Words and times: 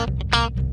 Hey 0.00 0.69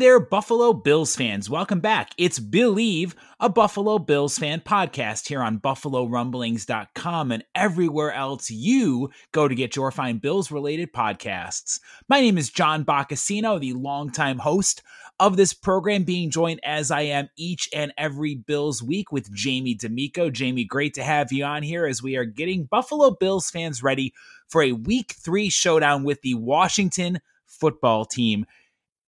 there, 0.00 0.18
Buffalo 0.18 0.72
Bills 0.72 1.14
fans. 1.14 1.50
Welcome 1.50 1.80
back. 1.80 2.12
It's 2.16 2.38
Believe, 2.38 3.14
a 3.38 3.50
Buffalo 3.50 3.98
Bills 3.98 4.38
fan 4.38 4.60
podcast 4.60 5.28
here 5.28 5.42
on 5.42 5.60
BuffaloRumblings.com 5.60 7.30
and 7.30 7.44
everywhere 7.54 8.10
else 8.10 8.50
you 8.50 9.10
go 9.32 9.46
to 9.46 9.54
get 9.54 9.76
your 9.76 9.90
fine 9.90 10.16
Bills 10.16 10.50
related 10.50 10.94
podcasts. 10.94 11.80
My 12.08 12.20
name 12.20 12.38
is 12.38 12.48
John 12.48 12.82
Boccacino, 12.82 13.60
the 13.60 13.74
longtime 13.74 14.38
host 14.38 14.82
of 15.18 15.36
this 15.36 15.52
program, 15.52 16.04
being 16.04 16.30
joined 16.30 16.60
as 16.64 16.90
I 16.90 17.02
am 17.02 17.28
each 17.36 17.68
and 17.74 17.92
every 17.98 18.34
Bills 18.34 18.82
week 18.82 19.12
with 19.12 19.30
Jamie 19.34 19.74
D'Amico. 19.74 20.30
Jamie, 20.30 20.64
great 20.64 20.94
to 20.94 21.02
have 21.02 21.30
you 21.30 21.44
on 21.44 21.62
here 21.62 21.84
as 21.84 22.02
we 22.02 22.16
are 22.16 22.24
getting 22.24 22.64
Buffalo 22.64 23.10
Bills 23.10 23.50
fans 23.50 23.82
ready 23.82 24.14
for 24.48 24.62
a 24.62 24.72
week 24.72 25.14
three 25.22 25.50
showdown 25.50 26.04
with 26.04 26.22
the 26.22 26.34
Washington 26.34 27.20
football 27.46 28.06
team. 28.06 28.46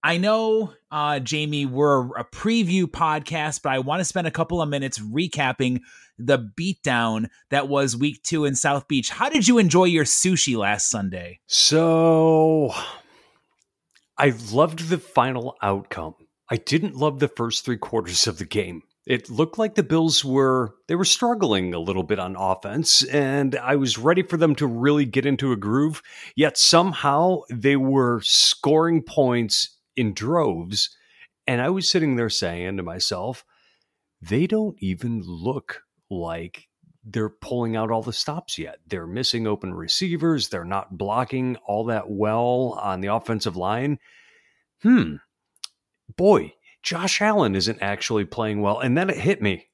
I 0.05 0.16
know, 0.16 0.73
uh, 0.91 1.20
Jamie, 1.20 1.65
we're 1.65 2.09
a 2.16 2.24
preview 2.24 2.84
podcast, 2.87 3.62
but 3.62 3.70
I 3.70 3.79
want 3.79 4.01
to 4.01 4.05
spend 4.05 4.27
a 4.27 4.33
couple 4.33 4.61
of 4.61 4.69
minutes 4.69 4.98
recapping 4.98 5.80
the 6.19 6.38
beatdown 6.38 7.28
that 7.51 7.69
was 7.69 7.97
week 7.97 8.20
two 8.25 8.45
in 8.45 8.56
South 8.56 8.88
Beach. 8.88 9.11
How 9.11 9.28
did 9.28 9.47
you 9.47 9.59
enjoy 9.59 9.84
your 9.84 10.05
sushi 10.05 10.56
last 10.56 10.91
Sunday? 10.91 11.38
So, 11.47 12.75
I 14.19 14.34
loved 14.53 14.89
the 14.89 14.98
final 14.98 15.56
outcome. 15.62 16.14
I 16.50 16.56
didn't 16.56 16.97
love 16.97 17.20
the 17.20 17.28
first 17.28 17.64
three 17.64 17.78
quarters 17.78 18.27
of 18.27 18.39
the 18.39 18.45
game. 18.45 18.83
It 19.06 19.30
looked 19.30 19.56
like 19.56 19.77
the 19.77 19.83
Bills 19.84 20.25
were 20.25 20.75
they 20.86 20.95
were 20.95 21.05
struggling 21.05 21.75
a 21.75 21.80
little 21.80 22.05
bit 22.05 22.20
on 22.20 22.36
offense 22.36 23.03
and 23.05 23.56
I 23.56 23.75
was 23.75 23.98
ready 23.98 24.23
for 24.23 24.36
them 24.36 24.55
to 24.56 24.67
really 24.67 25.05
get 25.05 25.27
into 25.27 25.50
a 25.50 25.56
groove, 25.56 26.03
yet 26.36 26.56
somehow 26.56 27.41
they 27.50 27.75
were 27.75 28.20
scoring 28.23 29.03
points 29.03 29.77
in 29.97 30.15
droves. 30.15 30.97
And 31.47 31.61
I 31.61 31.71
was 31.71 31.91
sitting 31.91 32.17
there 32.17 32.31
saying 32.31 32.77
to 32.77 32.83
myself, 32.83 33.45
they 34.21 34.47
don't 34.47 34.77
even 34.81 35.23
look 35.23 35.83
like 36.11 36.69
they're 37.05 37.29
pulling 37.29 37.75
out 37.75 37.91
all 37.91 38.03
the 38.03 38.13
stops 38.13 38.59
yet. 38.59 38.79
They're 38.87 39.07
missing 39.07 39.47
open 39.47 39.75
receivers. 39.75 40.48
They're 40.48 40.65
not 40.65 40.97
blocking 40.97 41.57
all 41.67 41.85
that 41.87 42.09
well 42.09 42.79
on 42.81 43.01
the 43.01 43.13
offensive 43.13 43.57
line. 43.57 43.98
Hmm. 44.83 45.17
Boy, 46.17 46.55
Josh 46.83 47.20
Allen 47.20 47.57
isn't 47.57 47.83
actually 47.83 48.25
playing 48.25 48.61
well. 48.61 48.79
And 48.79 48.97
then 48.97 49.11
it 49.11 49.19
hit 49.19 49.43
me. 49.43 49.67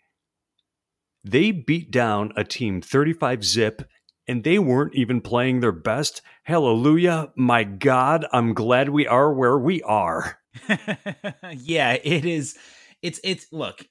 They 1.25 1.51
beat 1.51 1.91
down 1.91 2.33
a 2.37 2.45
team 2.45 2.81
35 2.81 3.45
zip 3.45 3.83
and 4.29 4.45
they 4.45 4.59
weren't 4.59 4.95
even 4.95 5.21
playing 5.21 5.61
their 5.61 5.73
best. 5.73 6.21
Hallelujah. 6.45 7.33
My 7.35 7.65
God, 7.65 8.27
I'm 8.33 8.53
glad 8.53 8.91
we 8.91 9.07
are 9.07 9.33
where 9.33 9.59
we 9.59 9.83
are. 9.83 10.39
yeah, 11.57 11.95
it 12.05 12.25
is. 12.27 12.57
It's, 13.01 13.19
it's, 13.25 13.47
look, 13.51 13.87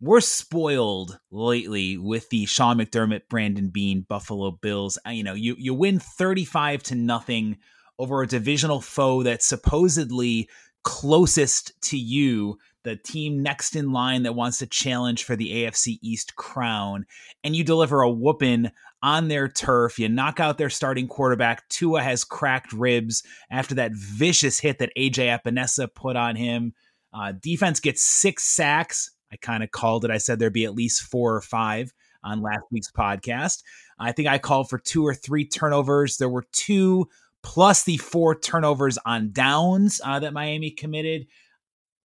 we're 0.00 0.20
spoiled 0.20 1.18
lately 1.30 1.98
with 1.98 2.30
the 2.30 2.46
Sean 2.46 2.78
McDermott, 2.78 3.22
Brandon 3.28 3.68
Beane, 3.68 4.06
Buffalo 4.08 4.52
Bills. 4.52 4.98
You 5.06 5.24
know, 5.24 5.34
you, 5.34 5.56
you 5.58 5.74
win 5.74 5.98
35 5.98 6.82
to 6.84 6.94
nothing 6.94 7.58
over 7.98 8.22
a 8.22 8.26
divisional 8.26 8.80
foe 8.80 9.22
that's 9.22 9.46
supposedly 9.46 10.48
closest 10.84 11.72
to 11.80 11.98
you 11.98 12.58
the 12.84 12.96
team 12.96 13.42
next 13.42 13.74
in 13.74 13.92
line 13.92 14.22
that 14.22 14.34
wants 14.34 14.58
to 14.58 14.66
challenge 14.66 15.24
for 15.24 15.34
the 15.34 15.50
AFC 15.50 15.98
East 16.02 16.36
crown, 16.36 17.06
and 17.42 17.56
you 17.56 17.64
deliver 17.64 18.02
a 18.02 18.10
whooping 18.10 18.70
on 19.04 19.28
their 19.28 19.48
turf. 19.48 19.98
You 19.98 20.08
knock 20.08 20.40
out 20.40 20.56
their 20.56 20.70
starting 20.70 21.06
quarterback. 21.06 21.68
Tua 21.68 22.02
has 22.02 22.24
cracked 22.24 22.72
ribs 22.72 23.22
after 23.50 23.74
that 23.74 23.92
vicious 23.92 24.58
hit 24.58 24.78
that 24.78 24.92
AJ 24.96 25.38
Epenesa 25.38 25.94
put 25.94 26.16
on 26.16 26.36
him. 26.36 26.72
Uh, 27.12 27.32
defense 27.32 27.80
gets 27.80 28.02
six 28.02 28.44
sacks. 28.44 29.10
I 29.30 29.36
kind 29.36 29.62
of 29.62 29.70
called 29.70 30.06
it. 30.06 30.10
I 30.10 30.16
said 30.16 30.38
there'd 30.38 30.54
be 30.54 30.64
at 30.64 30.74
least 30.74 31.02
four 31.02 31.36
or 31.36 31.42
five 31.42 31.92
on 32.24 32.40
last 32.40 32.62
week's 32.72 32.90
podcast. 32.90 33.62
I 33.98 34.12
think 34.12 34.26
I 34.26 34.38
called 34.38 34.70
for 34.70 34.78
two 34.78 35.06
or 35.06 35.14
three 35.14 35.46
turnovers. 35.46 36.16
There 36.16 36.30
were 36.30 36.46
two 36.52 37.06
plus 37.42 37.84
the 37.84 37.98
four 37.98 38.34
turnovers 38.34 38.96
on 39.04 39.32
downs 39.32 40.00
uh, 40.02 40.18
that 40.20 40.32
Miami 40.32 40.70
committed 40.70 41.26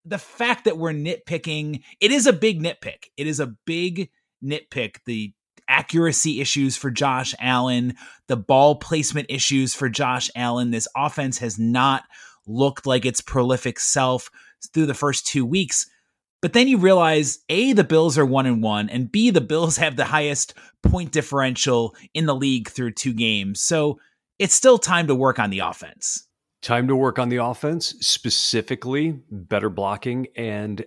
the 0.03 0.17
fact 0.17 0.65
that 0.65 0.77
we're 0.77 0.91
nitpicking, 0.91 1.81
it 2.01 2.11
is 2.11 2.25
a 2.25 2.33
big 2.33 2.61
nitpick. 2.61 3.05
It 3.15 3.27
is 3.27 3.39
a 3.39 3.53
big 3.65 4.09
nitpick. 4.43 4.97
The 5.05 5.33
accuracy 5.69 6.41
issues 6.41 6.75
for 6.75 6.91
Josh 6.91 7.33
Allen, 7.39 7.95
the 8.27 8.35
ball 8.35 8.75
placement 8.75 9.27
issues 9.29 9.73
for 9.73 9.87
Josh 9.87 10.29
Allen. 10.35 10.71
This 10.71 10.87
offense 10.97 11.37
has 11.37 11.57
not 11.57 12.03
looked 12.45 12.85
like 12.85 13.05
its 13.05 13.21
prolific 13.21 13.79
self 13.79 14.29
through 14.73 14.87
the 14.87 14.93
first 14.93 15.25
two 15.25 15.45
weeks. 15.45 15.87
But 16.41 16.53
then 16.53 16.67
you 16.67 16.77
realize 16.77 17.39
A, 17.49 17.73
the 17.73 17.83
Bills 17.83 18.17
are 18.17 18.25
one 18.25 18.45
and 18.45 18.63
one, 18.63 18.89
and 18.89 19.11
B, 19.11 19.29
the 19.29 19.41
Bills 19.41 19.77
have 19.77 19.95
the 19.95 20.05
highest 20.05 20.53
point 20.83 21.11
differential 21.11 21.95
in 22.13 22.25
the 22.25 22.35
league 22.35 22.69
through 22.69 22.91
two 22.91 23.13
games. 23.13 23.61
So 23.61 23.99
it's 24.39 24.55
still 24.55 24.77
time 24.77 25.07
to 25.07 25.15
work 25.15 25.37
on 25.37 25.49
the 25.49 25.59
offense. 25.59 26.25
Time 26.61 26.87
to 26.87 26.95
work 26.95 27.19
on 27.19 27.29
the 27.29 27.37
offense, 27.37 27.93
specifically 27.99 29.19
better 29.29 29.69
blocking. 29.69 30.27
And, 30.35 30.85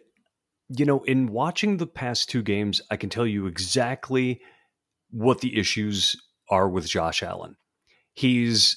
you 0.69 0.87
know, 0.87 1.03
in 1.04 1.28
watching 1.28 1.76
the 1.76 1.87
past 1.87 2.31
two 2.31 2.43
games, 2.43 2.81
I 2.91 2.97
can 2.97 3.10
tell 3.10 3.26
you 3.26 3.47
exactly 3.47 4.41
what 5.12 5.41
the 5.41 5.59
issues 5.59 6.17
are 6.50 6.69
with 6.69 6.89
Josh 6.89 7.23
Allen. 7.23 7.56
He's 8.12 8.77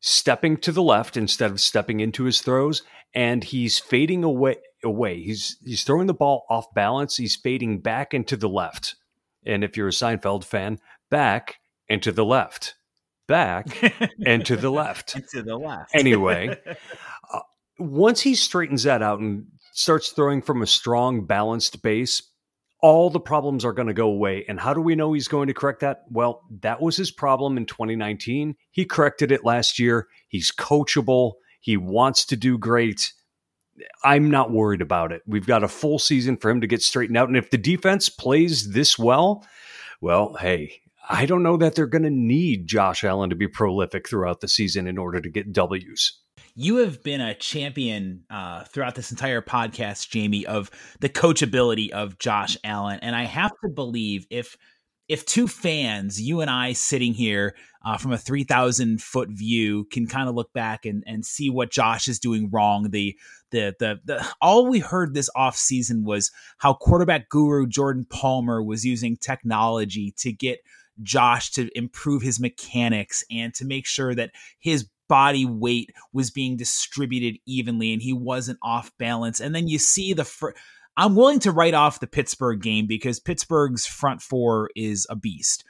stepping 0.00 0.56
to 0.58 0.72
the 0.72 0.82
left 0.82 1.16
instead 1.16 1.50
of 1.50 1.60
stepping 1.60 2.00
into 2.00 2.24
his 2.24 2.42
throws, 2.42 2.82
and 3.14 3.44
he's 3.44 3.78
fading 3.78 4.24
away. 4.24 4.56
Away. 4.82 5.22
He's 5.22 5.56
he's 5.64 5.82
throwing 5.82 6.08
the 6.08 6.12
ball 6.12 6.44
off 6.50 6.66
balance. 6.74 7.16
He's 7.16 7.36
fading 7.36 7.80
back 7.80 8.12
into 8.12 8.36
the 8.36 8.50
left. 8.50 8.96
And 9.46 9.64
if 9.64 9.78
you're 9.78 9.88
a 9.88 9.92
Seinfeld 9.92 10.44
fan, 10.44 10.78
back 11.10 11.56
into 11.88 12.12
the 12.12 12.24
left 12.24 12.74
back 13.26 13.66
and 14.26 14.44
to 14.46 14.56
the 14.56 14.70
left. 14.70 15.14
and 15.14 15.28
to 15.28 15.42
the 15.42 15.56
left. 15.56 15.94
anyway, 15.94 16.56
uh, 17.32 17.40
once 17.78 18.20
he 18.20 18.34
straightens 18.34 18.82
that 18.84 19.02
out 19.02 19.20
and 19.20 19.46
starts 19.72 20.10
throwing 20.10 20.42
from 20.42 20.62
a 20.62 20.66
strong, 20.66 21.26
balanced 21.26 21.82
base, 21.82 22.22
all 22.84 23.08
the 23.08 23.18
problems 23.18 23.64
are 23.64 23.72
going 23.72 23.88
to 23.88 23.94
go 23.94 24.10
away. 24.10 24.44
And 24.46 24.60
how 24.60 24.74
do 24.74 24.80
we 24.82 24.94
know 24.94 25.14
he's 25.14 25.26
going 25.26 25.46
to 25.46 25.54
correct 25.54 25.80
that? 25.80 26.02
Well, 26.10 26.42
that 26.60 26.82
was 26.82 26.98
his 26.98 27.10
problem 27.10 27.56
in 27.56 27.64
2019. 27.64 28.56
He 28.72 28.84
corrected 28.84 29.32
it 29.32 29.42
last 29.42 29.78
year. 29.78 30.06
He's 30.28 30.52
coachable. 30.52 31.32
He 31.60 31.78
wants 31.78 32.26
to 32.26 32.36
do 32.36 32.58
great. 32.58 33.14
I'm 34.04 34.30
not 34.30 34.52
worried 34.52 34.82
about 34.82 35.12
it. 35.12 35.22
We've 35.26 35.46
got 35.46 35.64
a 35.64 35.68
full 35.68 35.98
season 35.98 36.36
for 36.36 36.50
him 36.50 36.60
to 36.60 36.66
get 36.66 36.82
straightened 36.82 37.16
out. 37.16 37.28
And 37.28 37.38
if 37.38 37.48
the 37.48 37.56
defense 37.56 38.10
plays 38.10 38.72
this 38.72 38.98
well, 38.98 39.46
well, 40.02 40.34
hey, 40.34 40.82
I 41.08 41.24
don't 41.24 41.42
know 41.42 41.56
that 41.56 41.76
they're 41.76 41.86
going 41.86 42.02
to 42.02 42.10
need 42.10 42.66
Josh 42.66 43.02
Allen 43.02 43.30
to 43.30 43.36
be 43.36 43.48
prolific 43.48 44.06
throughout 44.06 44.42
the 44.42 44.48
season 44.48 44.86
in 44.86 44.98
order 44.98 45.22
to 45.22 45.30
get 45.30 45.54
W's. 45.54 46.20
You 46.56 46.76
have 46.76 47.02
been 47.02 47.20
a 47.20 47.34
champion 47.34 48.24
uh, 48.30 48.62
throughout 48.64 48.94
this 48.94 49.10
entire 49.10 49.42
podcast, 49.42 50.08
Jamie, 50.08 50.46
of 50.46 50.70
the 51.00 51.08
coachability 51.08 51.90
of 51.90 52.18
Josh 52.20 52.56
Allen, 52.62 53.00
and 53.02 53.16
I 53.16 53.24
have 53.24 53.50
to 53.64 53.68
believe 53.68 54.26
if 54.30 54.56
if 55.08 55.26
two 55.26 55.46
fans, 55.48 56.20
you 56.20 56.40
and 56.40 56.50
I, 56.50 56.72
sitting 56.72 57.12
here 57.12 57.56
uh, 57.84 57.98
from 57.98 58.12
a 58.12 58.18
three 58.18 58.44
thousand 58.44 59.02
foot 59.02 59.30
view, 59.30 59.84
can 59.90 60.06
kind 60.06 60.28
of 60.28 60.36
look 60.36 60.52
back 60.52 60.86
and 60.86 61.02
and 61.08 61.26
see 61.26 61.50
what 61.50 61.72
Josh 61.72 62.06
is 62.06 62.20
doing 62.20 62.48
wrong, 62.52 62.90
the 62.90 63.18
the 63.50 63.74
the, 63.80 64.00
the 64.04 64.26
all 64.40 64.68
we 64.68 64.78
heard 64.78 65.12
this 65.12 65.28
off 65.34 65.56
season 65.56 66.04
was 66.04 66.30
how 66.58 66.72
quarterback 66.72 67.28
guru 67.28 67.66
Jordan 67.66 68.06
Palmer 68.08 68.62
was 68.62 68.84
using 68.84 69.16
technology 69.16 70.14
to 70.18 70.32
get 70.32 70.60
Josh 71.02 71.50
to 71.52 71.68
improve 71.76 72.22
his 72.22 72.38
mechanics 72.38 73.24
and 73.30 73.52
to 73.54 73.64
make 73.64 73.86
sure 73.86 74.14
that 74.14 74.30
his 74.60 74.88
body 75.14 75.46
weight 75.46 75.94
was 76.12 76.32
being 76.32 76.56
distributed 76.56 77.38
evenly 77.46 77.92
and 77.92 78.02
he 78.02 78.12
wasn't 78.12 78.58
off 78.60 78.90
balance. 78.98 79.38
And 79.38 79.54
then 79.54 79.68
you 79.68 79.78
see 79.78 80.12
the 80.12 80.24
fr- 80.24 80.56
I'm 80.96 81.14
willing 81.14 81.38
to 81.40 81.52
write 81.52 81.72
off 81.72 82.00
the 82.00 82.08
Pittsburgh 82.08 82.60
game 82.60 82.88
because 82.88 83.20
Pittsburgh's 83.20 83.86
front 83.86 84.22
four 84.22 84.70
is 84.74 85.06
a 85.08 85.14
beast. 85.14 85.62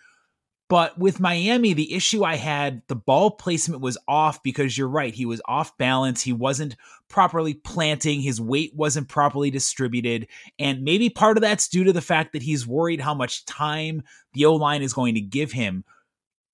But 0.70 0.98
with 0.98 1.20
Miami, 1.20 1.74
the 1.74 1.92
issue 1.92 2.24
I 2.24 2.36
had, 2.36 2.80
the 2.88 2.96
ball 2.96 3.32
placement 3.32 3.82
was 3.82 3.98
off 4.08 4.42
because 4.42 4.78
you're 4.78 4.88
right. 4.88 5.14
He 5.14 5.26
was 5.26 5.42
off 5.44 5.76
balance. 5.76 6.22
He 6.22 6.32
wasn't 6.32 6.74
properly 7.08 7.52
planting. 7.52 8.22
His 8.22 8.40
weight 8.40 8.72
wasn't 8.74 9.10
properly 9.10 9.50
distributed. 9.50 10.26
And 10.58 10.84
maybe 10.84 11.10
part 11.10 11.36
of 11.36 11.42
that's 11.42 11.68
due 11.68 11.84
to 11.84 11.92
the 11.92 12.00
fact 12.00 12.32
that 12.32 12.42
he's 12.42 12.66
worried 12.66 13.02
how 13.02 13.12
much 13.12 13.44
time 13.44 14.04
the 14.32 14.46
O 14.46 14.54
line 14.54 14.80
is 14.80 14.94
going 14.94 15.16
to 15.16 15.20
give 15.20 15.52
him. 15.52 15.84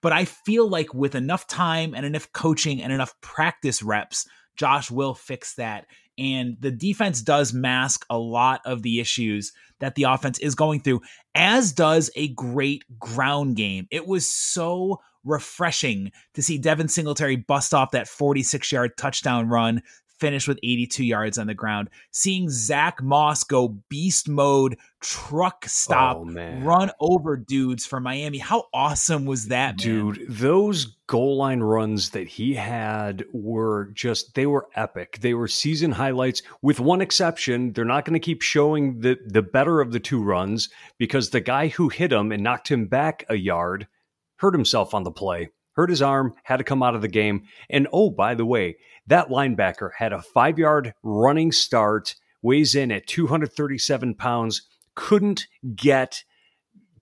But 0.03 0.13
I 0.13 0.25
feel 0.25 0.69
like 0.69 0.95
with 0.95 1.15
enough 1.15 1.47
time 1.47 1.95
and 1.95 2.07
enough 2.07 2.33
coaching 2.33 2.83
and 2.83 2.93
enough 2.93 3.15
practice 3.21 3.83
reps, 3.83 4.27
Josh 4.57 4.91
will 4.91 5.15
fix 5.15 5.55
that. 5.55 5.87
And 6.19 6.57
the 6.61 6.71
defense 6.71 7.23
does 7.23 7.55
mask 7.55 8.05
a 8.11 8.19
lot 8.19 8.61
of 8.65 8.83
the 8.83 9.01
issues 9.01 9.53
that 9.79 9.95
the 9.95 10.03
offense 10.05 10.39
is 10.39 10.55
going 10.55 10.81
through, 10.81 11.01
as 11.35 11.73
does 11.73 12.11
a 12.15 12.29
great 12.29 12.85
ground 12.99 13.57
game. 13.57 13.87
It 13.91 14.07
was 14.07 14.31
so 14.31 15.01
refreshing 15.25 16.13
to 16.35 16.43
see 16.43 16.59
Devin 16.59 16.89
Singletary 16.89 17.37
bust 17.37 17.73
off 17.73 17.93
that 17.93 18.09
46 18.09 18.71
yard 18.71 18.93
touchdown 18.99 19.49
run 19.49 19.83
finished 20.21 20.47
with 20.47 20.59
82 20.63 21.05
yards 21.05 21.39
on 21.39 21.47
the 21.47 21.55
ground. 21.55 21.91
Seeing 22.11 22.49
Zach 22.51 23.03
Moss 23.03 23.43
go 23.43 23.69
beast 23.89 24.29
mode, 24.29 24.77
truck 25.01 25.65
stop, 25.67 26.19
oh, 26.19 26.59
run 26.61 26.91
over 27.01 27.37
dudes 27.37 27.87
for 27.87 27.99
Miami. 27.99 28.39
How 28.39 28.65
awesome 28.73 29.25
was 29.25 29.49
that, 29.49 29.79
man? 29.79 29.79
Dude, 29.79 30.27
those 30.29 30.97
goal 31.07 31.39
line 31.39 31.61
runs 31.61 32.11
that 32.11 32.29
he 32.29 32.55
had 32.55 33.25
were 33.33 33.91
just 33.95 34.35
they 34.35 34.47
were 34.47 34.69
epic. 34.77 35.19
They 35.21 35.35
were 35.35 35.49
season 35.49 35.93
highlights 35.93 36.43
with 36.63 36.79
one 36.79 37.01
exception. 37.01 37.73
They're 37.73 37.85
not 37.85 38.05
going 38.05 38.15
to 38.15 38.25
keep 38.25 38.43
showing 38.43 39.01
the 39.01 39.19
the 39.27 39.43
better 39.43 39.81
of 39.81 39.93
the 39.93 40.01
two 40.01 40.23
runs 40.23 40.69
because 40.99 41.31
the 41.31 41.41
guy 41.41 41.69
who 41.69 41.89
hit 41.89 42.13
him 42.13 42.31
and 42.31 42.43
knocked 42.43 42.71
him 42.71 42.87
back 42.87 43.25
a 43.29 43.37
yard 43.37 43.89
hurt 44.37 44.55
himself 44.55 44.95
on 44.95 45.03
the 45.03 45.11
play 45.11 45.51
hurt 45.73 45.91
his 45.91 46.03
arm, 46.03 46.35
had 46.45 46.59
to 46.59 46.65
come 46.65 46.83
out 46.83 46.95
of 46.95 47.03
the 47.03 47.09
game. 47.09 47.45
And 47.69 47.89
oh, 47.93 48.11
by 48.11 48.35
the 48.35 48.47
way, 48.47 48.77
that 49.07 49.29
linebacker 49.29 49.91
had 49.97 50.13
a 50.13 50.23
five 50.23 50.59
yard 50.59 50.95
running 51.03 51.53
start, 51.53 52.15
weighs 52.43 52.75
in 52.75 52.91
at 52.91 53.07
237 53.07 54.15
pounds, 54.15 54.63
couldn't 54.95 55.47
get 55.75 56.25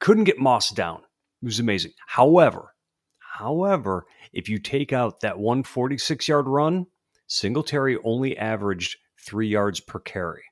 couldn't 0.00 0.24
get 0.24 0.38
Moss 0.38 0.70
down. 0.70 1.00
It 1.42 1.46
was 1.46 1.58
amazing. 1.58 1.92
However, 2.06 2.74
however, 3.18 4.06
if 4.32 4.48
you 4.48 4.58
take 4.58 4.92
out 4.92 5.20
that 5.20 5.38
146 5.38 6.28
yard 6.28 6.46
run, 6.46 6.86
Singletary 7.26 7.98
only 8.04 8.36
averaged 8.36 8.96
three 9.20 9.48
yards 9.48 9.80
per 9.80 9.98
carry. 9.98 10.42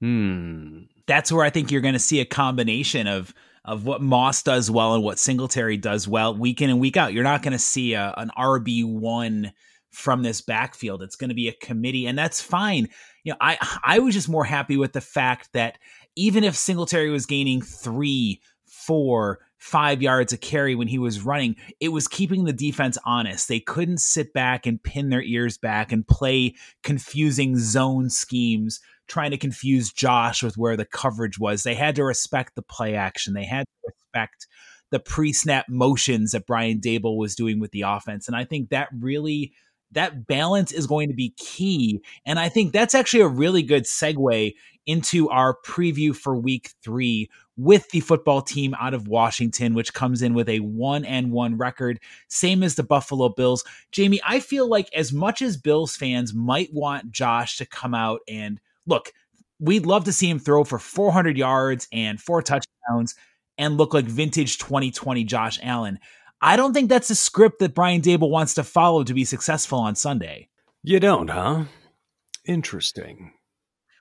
Hmm. 0.00 0.82
That's 1.06 1.32
where 1.32 1.44
I 1.44 1.50
think 1.50 1.70
you're 1.70 1.80
going 1.80 1.94
to 1.94 2.00
see 2.00 2.20
a 2.20 2.24
combination 2.24 3.06
of 3.06 3.34
of 3.66 3.84
what 3.84 4.00
Moss 4.00 4.42
does 4.42 4.70
well 4.70 4.94
and 4.94 5.02
what 5.02 5.18
Singletary 5.18 5.76
does 5.76 6.06
well 6.06 6.34
week 6.34 6.62
in 6.62 6.70
and 6.70 6.80
week 6.80 6.96
out. 6.96 7.12
You're 7.12 7.24
not 7.24 7.42
going 7.42 7.52
to 7.52 7.58
see 7.58 7.94
a, 7.94 8.14
an 8.16 8.30
RB 8.38 8.84
one 8.84 9.52
from 9.90 10.22
this 10.22 10.40
backfield. 10.40 11.02
It's 11.02 11.16
going 11.16 11.30
to 11.30 11.34
be 11.34 11.48
a 11.48 11.52
committee, 11.52 12.06
and 12.06 12.16
that's 12.16 12.40
fine. 12.40 12.88
You 13.24 13.32
know, 13.32 13.38
I 13.40 13.58
I 13.84 13.98
was 13.98 14.14
just 14.14 14.28
more 14.28 14.44
happy 14.44 14.76
with 14.76 14.92
the 14.92 15.00
fact 15.00 15.50
that 15.52 15.78
even 16.14 16.44
if 16.44 16.56
Singletary 16.56 17.10
was 17.10 17.26
gaining 17.26 17.60
three, 17.60 18.40
four, 18.66 19.40
five 19.58 20.02
yards 20.02 20.32
a 20.32 20.36
carry 20.36 20.74
when 20.74 20.88
he 20.88 20.98
was 20.98 21.24
running, 21.24 21.56
it 21.80 21.88
was 21.88 22.08
keeping 22.08 22.44
the 22.44 22.52
defense 22.52 22.98
honest. 23.04 23.48
They 23.48 23.60
couldn't 23.60 24.00
sit 24.00 24.32
back 24.32 24.66
and 24.66 24.82
pin 24.82 25.08
their 25.08 25.22
ears 25.22 25.58
back 25.58 25.92
and 25.92 26.06
play 26.06 26.54
confusing 26.82 27.58
zone 27.58 28.10
schemes, 28.10 28.80
trying 29.08 29.30
to 29.30 29.38
confuse 29.38 29.92
Josh 29.92 30.42
with 30.42 30.56
where 30.56 30.76
the 30.76 30.84
coverage 30.84 31.38
was. 31.38 31.62
They 31.62 31.74
had 31.74 31.96
to 31.96 32.04
respect 32.04 32.54
the 32.54 32.62
play 32.62 32.94
action. 32.94 33.34
They 33.34 33.44
had 33.44 33.66
to 33.66 33.92
respect 33.92 34.46
the 34.90 35.00
pre-snap 35.00 35.66
motions 35.68 36.32
that 36.32 36.46
Brian 36.46 36.80
Daboll 36.80 37.16
was 37.16 37.34
doing 37.34 37.58
with 37.58 37.72
the 37.72 37.82
offense. 37.82 38.28
And 38.28 38.36
I 38.36 38.44
think 38.44 38.68
that 38.70 38.88
really 38.96 39.52
that 39.92 40.26
balance 40.26 40.72
is 40.72 40.86
going 40.86 41.08
to 41.08 41.14
be 41.14 41.34
key. 41.36 42.02
And 42.24 42.38
I 42.38 42.48
think 42.48 42.72
that's 42.72 42.94
actually 42.94 43.22
a 43.22 43.28
really 43.28 43.62
good 43.62 43.84
segue 43.84 44.54
into 44.86 45.28
our 45.30 45.56
preview 45.64 46.14
for 46.14 46.36
week 46.36 46.70
three 46.82 47.28
with 47.56 47.88
the 47.90 48.00
football 48.00 48.42
team 48.42 48.74
out 48.78 48.94
of 48.94 49.08
Washington, 49.08 49.74
which 49.74 49.94
comes 49.94 50.22
in 50.22 50.34
with 50.34 50.48
a 50.48 50.60
one 50.60 51.04
and 51.04 51.32
one 51.32 51.56
record, 51.56 52.00
same 52.28 52.62
as 52.62 52.74
the 52.74 52.82
Buffalo 52.82 53.28
Bills. 53.28 53.64
Jamie, 53.92 54.20
I 54.24 54.40
feel 54.40 54.68
like 54.68 54.92
as 54.94 55.12
much 55.12 55.42
as 55.42 55.56
Bills 55.56 55.96
fans 55.96 56.34
might 56.34 56.72
want 56.72 57.10
Josh 57.10 57.56
to 57.58 57.66
come 57.66 57.94
out 57.94 58.20
and 58.28 58.60
look, 58.86 59.12
we'd 59.58 59.86
love 59.86 60.04
to 60.04 60.12
see 60.12 60.28
him 60.28 60.38
throw 60.38 60.64
for 60.64 60.78
400 60.78 61.36
yards 61.36 61.88
and 61.92 62.20
four 62.20 62.42
touchdowns 62.42 63.14
and 63.58 63.78
look 63.78 63.94
like 63.94 64.04
vintage 64.04 64.58
2020 64.58 65.24
Josh 65.24 65.58
Allen. 65.62 65.98
I 66.42 66.56
don't 66.56 66.74
think 66.74 66.90
that's 66.90 67.10
a 67.10 67.14
script 67.14 67.60
that 67.60 67.74
Brian 67.74 68.02
Daboll 68.02 68.30
wants 68.30 68.54
to 68.54 68.64
follow 68.64 69.02
to 69.04 69.14
be 69.14 69.24
successful 69.24 69.78
on 69.78 69.94
Sunday. 69.94 70.48
You 70.82 71.00
don't, 71.00 71.28
huh? 71.28 71.64
Interesting. 72.46 73.32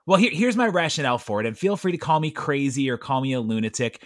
Well, 0.05 0.19
here, 0.19 0.31
here's 0.31 0.55
my 0.55 0.67
rationale 0.67 1.17
for 1.17 1.39
it, 1.41 1.47
and 1.47 1.57
feel 1.57 1.77
free 1.77 1.91
to 1.91 1.97
call 1.97 2.19
me 2.19 2.31
crazy 2.31 2.89
or 2.89 2.97
call 2.97 3.21
me 3.21 3.33
a 3.33 3.41
lunatic. 3.41 4.03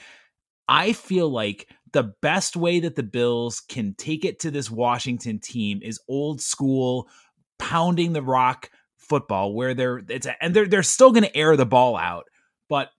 I 0.68 0.94
feel 0.94 1.30
like 1.30 1.68
the 1.92 2.14
best 2.22 2.56
way 2.56 2.80
that 2.80 2.96
the 2.96 3.04
Bills 3.04 3.60
can 3.60 3.96
take 3.98 4.24
it 4.24 4.40
to 4.42 4.52
this 4.52 4.70
Washington 4.70 5.40
team 5.40 5.80
is 5.82 6.00
old 6.08 6.42
school, 6.42 7.08
pounding 7.58 8.14
the 8.14 8.22
rock 8.22 8.70
football, 8.98 9.54
where 9.54 9.74
they're 9.74 10.02
it's 10.08 10.28
a, 10.28 10.42
and 10.42 10.56
they're 10.56 10.68
they're 10.68 10.84
still 10.84 11.12
going 11.12 11.24
to 11.24 11.36
air 11.36 11.58
the 11.58 11.66
ball 11.66 11.98
out, 11.98 12.26
but 12.70 12.90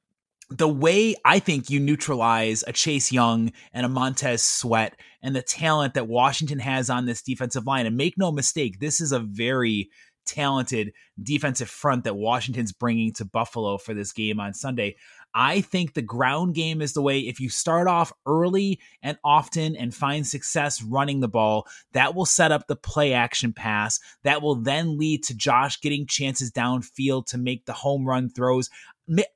the 0.51 0.69
way 0.69 1.15
I 1.25 1.39
think 1.39 1.71
you 1.71 1.79
neutralize 1.79 2.65
a 2.67 2.73
Chase 2.73 3.13
Young 3.13 3.53
and 3.73 3.87
a 3.87 3.89
Montez 3.89 4.43
Sweat 4.43 4.97
and 5.23 5.37
the 5.37 5.43
talent 5.43 5.95
that 5.95 6.09
Washington 6.09 6.59
has 6.59 6.91
on 6.91 7.07
this 7.07 7.23
defensive 7.23 7.67
line, 7.67 7.87
and 7.87 7.97
make 7.97 8.19
no 8.19 8.33
mistake, 8.33 8.81
this 8.81 9.01
is 9.01 9.13
a 9.13 9.21
very 9.21 9.89
talented 10.31 10.93
defensive 11.23 11.69
front 11.69 12.05
that 12.05 12.17
Washington's 12.17 12.73
bringing 12.73 13.13
to 13.15 13.25
Buffalo 13.25 13.79
for 13.79 13.95
this 13.95 14.13
game 14.13 14.39
on 14.41 14.55
Sunday. 14.55 14.97
I 15.35 15.61
think 15.61 15.95
the 15.95 16.03
ground 16.03 16.55
game 16.55 16.83
is 16.83 16.93
the 16.93 17.03
way. 17.03 17.21
If 17.21 17.41
you 17.41 17.49
start 17.49 17.87
off 17.87 18.13
early 18.27 18.81
and 19.03 19.19
often 19.25 19.77
and 19.77 19.95
find 19.95 20.27
success 20.27 20.83
running 20.83 21.21
the 21.21 21.29
ball, 21.29 21.67
that 21.93 22.15
will 22.15 22.27
set 22.27 22.53
up 22.53 22.67
the 22.67 22.77
play 22.77 23.13
action 23.13 23.53
pass. 23.53 24.01
That 24.25 24.43
will 24.43 24.57
then 24.57 24.99
lead 24.99 25.23
to 25.25 25.37
Josh 25.37 25.81
getting 25.81 26.07
chances 26.07 26.51
downfield 26.51 27.27
to 27.27 27.39
make 27.39 27.67
the 27.67 27.73
home 27.73 28.07
run 28.07 28.29
throws. 28.29 28.71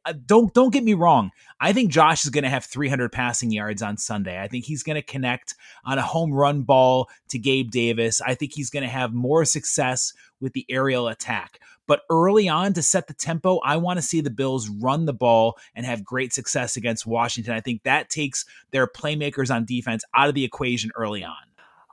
Uh, 0.05 0.13
don't 0.27 0.55
don't 0.55 0.73
get 0.73 0.85
me 0.85 0.95
wrong. 0.95 1.31
I 1.61 1.73
think 1.73 1.91
Josh 1.91 2.25
is 2.25 2.31
going 2.31 2.45
to 2.45 2.51
have 2.51 2.65
300 2.65 3.11
passing 3.11 3.51
yards 3.51 3.83
on 3.83 3.97
Sunday. 3.97 4.41
I 4.41 4.49
think 4.49 4.65
he's 4.65 4.83
going 4.83 4.97
to 4.97 5.03
connect 5.03 5.55
on 5.85 5.99
a 5.99 6.03
home 6.03 6.33
run 6.33 6.63
ball 6.63 7.09
to 7.29 7.39
Gabe 7.39 7.71
Davis. 7.71 8.21
I 8.21 8.35
think 8.35 8.53
he's 8.53 8.71
going 8.71 8.85
to 8.85 8.89
have 8.89 9.13
more 9.13 9.45
success 9.45 10.13
with 10.41 10.53
the 10.53 10.67
aerial 10.69 11.09
attack. 11.09 11.59
But 11.87 12.03
early 12.09 12.49
on 12.49 12.73
to 12.75 12.83
set 12.83 13.09
the 13.09 13.15
tempo, 13.15 13.59
I 13.59 13.77
want 13.77 13.99
to 13.99 14.03
see 14.03 14.21
the 14.21 14.31
Bills 14.31 14.69
run 14.69 15.05
the 15.05 15.13
ball 15.13 15.59
and 15.75 15.85
have 15.85 16.05
great 16.05 16.33
success 16.33 16.77
against 16.77 17.07
Washington. 17.07 17.53
I 17.55 17.61
think 17.61 17.83
that 17.83 18.09
takes 18.09 18.47
their 18.71 18.87
playmakers 18.87 19.55
on 19.55 19.67
defense 19.67 20.03
out 20.15 20.29
of 20.29 20.35
the 20.35 20.45
equation 20.45 20.91
early 20.97 21.25
on. 21.25 21.35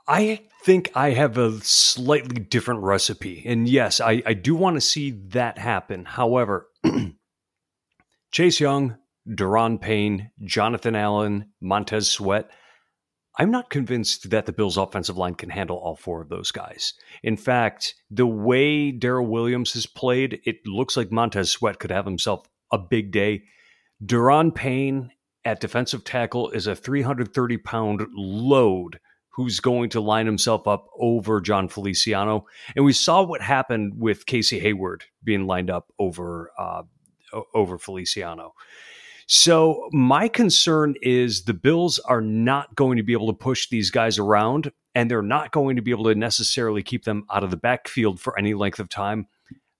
I 0.08 0.40
think 0.64 0.90
I 0.94 1.10
have 1.10 1.38
a 1.38 1.60
slightly 1.60 2.40
different 2.40 2.80
recipe. 2.80 3.42
And 3.46 3.68
yes, 3.68 4.00
I, 4.00 4.22
I 4.26 4.34
do 4.34 4.54
want 4.54 4.76
to 4.76 4.80
see 4.80 5.10
that 5.28 5.58
happen. 5.58 6.04
However, 6.04 6.68
Chase 8.32 8.60
Young, 8.60 8.96
Daron 9.28 9.78
Payne, 9.78 10.30
Jonathan 10.42 10.96
Allen, 10.96 11.52
Montez 11.60 12.10
Sweat. 12.10 12.50
I'm 13.38 13.50
not 13.50 13.68
convinced 13.68 14.30
that 14.30 14.46
the 14.46 14.52
Bills' 14.52 14.78
offensive 14.78 15.18
line 15.18 15.34
can 15.34 15.50
handle 15.50 15.76
all 15.76 15.96
four 15.96 16.22
of 16.22 16.30
those 16.30 16.50
guys. 16.50 16.94
In 17.22 17.36
fact, 17.36 17.94
the 18.10 18.26
way 18.26 18.90
Daryl 18.90 19.28
Williams 19.28 19.74
has 19.74 19.86
played, 19.86 20.40
it 20.44 20.56
looks 20.66 20.96
like 20.96 21.12
Montez 21.12 21.50
Sweat 21.50 21.78
could 21.78 21.90
have 21.90 22.06
himself 22.06 22.46
a 22.72 22.78
big 22.78 23.12
day. 23.12 23.42
Daron 24.04 24.54
Payne 24.54 25.10
at 25.44 25.60
defensive 25.60 26.02
tackle 26.02 26.50
is 26.50 26.66
a 26.66 26.74
330 26.74 27.58
pound 27.58 28.06
load 28.14 28.98
who's 29.34 29.60
going 29.60 29.90
to 29.90 30.00
line 30.00 30.26
himself 30.26 30.66
up 30.66 30.86
over 30.98 31.40
Jon 31.40 31.68
Feliciano. 31.68 32.46
And 32.76 32.84
we 32.84 32.92
saw 32.92 33.22
what 33.22 33.40
happened 33.40 33.94
with 33.96 34.26
Casey 34.26 34.58
Hayward 34.60 35.04
being 35.24 35.46
lined 35.46 35.70
up 35.70 35.86
over 35.98 36.50
uh, 36.58 36.82
over 37.54 37.78
Feliciano. 37.78 38.54
So 39.26 39.88
my 39.92 40.28
concern 40.28 40.94
is 41.00 41.44
the 41.44 41.54
Bills 41.54 41.98
are 42.00 42.20
not 42.20 42.74
going 42.74 42.96
to 42.96 43.02
be 43.02 43.12
able 43.12 43.28
to 43.28 43.32
push 43.32 43.68
these 43.68 43.90
guys 43.90 44.18
around, 44.18 44.72
and 44.94 45.10
they're 45.10 45.22
not 45.22 45.52
going 45.52 45.76
to 45.76 45.82
be 45.82 45.90
able 45.90 46.04
to 46.04 46.14
necessarily 46.14 46.82
keep 46.82 47.04
them 47.04 47.24
out 47.30 47.44
of 47.44 47.50
the 47.50 47.56
backfield 47.56 48.20
for 48.20 48.38
any 48.38 48.54
length 48.54 48.80
of 48.80 48.88
time. 48.88 49.26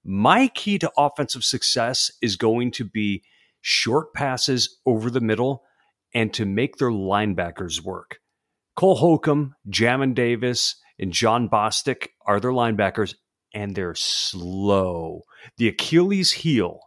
My 0.04 0.48
key 0.48 0.78
to 0.78 0.90
offensive 0.96 1.44
success 1.44 2.10
is 2.20 2.36
going 2.36 2.70
to 2.72 2.84
be 2.84 3.22
short 3.60 4.14
passes 4.14 4.78
over 4.86 5.10
the 5.10 5.20
middle 5.20 5.64
and 6.14 6.32
to 6.34 6.44
make 6.44 6.76
their 6.76 6.90
linebackers 6.90 7.82
work. 7.82 8.20
Cole 8.74 8.96
Holcomb, 8.96 9.54
Jamin 9.68 10.14
Davis, 10.14 10.76
and 10.98 11.12
Jon 11.12 11.48
Bostic 11.48 12.08
are 12.26 12.40
their 12.40 12.52
linebackers, 12.52 13.14
and 13.54 13.74
they're 13.74 13.94
slow. 13.94 15.22
The 15.58 15.68
Achilles 15.68 16.32
heel 16.32 16.80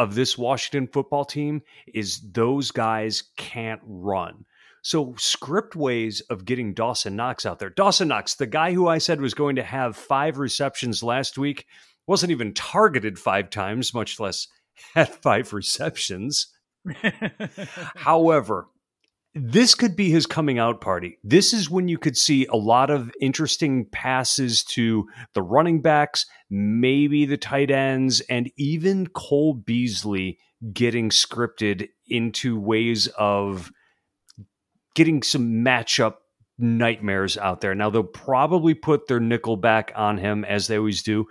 of 0.00 0.14
this 0.14 0.38
Washington 0.38 0.88
football 0.90 1.26
team 1.26 1.60
is 1.92 2.22
those 2.32 2.70
guys 2.70 3.24
can't 3.36 3.82
run. 3.84 4.46
So 4.80 5.14
script 5.18 5.76
ways 5.76 6.22
of 6.30 6.46
getting 6.46 6.72
Dawson 6.72 7.16
Knox 7.16 7.44
out 7.44 7.58
there. 7.58 7.68
Dawson 7.68 8.08
Knox, 8.08 8.34
the 8.34 8.46
guy 8.46 8.72
who 8.72 8.88
I 8.88 8.96
said 8.96 9.20
was 9.20 9.34
going 9.34 9.56
to 9.56 9.62
have 9.62 9.94
five 9.94 10.38
receptions 10.38 11.02
last 11.02 11.36
week, 11.36 11.66
wasn't 12.06 12.32
even 12.32 12.54
targeted 12.54 13.18
five 13.18 13.50
times, 13.50 13.92
much 13.92 14.18
less 14.18 14.48
had 14.94 15.10
five 15.10 15.52
receptions. 15.52 16.46
However, 17.94 18.68
this 19.34 19.74
could 19.74 19.94
be 19.94 20.10
his 20.10 20.26
coming 20.26 20.58
out 20.58 20.80
party. 20.80 21.18
This 21.22 21.52
is 21.52 21.70
when 21.70 21.88
you 21.88 21.98
could 21.98 22.16
see 22.16 22.46
a 22.46 22.56
lot 22.56 22.90
of 22.90 23.12
interesting 23.20 23.86
passes 23.90 24.64
to 24.64 25.08
the 25.34 25.42
running 25.42 25.82
backs, 25.82 26.26
maybe 26.48 27.26
the 27.26 27.36
tight 27.36 27.70
ends, 27.70 28.20
and 28.22 28.50
even 28.56 29.06
Cole 29.06 29.54
Beasley 29.54 30.38
getting 30.72 31.10
scripted 31.10 31.88
into 32.08 32.58
ways 32.58 33.06
of 33.18 33.70
getting 34.94 35.22
some 35.22 35.64
matchup 35.64 36.14
nightmares 36.58 37.38
out 37.38 37.60
there. 37.60 37.74
Now, 37.74 37.88
they'll 37.88 38.02
probably 38.02 38.74
put 38.74 39.06
their 39.06 39.20
nickel 39.20 39.56
back 39.56 39.92
on 39.94 40.18
him 40.18 40.44
as 40.44 40.66
they 40.66 40.76
always 40.76 41.02
do, 41.02 41.26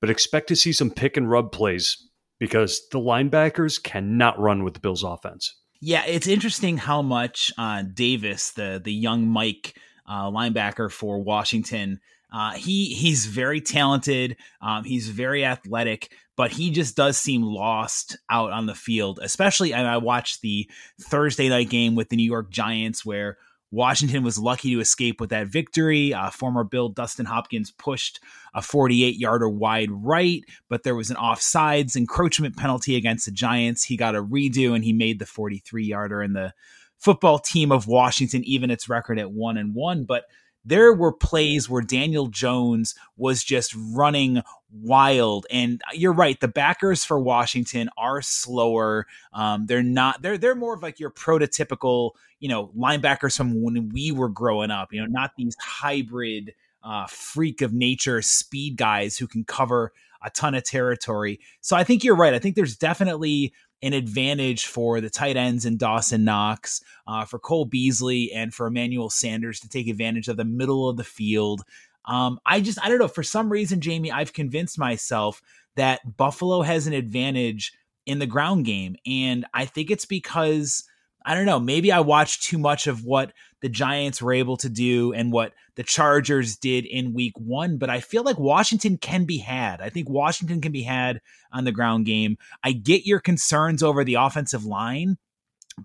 but 0.00 0.10
expect 0.10 0.48
to 0.48 0.56
see 0.56 0.72
some 0.72 0.90
pick 0.90 1.16
and 1.16 1.28
rub 1.28 1.52
plays 1.52 1.96
because 2.38 2.82
the 2.90 2.98
linebackers 2.98 3.82
cannot 3.82 4.38
run 4.38 4.62
with 4.62 4.74
the 4.74 4.80
Bills 4.80 5.02
offense. 5.02 5.61
Yeah, 5.84 6.04
it's 6.06 6.28
interesting 6.28 6.76
how 6.76 7.02
much 7.02 7.50
uh, 7.58 7.82
Davis, 7.82 8.52
the 8.52 8.80
the 8.82 8.92
young 8.92 9.26
Mike 9.26 9.76
uh, 10.06 10.30
linebacker 10.30 10.88
for 10.88 11.20
Washington, 11.20 11.98
uh, 12.32 12.52
he 12.52 12.94
he's 12.94 13.26
very 13.26 13.60
talented. 13.60 14.36
Um, 14.60 14.84
he's 14.84 15.08
very 15.08 15.44
athletic, 15.44 16.12
but 16.36 16.52
he 16.52 16.70
just 16.70 16.94
does 16.94 17.18
seem 17.18 17.42
lost 17.42 18.16
out 18.30 18.52
on 18.52 18.66
the 18.66 18.76
field. 18.76 19.18
Especially, 19.20 19.74
I, 19.74 19.94
I 19.94 19.96
watched 19.96 20.40
the 20.42 20.70
Thursday 21.00 21.48
night 21.48 21.68
game 21.68 21.96
with 21.96 22.10
the 22.10 22.16
New 22.16 22.30
York 22.30 22.52
Giants 22.52 23.04
where 23.04 23.38
Washington 23.72 24.22
was 24.22 24.38
lucky 24.38 24.74
to 24.74 24.80
escape 24.80 25.18
with 25.18 25.30
that 25.30 25.48
victory. 25.48 26.12
Uh, 26.12 26.28
former 26.30 26.62
Bill 26.62 26.90
Dustin 26.90 27.24
Hopkins 27.24 27.70
pushed 27.70 28.20
a 28.54 28.60
48 28.60 29.16
yarder 29.16 29.48
wide 29.48 29.90
right, 29.90 30.44
but 30.68 30.82
there 30.82 30.94
was 30.94 31.10
an 31.10 31.16
offsides 31.16 31.96
encroachment 31.96 32.56
penalty 32.56 32.96
against 32.96 33.24
the 33.24 33.32
Giants. 33.32 33.82
He 33.82 33.96
got 33.96 34.14
a 34.14 34.22
redo 34.22 34.74
and 34.74 34.84
he 34.84 34.92
made 34.92 35.18
the 35.18 35.26
43 35.26 35.84
yarder. 35.84 36.20
And 36.20 36.36
the 36.36 36.52
football 36.98 37.38
team 37.38 37.72
of 37.72 37.88
Washington 37.88 38.44
even 38.44 38.70
its 38.70 38.90
record 38.90 39.18
at 39.18 39.32
one 39.32 39.56
and 39.56 39.74
one. 39.74 40.04
But 40.04 40.24
there 40.64 40.92
were 40.92 41.12
plays 41.12 41.68
where 41.68 41.82
Daniel 41.82 42.28
Jones 42.28 42.94
was 43.16 43.42
just 43.42 43.74
running 43.76 44.42
wild. 44.72 45.46
And 45.50 45.82
you're 45.92 46.12
right, 46.12 46.38
the 46.40 46.48
backers 46.48 47.04
for 47.04 47.18
Washington 47.18 47.90
are 47.96 48.22
slower. 48.22 49.06
Um, 49.32 49.66
they're 49.66 49.82
not. 49.82 50.22
They're 50.22 50.38
they're 50.38 50.54
more 50.54 50.74
of 50.74 50.82
like 50.82 51.00
your 51.00 51.10
prototypical, 51.10 52.12
you 52.40 52.48
know, 52.48 52.70
linebackers 52.78 53.36
from 53.36 53.62
when 53.62 53.90
we 53.90 54.12
were 54.12 54.28
growing 54.28 54.70
up. 54.70 54.92
You 54.92 55.00
know, 55.00 55.06
not 55.06 55.32
these 55.36 55.56
hybrid 55.60 56.54
uh, 56.82 57.06
freak 57.06 57.60
of 57.62 57.72
nature 57.72 58.22
speed 58.22 58.76
guys 58.76 59.16
who 59.16 59.26
can 59.26 59.44
cover 59.44 59.92
a 60.24 60.30
ton 60.30 60.54
of 60.54 60.64
territory. 60.64 61.40
So 61.60 61.76
I 61.76 61.84
think 61.84 62.04
you're 62.04 62.16
right. 62.16 62.34
I 62.34 62.38
think 62.38 62.54
there's 62.54 62.76
definitely 62.76 63.52
an 63.82 63.92
advantage 63.92 64.66
for 64.66 65.00
the 65.00 65.10
tight 65.10 65.36
ends 65.36 65.64
and 65.64 65.78
Dawson 65.78 66.24
Knox, 66.24 66.82
uh, 67.06 67.24
for 67.24 67.38
Cole 67.38 67.64
Beasley, 67.64 68.32
and 68.32 68.54
for 68.54 68.66
Emmanuel 68.66 69.10
Sanders 69.10 69.60
to 69.60 69.68
take 69.68 69.88
advantage 69.88 70.28
of 70.28 70.36
the 70.36 70.44
middle 70.44 70.88
of 70.88 70.96
the 70.96 71.04
field. 71.04 71.62
Um, 72.04 72.38
I 72.46 72.60
just, 72.60 72.78
I 72.82 72.88
don't 72.88 72.98
know. 72.98 73.08
For 73.08 73.22
some 73.22 73.50
reason, 73.50 73.80
Jamie, 73.80 74.10
I've 74.10 74.32
convinced 74.32 74.78
myself 74.78 75.42
that 75.76 76.16
Buffalo 76.16 76.62
has 76.62 76.86
an 76.86 76.92
advantage 76.92 77.72
in 78.06 78.18
the 78.18 78.26
ground 78.26 78.64
game. 78.64 78.96
And 79.06 79.46
I 79.54 79.64
think 79.64 79.90
it's 79.90 80.06
because 80.06 80.84
I 81.24 81.34
don't 81.34 81.46
know, 81.46 81.60
maybe 81.60 81.92
I 81.92 82.00
watched 82.00 82.42
too 82.42 82.58
much 82.58 82.86
of 82.86 83.04
what 83.04 83.32
the 83.62 83.68
Giants 83.68 84.20
were 84.20 84.34
able 84.34 84.56
to 84.58 84.68
do 84.68 85.12
and 85.12 85.32
what 85.32 85.54
the 85.76 85.82
Chargers 85.82 86.56
did 86.56 86.84
in 86.84 87.14
week 87.14 87.32
one, 87.38 87.78
but 87.78 87.88
I 87.88 88.00
feel 88.00 88.22
like 88.24 88.38
Washington 88.38 88.98
can 88.98 89.24
be 89.24 89.38
had. 89.38 89.80
I 89.80 89.88
think 89.88 90.10
Washington 90.10 90.60
can 90.60 90.72
be 90.72 90.82
had 90.82 91.20
on 91.52 91.64
the 91.64 91.72
ground 91.72 92.04
game. 92.04 92.36
I 92.62 92.72
get 92.72 93.06
your 93.06 93.20
concerns 93.20 93.82
over 93.82 94.04
the 94.04 94.14
offensive 94.14 94.64
line, 94.66 95.16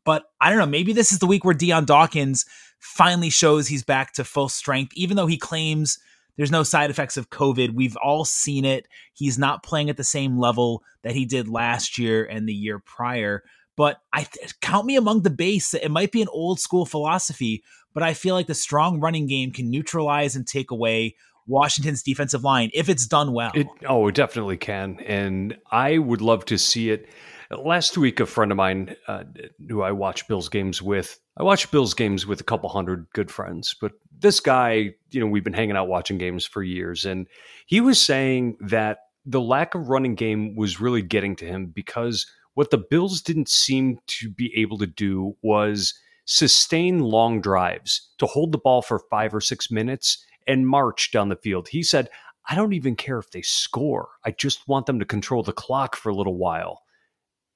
but 0.04 0.26
I 0.42 0.50
don't 0.50 0.60
know, 0.60 0.66
maybe 0.66 0.92
this 0.92 1.12
is 1.12 1.20
the 1.20 1.28
week 1.28 1.46
where 1.46 1.54
Dion 1.54 1.86
Dawkins 1.86 2.46
finally 2.80 3.30
shows 3.30 3.68
he's 3.68 3.84
back 3.84 4.14
to 4.14 4.24
full 4.24 4.50
strength, 4.50 4.92
even 4.96 5.16
though 5.16 5.28
he 5.28 5.38
claims 5.38 6.00
there's 6.36 6.52
no 6.52 6.64
side 6.64 6.90
effects 6.90 7.18
of 7.18 7.30
COVID. 7.30 7.74
We've 7.74 7.98
all 7.98 8.26
seen 8.26 8.66
it. 8.66 8.88
He's 9.14 9.40
not 9.40 9.64
playing 9.64 9.90
at 9.90 9.98
the 9.98 10.04
same 10.04 10.38
level 10.38 10.84
that 11.04 11.16
he 11.16 11.26
did 11.26 11.48
last 11.48 11.98
year 11.98 12.26
and 12.26 12.48
the 12.48 12.54
year 12.54 12.80
prior. 12.80 13.44
But 13.78 14.02
I 14.12 14.24
th- 14.24 14.60
count 14.60 14.86
me 14.86 14.98
among 14.98 15.22
the 15.22 15.30
base. 15.30 15.74
It 15.74 15.92
might 15.92 16.12
be 16.12 16.22
an 16.22 16.28
old 16.30 16.60
school 16.60 16.86
philosophy, 16.86 17.64
but 17.94 18.04
I 18.04 18.14
feel 18.14 18.36
like 18.36 18.48
the 18.48 18.54
strong 18.54 19.00
running 19.00 19.28
game 19.28 19.52
can 19.52 19.70
neutralize 19.70 20.36
and 20.36 20.46
take 20.46 20.72
away 20.72 21.16
Washington's 21.46 22.04
defensive 22.04 22.44
line 22.44 22.70
if 22.74 22.90
it's 22.90 23.08
done 23.08 23.32
well. 23.32 23.52
It, 23.56 23.68
oh, 23.88 24.08
it 24.08 24.16
definitely 24.16 24.58
can. 24.58 25.00
And 25.06 25.58
I 25.72 25.98
would 25.98 26.22
love 26.22 26.44
to 26.46 26.58
see 26.58 26.90
it. 26.90 27.08
Last 27.50 27.98
week, 27.98 28.20
a 28.20 28.26
friend 28.26 28.52
of 28.52 28.58
mine 28.58 28.98
uh, 29.08 29.24
who 29.70 29.82
I 29.82 29.94
watch 29.94 30.28
Bills 30.28 30.50
games 30.50 30.82
with, 30.82 31.18
I 31.38 31.44
watch 31.44 31.72
Bills 31.72 31.94
games 31.94 32.28
with 32.28 32.42
a 32.42 32.44
couple 32.44 32.68
hundred 32.68 33.08
good 33.14 33.32
friends, 33.32 33.74
but 33.80 33.94
this 34.20 34.42
guy, 34.42 34.96
you 35.12 35.22
know, 35.22 35.28
we've 35.28 35.44
been 35.44 35.54
hanging 35.54 35.78
out 35.78 35.88
watching 35.88 36.18
games 36.18 36.46
for 36.46 36.62
years. 36.62 37.06
And 37.06 37.28
he 37.66 37.80
was 37.80 38.02
saying 38.02 38.58
that 38.60 38.98
the 39.26 39.40
lack 39.40 39.76
of 39.76 39.88
running 39.88 40.16
game 40.16 40.56
was 40.56 40.82
really 40.82 41.02
getting 41.02 41.36
to 41.38 41.46
him 41.46 41.68
because 41.68 42.26
what 42.58 42.72
the 42.72 42.78
Bills 42.80 43.22
didn't 43.22 43.50
seem 43.50 44.00
to 44.08 44.32
be 44.32 44.52
able 44.56 44.80
to 44.80 44.88
do 44.88 45.38
was 45.44 45.94
sustain 46.26 46.98
long 46.98 47.40
drives 47.40 48.10
to 48.18 48.26
hold 48.26 48.52
the 48.52 48.58
ball 48.58 48.82
for 48.82 48.98
five 49.12 49.36
or 49.36 49.40
six 49.40 49.70
minutes 49.70 50.26
and 50.48 50.68
march 50.68 51.12
down 51.12 51.30
the 51.30 51.36
field. 51.36 51.68
He 51.68 51.84
said, 51.84 52.10
I 52.50 52.56
don't 52.56 52.74
even 52.74 52.96
care 52.96 53.20
if 53.20 53.30
they 53.30 53.44
score. 53.44 54.10
I 54.26 54.32
just 54.32 54.68
want 54.68 54.88
them 54.88 54.98
to 54.98 55.06
control 55.06 55.44
the 55.44 55.54
clock 55.54 55.96
for 55.96 56.10
a 56.10 56.16
little 56.16 56.36
while. 56.36 56.82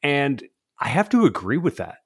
And 0.04 0.44
I 0.78 0.90
have 0.90 1.10
to 1.10 1.26
agree 1.26 1.58
with 1.58 1.78
that. 1.78 1.98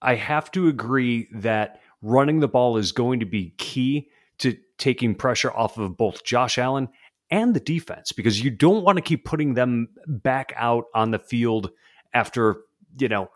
I 0.00 0.14
have 0.14 0.52
to 0.52 0.68
agree 0.68 1.26
that 1.32 1.80
running 2.02 2.38
the 2.38 2.46
ball 2.46 2.76
is 2.76 2.92
going 2.92 3.18
to 3.18 3.26
be 3.26 3.54
key 3.58 4.10
to 4.38 4.56
taking 4.78 5.16
pressure 5.16 5.50
off 5.50 5.76
of 5.76 5.96
both 5.96 6.22
Josh 6.22 6.56
Allen 6.56 6.88
and 7.32 7.52
the 7.52 7.58
defense 7.58 8.12
because 8.12 8.40
you 8.40 8.50
don't 8.50 8.84
want 8.84 8.94
to 8.96 9.02
keep 9.02 9.24
putting 9.24 9.54
them 9.54 9.88
back 10.06 10.52
out 10.54 10.84
on 10.94 11.10
the 11.10 11.18
field 11.18 11.72
after, 12.14 12.56
you 12.98 13.08
know, 13.08 13.28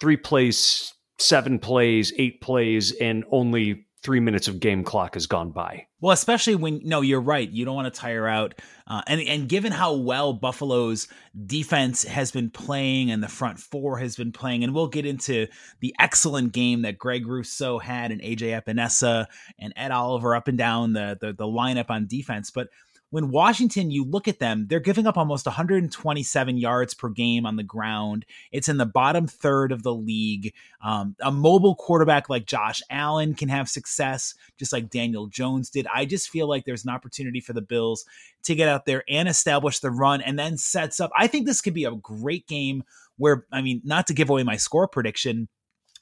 three 0.00 0.16
plays, 0.16 0.94
seven 1.18 1.58
plays, 1.58 2.12
eight 2.18 2.40
plays, 2.40 2.92
and 2.92 3.24
only 3.30 3.86
three 4.06 4.20
minutes 4.20 4.46
of 4.46 4.60
game 4.60 4.84
clock 4.84 5.14
has 5.14 5.26
gone 5.26 5.50
by. 5.50 5.84
Well, 6.00 6.12
especially 6.12 6.54
when 6.54 6.80
no, 6.84 7.00
you're 7.00 7.20
right. 7.20 7.50
You 7.50 7.64
don't 7.64 7.74
want 7.74 7.92
to 7.92 8.00
tire 8.00 8.28
out, 8.28 8.54
uh, 8.86 9.02
and 9.08 9.20
and 9.20 9.48
given 9.48 9.72
how 9.72 9.94
well 9.94 10.32
Buffalo's 10.32 11.08
defense 11.46 12.04
has 12.04 12.30
been 12.30 12.50
playing 12.50 13.10
and 13.10 13.20
the 13.20 13.28
front 13.28 13.58
four 13.58 13.98
has 13.98 14.14
been 14.14 14.30
playing, 14.30 14.62
and 14.62 14.72
we'll 14.74 14.86
get 14.86 15.06
into 15.06 15.48
the 15.80 15.92
excellent 15.98 16.52
game 16.52 16.82
that 16.82 16.98
Greg 16.98 17.26
Rousseau 17.26 17.80
had 17.80 18.12
and 18.12 18.20
AJ 18.20 18.62
Epenesa 18.62 19.26
and 19.58 19.72
Ed 19.74 19.90
Oliver 19.90 20.36
up 20.36 20.46
and 20.46 20.58
down 20.58 20.92
the 20.92 21.18
the, 21.20 21.32
the 21.32 21.46
lineup 21.46 21.90
on 21.90 22.06
defense, 22.06 22.52
but 22.52 22.68
when 23.16 23.30
Washington, 23.30 23.90
you 23.90 24.04
look 24.04 24.28
at 24.28 24.40
them, 24.40 24.66
they're 24.68 24.78
giving 24.78 25.06
up 25.06 25.16
almost 25.16 25.46
127 25.46 26.58
yards 26.58 26.92
per 26.92 27.08
game 27.08 27.46
on 27.46 27.56
the 27.56 27.62
ground. 27.62 28.26
It's 28.52 28.68
in 28.68 28.76
the 28.76 28.84
bottom 28.84 29.26
third 29.26 29.72
of 29.72 29.82
the 29.82 29.94
league. 29.94 30.52
Um, 30.84 31.16
a 31.22 31.32
mobile 31.32 31.76
quarterback 31.76 32.28
like 32.28 32.44
Josh 32.44 32.82
Allen 32.90 33.32
can 33.32 33.48
have 33.48 33.70
success, 33.70 34.34
just 34.58 34.70
like 34.70 34.90
Daniel 34.90 35.28
Jones 35.28 35.70
did. 35.70 35.86
I 35.86 36.04
just 36.04 36.28
feel 36.28 36.46
like 36.46 36.66
there's 36.66 36.84
an 36.84 36.90
opportunity 36.90 37.40
for 37.40 37.54
the 37.54 37.62
Bills 37.62 38.04
to 38.42 38.54
get 38.54 38.68
out 38.68 38.84
there 38.84 39.02
and 39.08 39.30
establish 39.30 39.78
the 39.78 39.90
run 39.90 40.20
and 40.20 40.38
then 40.38 40.58
sets 40.58 41.00
up. 41.00 41.10
I 41.16 41.26
think 41.26 41.46
this 41.46 41.62
could 41.62 41.72
be 41.72 41.84
a 41.84 41.92
great 41.92 42.46
game 42.46 42.84
where, 43.16 43.46
I 43.50 43.62
mean, 43.62 43.80
not 43.82 44.08
to 44.08 44.12
give 44.12 44.28
away 44.28 44.42
my 44.42 44.58
score 44.58 44.88
prediction, 44.88 45.48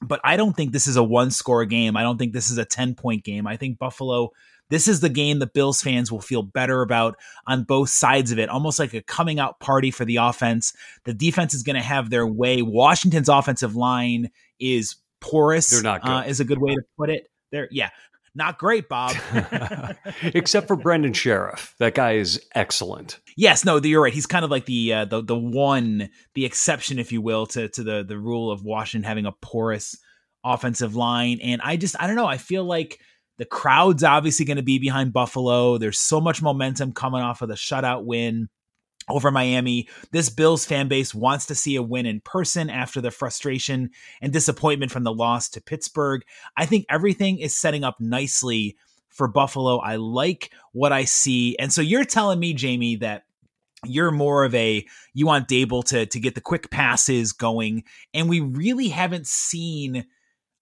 but 0.01 0.19
I 0.25 0.35
don't 0.35 0.53
think 0.53 0.73
this 0.73 0.85
is 0.85 0.97
a 0.97 1.03
one 1.03 1.31
score 1.31 1.63
game. 1.63 1.95
I 1.95 2.03
don't 2.03 2.17
think 2.17 2.33
this 2.33 2.51
is 2.51 2.57
a 2.57 2.65
10 2.65 2.95
point 2.95 3.23
game. 3.23 3.47
I 3.47 3.55
think 3.55 3.79
Buffalo 3.79 4.31
this 4.69 4.87
is 4.87 4.99
the 4.99 5.09
game 5.09 5.39
that 5.39 5.53
Bills 5.53 5.81
fans 5.81 6.11
will 6.11 6.21
feel 6.21 6.41
better 6.41 6.81
about 6.81 7.15
on 7.47 7.63
both 7.63 7.89
sides 7.89 8.31
of 8.31 8.39
it, 8.39 8.49
almost 8.49 8.79
like 8.79 8.93
a 8.93 9.01
coming 9.03 9.39
out 9.39 9.59
party 9.59 9.91
for 9.91 10.05
the 10.05 10.17
offense. 10.17 10.73
The 11.03 11.13
defense 11.13 11.53
is 11.53 11.63
going 11.63 11.75
to 11.75 11.81
have 11.81 12.09
their 12.09 12.25
way. 12.25 12.61
Washington's 12.61 13.29
offensive 13.29 13.75
line 13.75 14.29
is 14.59 14.95
porous. 15.21 15.69
They're 15.69 15.81
not 15.81 16.01
good. 16.01 16.11
Uh, 16.11 16.23
is 16.27 16.39
a 16.39 16.45
good 16.45 16.59
way 16.59 16.75
to 16.75 16.81
put 16.97 17.09
it. 17.09 17.27
They're 17.51 17.67
yeah, 17.71 17.89
not 18.35 18.57
great, 18.57 18.89
Bob. 18.89 19.15
Except 20.23 20.67
for 20.67 20.75
Brandon 20.75 21.13
Scherff, 21.13 21.75
that 21.77 21.95
guy 21.95 22.13
is 22.13 22.41
excellent. 22.53 23.19
Yes, 23.37 23.63
no, 23.63 23.77
you're 23.77 24.03
right. 24.03 24.13
He's 24.13 24.25
kind 24.25 24.43
of 24.43 24.51
like 24.51 24.65
the 24.65 24.93
uh, 24.93 25.05
the 25.05 25.23
the 25.23 25.37
one, 25.37 26.09
the 26.33 26.45
exception, 26.45 26.99
if 26.99 27.11
you 27.11 27.21
will, 27.21 27.45
to 27.47 27.69
to 27.69 27.83
the 27.83 28.03
the 28.03 28.17
rule 28.17 28.51
of 28.51 28.63
Washington 28.63 29.07
having 29.07 29.25
a 29.25 29.31
porous 29.31 29.95
offensive 30.43 30.95
line. 30.95 31.39
And 31.41 31.61
I 31.63 31.77
just 31.77 31.95
I 31.99 32.07
don't 32.07 32.15
know. 32.15 32.27
I 32.27 32.37
feel 32.37 32.65
like 32.65 32.99
the 33.37 33.45
crowd's 33.45 34.03
obviously 34.03 34.45
going 34.45 34.57
to 34.57 34.63
be 34.63 34.79
behind 34.79 35.13
Buffalo. 35.13 35.77
There's 35.77 35.99
so 35.99 36.21
much 36.21 36.41
momentum 36.41 36.93
coming 36.93 37.21
off 37.21 37.41
of 37.41 37.49
the 37.49 37.55
shutout 37.55 38.05
win 38.05 38.49
over 39.09 39.29
Miami. 39.31 39.87
This 40.11 40.29
Bills 40.29 40.65
fan 40.65 40.87
base 40.87 41.13
wants 41.13 41.45
to 41.47 41.55
see 41.55 41.75
a 41.75 41.83
win 41.83 42.05
in 42.05 42.21
person 42.21 42.69
after 42.69 43.01
the 43.01 43.11
frustration 43.11 43.91
and 44.21 44.33
disappointment 44.33 44.91
from 44.91 45.03
the 45.03 45.13
loss 45.13 45.49
to 45.49 45.61
Pittsburgh. 45.61 46.23
I 46.57 46.65
think 46.65 46.85
everything 46.89 47.39
is 47.39 47.57
setting 47.57 47.83
up 47.83 47.97
nicely 47.99 48.77
for 49.09 49.27
Buffalo. 49.27 49.77
I 49.77 49.97
like 49.97 50.51
what 50.73 50.91
I 50.91 51.05
see. 51.05 51.55
And 51.57 51.71
so 51.71 51.81
you're 51.81 52.05
telling 52.05 52.39
me, 52.39 52.53
Jamie, 52.53 52.97
that 52.97 53.23
you're 53.85 54.11
more 54.11 54.43
of 54.43 54.55
a 54.55 54.85
you 55.13 55.25
want 55.25 55.47
Daboll 55.47 55.83
to 55.85 56.05
to 56.07 56.19
get 56.19 56.33
the 56.33 56.41
quick 56.41 56.71
passes 56.71 57.33
going 57.33 57.83
and 58.15 58.27
we 58.27 58.39
really 58.39 58.87
haven't 58.87 59.27
seen 59.27 60.05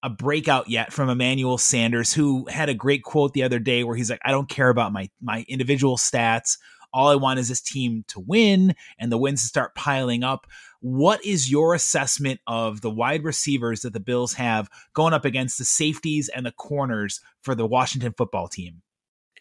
a 0.03 0.09
breakout 0.09 0.69
yet 0.69 0.91
from 0.91 1.09
Emmanuel 1.09 1.57
Sanders, 1.57 2.13
who 2.13 2.45
had 2.47 2.69
a 2.69 2.73
great 2.73 3.03
quote 3.03 3.33
the 3.33 3.43
other 3.43 3.57
day 3.57 3.83
where 3.83 3.95
he's 3.95 4.09
like, 4.09 4.21
I 4.23 4.31
don't 4.31 4.49
care 4.49 4.69
about 4.69 4.91
my 4.91 5.09
my 5.21 5.45
individual 5.47 5.97
stats. 5.97 6.57
All 6.93 7.07
I 7.07 7.15
want 7.15 7.39
is 7.39 7.47
this 7.47 7.61
team 7.61 8.03
to 8.09 8.19
win 8.19 8.75
and 8.99 9.11
the 9.11 9.17
wins 9.17 9.41
to 9.41 9.47
start 9.47 9.73
piling 9.73 10.23
up. 10.23 10.45
What 10.81 11.25
is 11.25 11.49
your 11.49 11.73
assessment 11.73 12.39
of 12.45 12.81
the 12.81 12.89
wide 12.89 13.23
receivers 13.23 13.81
that 13.81 13.93
the 13.93 13.99
Bills 13.99 14.33
have 14.33 14.69
going 14.93 15.13
up 15.13 15.25
against 15.25 15.57
the 15.57 15.65
safeties 15.65 16.29
and 16.29 16.45
the 16.45 16.51
corners 16.51 17.19
for 17.41 17.55
the 17.55 17.65
Washington 17.65 18.13
football 18.15 18.47
team? 18.47 18.83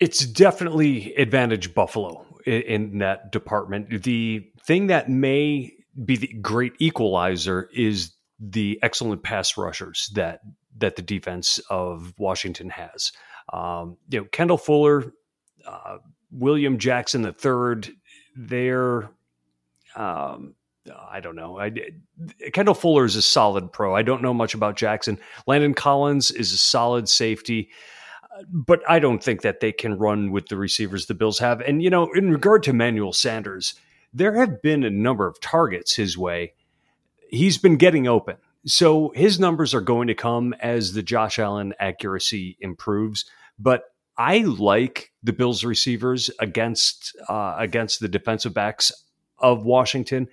It's 0.01 0.25
definitely 0.25 1.15
advantage 1.17 1.75
Buffalo 1.75 2.25
in, 2.47 2.99
that 2.99 3.33
department. 3.33 4.03
The 4.03 4.49
thing 4.65 4.87
that 4.87 5.11
may 5.11 5.75
be 6.03 6.17
the 6.17 6.29
great 6.29 6.73
equalizer 6.79 7.69
is 7.75 8.13
the 8.43 8.79
excellent 8.83 9.23
pass 9.23 9.57
rushers 9.57 10.11
that 10.15 10.41
that 10.79 10.97
the 10.97 11.03
defense 11.03 11.61
of 11.71 12.13
Washington 12.19 12.71
has. 12.71 13.13
Um, 13.53 13.97
you 14.09 14.21
know, 14.21 14.27
Kendall 14.33 14.59
Fuller, 14.59 15.13
uh, 15.67 15.99
William 16.33 16.79
Jackson 16.79 17.25
III, 17.25 17.95
they're 18.35 19.11
um, 19.95 20.55
I 21.11 21.21
don't 21.21 21.37
know. 21.37 21.61
I, 21.61 21.73
Kendall 22.53 22.75
Fuller 22.75 23.05
is 23.05 23.15
a 23.15 23.23
solid 23.23 23.73
pro. 23.73 23.95
I 23.95 24.03
don't 24.03 24.23
know 24.23 24.35
much 24.35 24.55
about 24.55 24.77
Jackson. 24.77 25.19
Landon 25.47 25.75
Collins 25.75 26.31
is 26.31 26.53
a 26.53 26.59
solid 26.59 27.09
safety, 27.09 27.71
but 28.49 28.81
I 28.89 28.99
don't 28.99 29.23
think 29.23 29.43
that 29.43 29.61
they 29.61 29.71
can 29.71 29.97
run 29.97 30.33
with 30.33 30.49
the 30.49 30.57
receivers 30.57 31.07
the 31.07 31.15
Bills 31.15 31.39
have. 31.39 31.61
And, 31.61 31.83
you 31.83 31.91
know, 31.91 32.11
in 32.15 32.33
regard 32.33 32.63
to 32.65 32.73
Manuel 32.73 33.13
Sanders, 33.13 33.75
there 34.13 34.35
have 34.35 34.61
been 34.61 34.83
a 34.83 34.91
number 34.91 35.27
of 35.27 35.41
targets 35.41 35.95
his 35.95 36.19
way. 36.19 36.55
He's 37.33 37.59
been 37.59 37.77
getting 37.77 38.07
open. 38.07 38.37
So 38.65 39.13
his 39.17 39.41
numbers 39.41 39.75
are 39.75 39.81
going 39.81 40.07
to 40.07 40.15
come 40.15 40.55
as 40.61 40.93
the 40.93 41.03
Josh 41.03 41.41
Allen 41.41 41.75
accuracy 41.81 42.57
improves. 42.61 43.25
But 43.59 43.85
I 44.17 44.39
like 44.39 45.11
the 45.23 45.33
Bills 45.33 45.65
receivers 45.65 46.31
against 46.39 47.17
uh, 47.29 47.57
against 47.59 48.01
the 48.01 48.09
defensive 48.09 48.55
backs 48.55 48.93
of 49.39 49.65
Washington, 49.65 50.29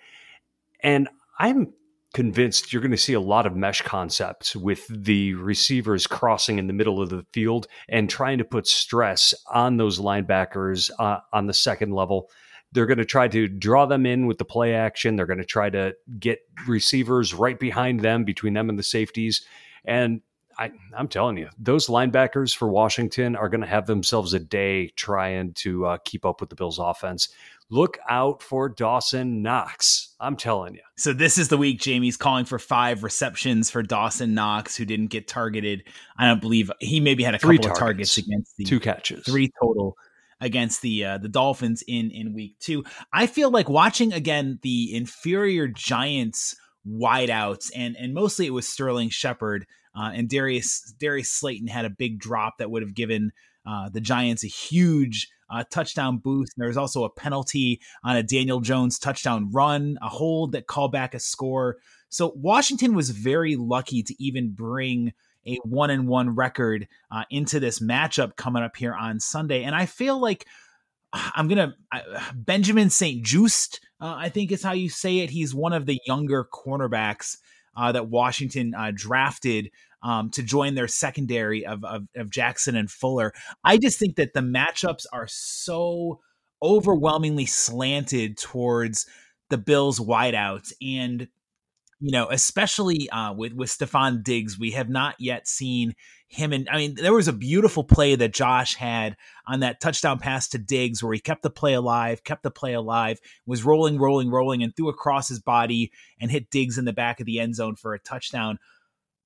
and 0.81 1.09
I'm 1.39 1.73
convinced 2.13 2.73
you're 2.73 2.81
going 2.81 2.91
to 2.91 2.97
see 2.97 3.13
a 3.13 3.19
lot 3.19 3.45
of 3.45 3.55
mesh 3.55 3.81
concepts 3.83 4.55
with 4.55 4.85
the 4.89 5.33
receivers 5.35 6.07
crossing 6.07 6.57
in 6.57 6.67
the 6.67 6.73
middle 6.73 7.01
of 7.01 7.09
the 7.09 7.25
field 7.33 7.67
and 7.87 8.09
trying 8.09 8.39
to 8.39 8.43
put 8.43 8.67
stress 8.67 9.33
on 9.51 9.77
those 9.77 9.99
linebackers 9.99 10.89
uh, 10.99 11.19
on 11.31 11.45
the 11.45 11.53
second 11.53 11.93
level. 11.93 12.29
They're 12.71 12.85
going 12.85 12.99
to 12.99 13.05
try 13.05 13.27
to 13.27 13.47
draw 13.47 13.85
them 13.85 14.05
in 14.05 14.27
with 14.27 14.37
the 14.37 14.45
play 14.45 14.75
action. 14.75 15.15
They're 15.15 15.25
going 15.25 15.39
to 15.39 15.45
try 15.45 15.69
to 15.69 15.95
get 16.19 16.39
receivers 16.67 17.33
right 17.33 17.59
behind 17.59 18.01
them, 18.01 18.23
between 18.23 18.53
them 18.53 18.69
and 18.69 18.77
the 18.77 18.83
safeties. 18.83 19.45
And 19.85 20.21
I, 20.59 20.71
am 20.97 21.07
telling 21.07 21.37
you, 21.37 21.47
those 21.57 21.87
linebackers 21.87 22.53
for 22.53 22.67
Washington 22.67 23.37
are 23.37 23.47
going 23.47 23.61
to 23.61 23.67
have 23.67 23.87
themselves 23.87 24.33
a 24.33 24.39
day 24.39 24.89
trying 24.89 25.53
to 25.53 25.85
uh, 25.85 25.97
keep 26.03 26.25
up 26.25 26.41
with 26.41 26.49
the 26.49 26.55
Bills' 26.57 26.79
offense. 26.79 27.29
Look 27.69 27.97
out 28.09 28.43
for 28.43 28.67
Dawson 28.67 29.41
Knox. 29.41 30.15
I'm 30.19 30.35
telling 30.35 30.73
you. 30.73 30.81
So 30.97 31.13
this 31.13 31.37
is 31.37 31.47
the 31.47 31.57
week 31.57 31.79
Jamie's 31.79 32.17
calling 32.17 32.43
for 32.43 32.59
five 32.59 33.03
receptions 33.03 33.69
for 33.69 33.81
Dawson 33.81 34.33
Knox, 34.33 34.75
who 34.75 34.83
didn't 34.83 35.07
get 35.07 35.29
targeted. 35.29 35.85
I 36.17 36.27
don't 36.27 36.41
believe 36.41 36.69
he 36.79 36.99
maybe 36.99 37.23
had 37.23 37.35
a 37.35 37.39
three 37.39 37.57
couple 37.57 37.75
targets, 37.75 38.17
of 38.17 38.25
targets 38.25 38.27
against 38.27 38.57
the 38.57 38.65
two 38.65 38.81
catches, 38.81 39.23
three 39.23 39.51
total 39.61 39.95
against 40.41 40.81
the 40.81 41.03
uh, 41.05 41.17
the 41.17 41.29
Dolphins 41.29 41.83
in 41.87 42.11
in 42.11 42.33
week 42.33 42.57
two. 42.59 42.83
I 43.13 43.27
feel 43.27 43.51
like 43.51 43.69
watching 43.69 44.13
again 44.13 44.59
the 44.61 44.95
inferior 44.95 45.67
Giants 45.67 46.55
wideouts 46.87 47.71
and 47.75 47.95
and 47.97 48.13
mostly 48.13 48.45
it 48.45 48.53
was 48.53 48.67
Sterling 48.67 49.09
Shepard 49.09 49.65
uh, 49.95 50.11
and 50.13 50.29
Darius 50.29 50.93
Darius 50.99 51.31
Slayton 51.31 51.67
had 51.67 51.85
a 51.85 51.89
big 51.89 52.19
drop 52.19 52.57
that 52.57 52.71
would 52.71 52.81
have 52.81 52.93
given 52.93 53.31
uh, 53.65 53.89
the 53.89 54.01
Giants 54.01 54.43
a 54.43 54.47
huge 54.47 55.27
uh, 55.51 55.63
touchdown 55.71 56.17
boost. 56.17 56.53
There 56.57 56.67
was 56.67 56.77
also 56.77 57.03
a 57.03 57.09
penalty 57.09 57.81
on 58.03 58.15
a 58.15 58.23
Daniel 58.23 58.61
Jones 58.61 58.99
touchdown 58.99 59.49
run, 59.51 59.97
a 60.01 60.07
hold 60.07 60.51
that 60.53 60.67
called 60.67 60.91
back 60.91 61.13
a 61.13 61.19
score. 61.19 61.77
So 62.09 62.33
Washington 62.35 62.95
was 62.95 63.09
very 63.09 63.55
lucky 63.55 64.01
to 64.03 64.23
even 64.23 64.51
bring 64.51 65.13
a 65.47 65.55
one 65.63 65.89
and 65.89 66.07
one 66.07 66.35
record 66.35 66.87
uh, 67.11 67.23
into 67.29 67.59
this 67.59 67.79
matchup 67.79 68.35
coming 68.35 68.63
up 68.63 68.75
here 68.75 68.93
on 68.93 69.19
Sunday. 69.19 69.63
And 69.63 69.75
I 69.75 69.85
feel 69.85 70.19
like 70.19 70.45
I'm 71.13 71.47
gonna 71.47 71.75
Benjamin 72.35 72.89
St-Juste, 72.89 73.79
uh, 73.99 74.15
I 74.17 74.29
think 74.29 74.51
is 74.51 74.63
how 74.63 74.73
you 74.73 74.89
say 74.89 75.19
it. 75.19 75.29
He's 75.29 75.55
one 75.55 75.73
of 75.73 75.85
the 75.85 75.99
younger 76.05 76.45
cornerbacks 76.45 77.37
uh, 77.75 77.91
that 77.91 78.09
Washington 78.09 78.75
uh, 78.75 78.91
drafted 78.93 79.71
um, 80.03 80.29
to 80.31 80.43
join 80.43 80.75
their 80.75 80.87
secondary 80.87 81.65
of, 81.65 81.83
of, 81.83 82.07
of 82.15 82.29
Jackson 82.29 82.75
and 82.75 82.89
Fuller. 82.89 83.33
I 83.63 83.77
just 83.77 83.99
think 83.99 84.15
that 84.15 84.33
the 84.33 84.41
matchups 84.41 85.05
are 85.11 85.27
so 85.27 86.19
overwhelmingly 86.61 87.45
slanted 87.45 88.37
towards 88.37 89.05
the 89.49 89.57
Bills 89.57 89.99
wideouts 89.99 90.73
and 90.81 91.27
you 91.99 92.11
know, 92.11 92.29
especially 92.29 93.09
uh, 93.09 93.33
with 93.33 93.53
with 93.53 93.69
Stefon 93.69 94.23
Diggs, 94.23 94.57
we 94.57 94.71
have 94.71 94.89
not 94.89 95.15
yet 95.19 95.47
seen 95.47 95.95
him. 96.27 96.53
And 96.53 96.69
I 96.69 96.77
mean, 96.77 96.95
there 96.95 97.13
was 97.13 97.27
a 97.27 97.33
beautiful 97.33 97.83
play 97.83 98.15
that 98.15 98.33
Josh 98.33 98.75
had 98.75 99.17
on 99.45 99.59
that 99.59 99.81
touchdown 99.81 100.17
pass 100.17 100.47
to 100.49 100.57
Diggs, 100.57 101.03
where 101.03 101.13
he 101.13 101.19
kept 101.19 101.43
the 101.43 101.49
play 101.49 101.73
alive, 101.73 102.23
kept 102.23 102.43
the 102.43 102.51
play 102.51 102.73
alive, 102.73 103.19
was 103.45 103.65
rolling, 103.65 103.99
rolling, 103.99 104.29
rolling, 104.29 104.63
and 104.63 104.73
threw 104.75 104.87
across 104.87 105.27
his 105.27 105.41
body 105.41 105.91
and 106.21 106.31
hit 106.31 106.49
Diggs 106.49 106.77
in 106.77 106.85
the 106.85 106.93
back 106.93 107.19
of 107.19 107.25
the 107.25 107.39
end 107.39 107.55
zone 107.55 107.75
for 107.75 107.93
a 107.93 107.99
touchdown. 107.99 108.59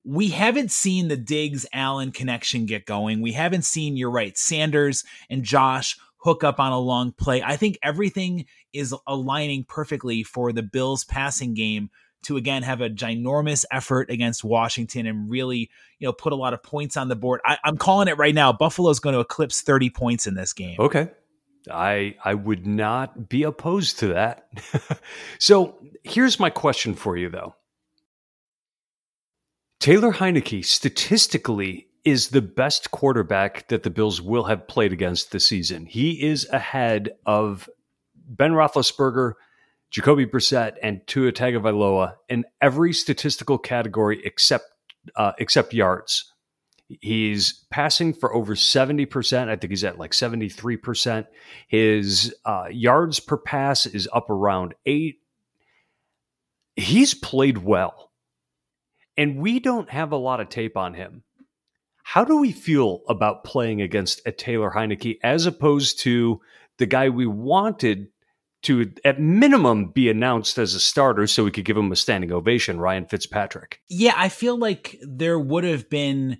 We 0.04 0.30
haven't 0.30 0.72
seen 0.72 1.08
the 1.08 1.16
Diggs 1.16 1.64
Allen 1.72 2.10
connection 2.10 2.66
get 2.66 2.86
going. 2.86 3.22
We 3.22 3.32
haven't 3.32 3.64
seen, 3.64 3.96
you're 3.96 4.10
right, 4.10 4.36
Sanders 4.36 5.04
and 5.30 5.44
Josh 5.44 5.96
hook 6.18 6.42
up 6.42 6.58
on 6.58 6.72
a 6.72 6.78
long 6.78 7.12
play. 7.12 7.42
I 7.42 7.56
think 7.56 7.78
everything 7.82 8.46
is 8.72 8.94
aligning 9.06 9.64
perfectly 9.66 10.22
for 10.22 10.52
the 10.52 10.62
Bills 10.62 11.04
passing 11.04 11.54
game 11.54 11.90
to 12.24 12.36
again 12.36 12.62
have 12.62 12.80
a 12.80 12.90
ginormous 12.90 13.64
effort 13.70 14.10
against 14.10 14.44
Washington 14.44 15.06
and 15.06 15.30
really, 15.30 15.70
you 15.98 16.06
know, 16.06 16.12
put 16.12 16.32
a 16.32 16.36
lot 16.36 16.54
of 16.54 16.62
points 16.62 16.96
on 16.96 17.08
the 17.08 17.16
board. 17.16 17.40
I, 17.44 17.58
am 17.64 17.76
calling 17.76 18.08
it 18.08 18.18
right 18.18 18.34
now. 18.34 18.52
Buffalo's 18.52 19.00
going 19.00 19.14
to 19.14 19.20
eclipse 19.20 19.62
30 19.62 19.90
points 19.90 20.26
in 20.26 20.34
this 20.34 20.52
game. 20.52 20.76
Okay. 20.78 21.10
I 21.70 22.16
I 22.22 22.34
would 22.34 22.66
not 22.66 23.28
be 23.28 23.42
opposed 23.42 23.98
to 24.00 24.08
that. 24.08 24.48
so 25.38 25.78
here's 26.02 26.38
my 26.38 26.50
question 26.50 26.94
for 26.94 27.16
you 27.16 27.30
though. 27.30 27.54
Taylor 29.80 30.12
Heinicke 30.12 30.64
statistically 30.64 31.88
is 32.04 32.28
the 32.28 32.42
best 32.42 32.90
quarterback 32.90 33.68
that 33.68 33.82
the 33.82 33.90
Bills 33.90 34.20
will 34.20 34.44
have 34.44 34.68
played 34.68 34.92
against 34.92 35.32
this 35.32 35.46
season. 35.46 35.86
He 35.86 36.22
is 36.22 36.46
ahead 36.50 37.12
of 37.24 37.68
Ben 38.14 38.52
Roethlisberger, 38.52 39.34
Jacoby 39.94 40.26
Brissett, 40.26 40.72
and 40.82 41.06
Tua 41.06 41.30
Tagovailoa 41.30 42.16
in 42.28 42.44
every 42.60 42.92
statistical 42.92 43.58
category 43.58 44.20
except 44.24 44.64
uh, 45.14 45.32
except 45.38 45.72
yards. 45.72 46.32
He's 47.00 47.64
passing 47.70 48.12
for 48.12 48.34
over 48.34 48.56
70%. 48.56 49.48
I 49.48 49.54
think 49.54 49.70
he's 49.70 49.84
at 49.84 49.98
like 49.98 50.10
73%. 50.10 51.26
His 51.68 52.34
uh, 52.44 52.64
yards 52.72 53.20
per 53.20 53.36
pass 53.36 53.86
is 53.86 54.08
up 54.12 54.30
around 54.30 54.74
eight. 54.84 55.20
He's 56.74 57.14
played 57.14 57.58
well. 57.58 58.10
And 59.16 59.36
we 59.38 59.60
don't 59.60 59.88
have 59.90 60.10
a 60.10 60.16
lot 60.16 60.40
of 60.40 60.48
tape 60.48 60.76
on 60.76 60.94
him. 60.94 61.22
How 62.02 62.24
do 62.24 62.38
we 62.38 62.50
feel 62.50 63.02
about 63.08 63.44
playing 63.44 63.80
against 63.80 64.22
a 64.26 64.32
Taylor 64.32 64.72
Heinicke 64.74 65.18
as 65.22 65.46
opposed 65.46 66.00
to 66.00 66.40
the 66.78 66.86
guy 66.86 67.10
we 67.10 67.26
wanted 67.26 68.08
to 68.64 68.92
at 69.04 69.20
minimum 69.20 69.90
be 69.90 70.08
announced 70.10 70.58
as 70.58 70.74
a 70.74 70.80
starter 70.80 71.26
so 71.26 71.44
we 71.44 71.50
could 71.50 71.64
give 71.64 71.76
him 71.76 71.92
a 71.92 71.96
standing 71.96 72.32
ovation, 72.32 72.78
Ryan 72.78 73.06
Fitzpatrick. 73.06 73.80
Yeah, 73.88 74.14
I 74.16 74.28
feel 74.28 74.58
like 74.58 74.98
there 75.02 75.38
would 75.38 75.64
have 75.64 75.88
been 75.88 76.38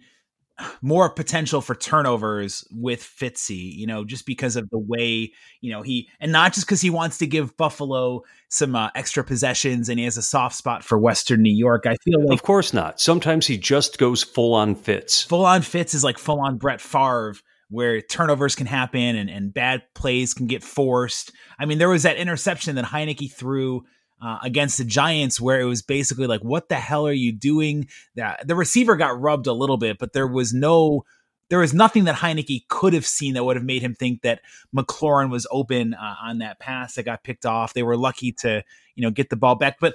more 0.83 1.11
potential 1.11 1.61
for 1.61 1.75
turnovers 1.75 2.65
with 2.71 3.03
Fitzy, 3.03 3.75
you 3.75 3.87
know, 3.87 4.05
just 4.05 4.25
because 4.25 4.57
of 4.57 4.71
the 4.71 4.79
way, 4.79 5.33
you 5.61 5.73
know, 5.73 5.83
he 5.83 6.09
and 6.21 6.31
not 6.31 6.53
just 6.53 6.67
because 6.67 6.81
he 6.81 6.91
wants 6.91 7.19
to 7.19 7.27
give 7.27 7.57
Buffalo 7.57 8.23
some 8.49 8.77
uh, 8.77 8.91
extra 8.95 9.25
possessions 9.25 9.89
and 9.89 9.99
he 9.99 10.05
has 10.05 10.17
a 10.17 10.23
soft 10.23 10.55
spot 10.55 10.85
for 10.85 10.99
Western 10.99 11.43
New 11.43 11.55
York. 11.55 11.87
I 11.87 11.97
feel 12.05 12.21
like 12.25 12.33
Of 12.33 12.43
course 12.43 12.73
not. 12.73 13.01
Sometimes 13.01 13.47
he 13.47 13.59
just 13.59 13.99
goes 13.99 14.23
full 14.23 14.55
on 14.55 14.75
Fitz. 14.75 15.23
Full 15.25 15.45
on 15.45 15.63
Fitz 15.63 15.95
is 15.95 16.05
like 16.05 16.19
full 16.19 16.41
on 16.41 16.57
Brett 16.57 16.81
Favre 16.81 17.35
where 17.75 18.01
turnovers 18.01 18.55
can 18.55 18.67
happen 18.67 19.17
and, 19.17 19.29
and 19.29 19.53
bad 19.53 19.83
plays 19.95 20.33
can 20.33 20.47
get 20.47 20.63
forced. 20.63 21.33
I 21.59 21.67
mean, 21.67 21.79
there 21.79 21.89
was 21.89 22.05
that 22.05 22.17
interception 22.17 22.77
that 22.77 22.85
Heinicke 22.85 23.33
threw 23.33 23.85
uh, 24.23 24.39
against 24.43 24.79
the 24.79 24.85
Giants 24.85 25.41
where 25.41 25.61
it 25.61 25.65
was 25.65 25.83
basically 25.83 26.27
like, 26.27 26.43
what 26.43 26.69
the 26.69 26.77
hell 26.77 27.07
are 27.07 27.13
you 27.13 27.33
doing? 27.33 27.89
That 28.15 28.47
the 28.47 28.55
receiver 28.55 28.97
got 28.97 29.21
rubbed 29.21 29.49
a 29.49 29.53
little 29.53 29.77
bit, 29.77 29.99
but 29.99 30.13
there 30.13 30.29
was 30.29 30.55
no 30.55 31.05
there 31.51 31.59
was 31.59 31.75
nothing 31.75 32.05
that 32.05 32.17
Heinicke 32.17 32.69
could 32.69 32.95
have 32.95 33.07
seen 33.07 33.35
that 33.35 33.45
would 33.45 33.57
have 33.57 33.65
made 33.65 33.83
him 33.83 33.95
think 33.95 34.23
that 34.23 34.41
McLaurin 34.75 35.31
was 35.31 35.47
open 35.51 35.95
uh, 35.95 36.15
on 36.23 36.39
that 36.39 36.59
pass 36.59 36.95
that 36.95 37.05
got 37.05 37.23
picked 37.23 37.45
off. 37.45 37.75
They 37.75 37.83
were 37.83 37.99
lucky 37.99 38.33
to, 38.41 38.65
you 38.95 39.03
know, 39.03 39.11
get 39.11 39.29
the 39.29 39.37
ball 39.37 39.55
back. 39.55 39.77
But 39.79 39.95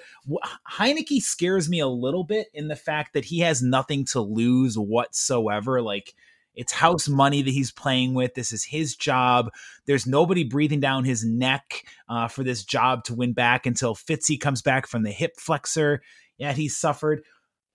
Heinicke 0.69 1.21
scares 1.21 1.67
me 1.67 1.79
a 1.79 1.87
little 1.87 2.23
bit 2.23 2.47
in 2.53 2.67
the 2.67 2.75
fact 2.75 3.13
that 3.13 3.25
he 3.25 3.39
has 3.39 3.63
nothing 3.63 4.05
to 4.05 4.21
lose 4.21 4.77
whatsoever. 4.77 5.81
Like, 5.81 6.13
it's 6.59 6.73
house 6.73 7.07
money 7.07 7.41
that 7.41 7.51
he's 7.51 7.71
playing 7.71 8.13
with. 8.13 8.35
This 8.35 8.51
is 8.51 8.65
his 8.65 8.93
job. 8.93 9.49
There's 9.87 10.05
nobody 10.05 10.43
breathing 10.43 10.81
down 10.81 11.05
his 11.05 11.23
neck 11.23 11.85
uh, 12.09 12.27
for 12.27 12.43
this 12.43 12.65
job 12.65 13.05
to 13.05 13.15
win 13.15 13.31
back 13.31 13.65
until 13.65 13.95
Fitzy 13.95 14.37
comes 14.37 14.61
back 14.61 14.85
from 14.85 15.03
the 15.03 15.11
hip 15.11 15.37
flexor 15.39 16.01
that 16.37 16.57
he 16.57 16.67
suffered. 16.67 17.23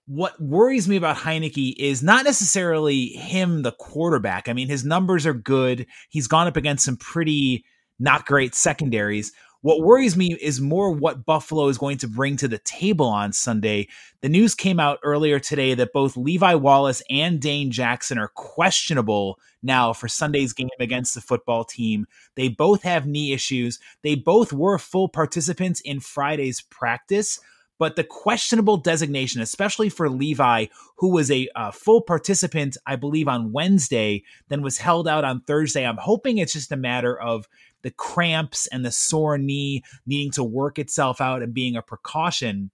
What 0.05 0.39
worries 0.39 0.87
me 0.87 0.97
about 0.97 1.17
Heinicke 1.17 1.73
is 1.79 2.03
not 2.03 2.25
necessarily 2.25 3.07
him, 3.07 3.63
the 3.63 3.71
quarterback. 3.71 4.47
I 4.47 4.53
mean, 4.53 4.67
his 4.67 4.85
numbers 4.85 5.25
are 5.25 5.33
good. 5.33 5.87
He's 6.09 6.27
gone 6.27 6.45
up 6.45 6.55
against 6.55 6.85
some 6.85 6.97
pretty 6.97 7.65
not 7.97 8.27
great 8.27 8.53
secondaries. 8.53 9.31
What 9.65 9.81
worries 9.81 10.15
me 10.15 10.37
is 10.39 10.61
more 10.61 10.91
what 10.91 11.25
Buffalo 11.25 11.69
is 11.69 11.79
going 11.79 11.97
to 11.97 12.07
bring 12.07 12.37
to 12.37 12.47
the 12.47 12.59
table 12.59 13.07
on 13.07 13.33
Sunday. 13.33 13.87
The 14.21 14.29
news 14.29 14.53
came 14.53 14.79
out 14.79 14.99
earlier 15.01 15.39
today 15.39 15.73
that 15.73 15.91
both 15.91 16.15
Levi 16.15 16.53
Wallace 16.53 17.01
and 17.09 17.41
Dane 17.41 17.71
Jackson 17.71 18.19
are 18.19 18.27
questionable 18.27 19.39
now 19.63 19.91
for 19.91 20.07
Sunday's 20.07 20.53
game 20.53 20.69
against 20.79 21.15
the 21.15 21.21
football 21.21 21.63
team. 21.63 22.05
They 22.35 22.47
both 22.47 22.83
have 22.83 23.07
knee 23.07 23.33
issues. 23.33 23.79
They 24.03 24.13
both 24.13 24.53
were 24.53 24.77
full 24.77 25.09
participants 25.09 25.81
in 25.81 25.99
Friday's 25.99 26.61
practice. 26.61 27.39
But 27.77 27.95
the 27.95 28.03
questionable 28.03 28.77
designation, 28.77 29.41
especially 29.41 29.89
for 29.89 30.09
Levi, 30.09 30.67
who 30.97 31.09
was 31.09 31.29
a 31.29 31.49
uh, 31.55 31.71
full 31.71 32.01
participant, 32.01 32.77
I 32.85 32.95
believe, 32.95 33.27
on 33.27 33.51
Wednesday, 33.51 34.23
then 34.47 34.61
was 34.61 34.77
held 34.77 35.07
out 35.07 35.25
on 35.25 35.41
Thursday. 35.41 35.85
I'm 35.85 35.97
hoping 35.97 36.37
it's 36.37 36.53
just 36.53 36.71
a 36.71 36.77
matter 36.77 37.19
of 37.19 37.49
the 37.85 37.91
cramps 37.91 38.65
and 38.67 38.83
the 38.83 38.91
sore 38.91 39.37
knee 39.37 39.83
needing 40.07 40.31
to 40.31 40.43
work 40.43 40.79
itself 40.79 41.21
out 41.21 41.43
and 41.43 41.53
being 41.53 41.75
a 41.75 41.83
precaution. 41.83 42.71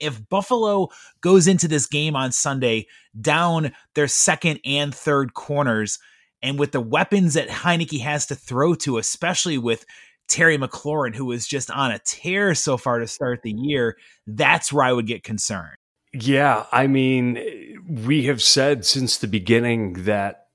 If 0.00 0.28
Buffalo 0.28 0.88
goes 1.20 1.46
into 1.46 1.68
this 1.68 1.86
game 1.86 2.16
on 2.16 2.32
Sunday 2.32 2.88
down 3.18 3.70
their 3.94 4.08
second 4.08 4.58
and 4.64 4.92
third 4.92 5.34
corners, 5.34 6.00
and 6.42 6.58
with 6.58 6.72
the 6.72 6.80
weapons 6.80 7.34
that 7.34 7.48
Heinicke 7.48 8.00
has 8.00 8.26
to 8.26 8.34
throw 8.34 8.74
to, 8.76 8.98
especially 8.98 9.56
with 9.56 9.84
Terry 10.26 10.58
McLaurin, 10.58 11.14
who 11.14 11.30
is 11.30 11.46
just 11.46 11.70
on 11.70 11.92
a 11.92 12.00
tear 12.00 12.56
so 12.56 12.76
far 12.76 12.98
to 12.98 13.06
start 13.06 13.42
the 13.42 13.54
year, 13.56 13.96
that's 14.26 14.72
where 14.72 14.84
I 14.84 14.92
would 14.92 15.06
get 15.06 15.22
concerned. 15.22 15.76
Yeah, 16.12 16.66
I 16.72 16.88
mean, 16.88 17.38
we 17.86 18.24
have 18.24 18.42
said 18.42 18.84
since 18.84 19.18
the 19.18 19.28
beginning 19.28 19.92
that 20.04 20.46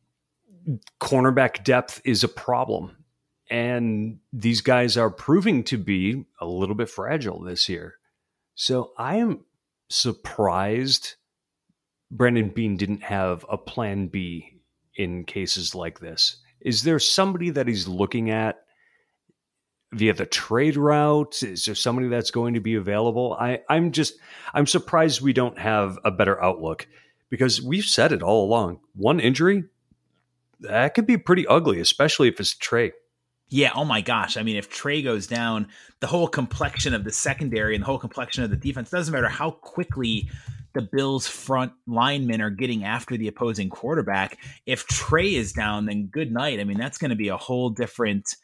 cornerback 0.99 1.63
depth 1.63 2.01
is 2.03 2.25
a 2.25 2.27
problem 2.27 3.04
and 3.49 4.19
these 4.33 4.61
guys 4.61 4.97
are 4.97 5.09
proving 5.09 5.63
to 5.65 5.77
be 5.77 6.25
a 6.39 6.45
little 6.45 6.75
bit 6.75 6.89
fragile 6.89 7.41
this 7.41 7.69
year. 7.69 7.95
So 8.55 8.93
I 8.97 9.17
am 9.17 9.45
surprised 9.89 11.15
Brandon 12.09 12.49
Beane 12.49 12.77
didn't 12.77 13.03
have 13.03 13.45
a 13.49 13.57
plan 13.57 14.07
B 14.07 14.61
in 14.95 15.25
cases 15.25 15.75
like 15.75 15.99
this. 15.99 16.37
Is 16.61 16.83
there 16.83 16.99
somebody 16.99 17.51
that 17.51 17.67
he's 17.67 17.87
looking 17.87 18.31
at 18.31 18.61
via 19.91 20.13
the 20.13 20.25
trade 20.25 20.77
route? 20.77 21.43
Is 21.43 21.65
there 21.65 21.75
somebody 21.75 22.07
that's 22.07 22.31
going 22.31 22.55
to 22.55 22.59
be 22.59 22.75
available? 22.75 23.37
I, 23.39 23.61
I'm 23.69 23.91
just 23.91 24.15
I'm 24.53 24.67
surprised 24.67 25.21
we 25.21 25.33
don't 25.33 25.59
have 25.59 25.99
a 26.03 26.11
better 26.11 26.41
outlook 26.41 26.87
because 27.29 27.61
we've 27.61 27.85
said 27.85 28.11
it 28.11 28.23
all 28.23 28.45
along. 28.45 28.79
One 28.95 29.19
injury, 29.19 29.65
that 30.61 30.93
could 30.93 31.05
be 31.05 31.17
pretty 31.17 31.45
ugly, 31.47 31.79
especially 31.79 32.29
if 32.29 32.39
it's 32.39 32.55
Trey. 32.55 32.93
Yeah, 33.49 33.71
oh 33.75 33.85
my 33.85 34.01
gosh. 34.01 34.37
I 34.37 34.43
mean, 34.43 34.55
if 34.55 34.69
Trey 34.69 35.01
goes 35.01 35.27
down, 35.27 35.67
the 35.99 36.07
whole 36.07 36.27
complexion 36.27 36.93
of 36.93 37.03
the 37.03 37.11
secondary 37.11 37.75
and 37.75 37.83
the 37.83 37.85
whole 37.85 37.99
complexion 37.99 38.43
of 38.43 38.49
the 38.49 38.55
defense 38.55 38.89
doesn't 38.89 39.13
matter 39.13 39.29
how 39.29 39.51
quickly 39.51 40.29
the 40.73 40.81
Bills' 40.81 41.27
front 41.27 41.71
linemen 41.87 42.41
are 42.41 42.49
getting 42.49 42.83
after 42.83 43.15
the 43.17 43.27
opposing 43.27 43.69
quarterback. 43.69 44.39
If 44.65 44.87
Trey 44.87 45.35
is 45.35 45.53
down, 45.53 45.85
then 45.85 46.07
good 46.07 46.31
night. 46.31 46.59
I 46.59 46.63
mean, 46.63 46.77
that's 46.77 46.97
going 46.97 47.11
to 47.11 47.15
be 47.15 47.29
a 47.29 47.37
whole 47.37 47.69
different 47.69 48.35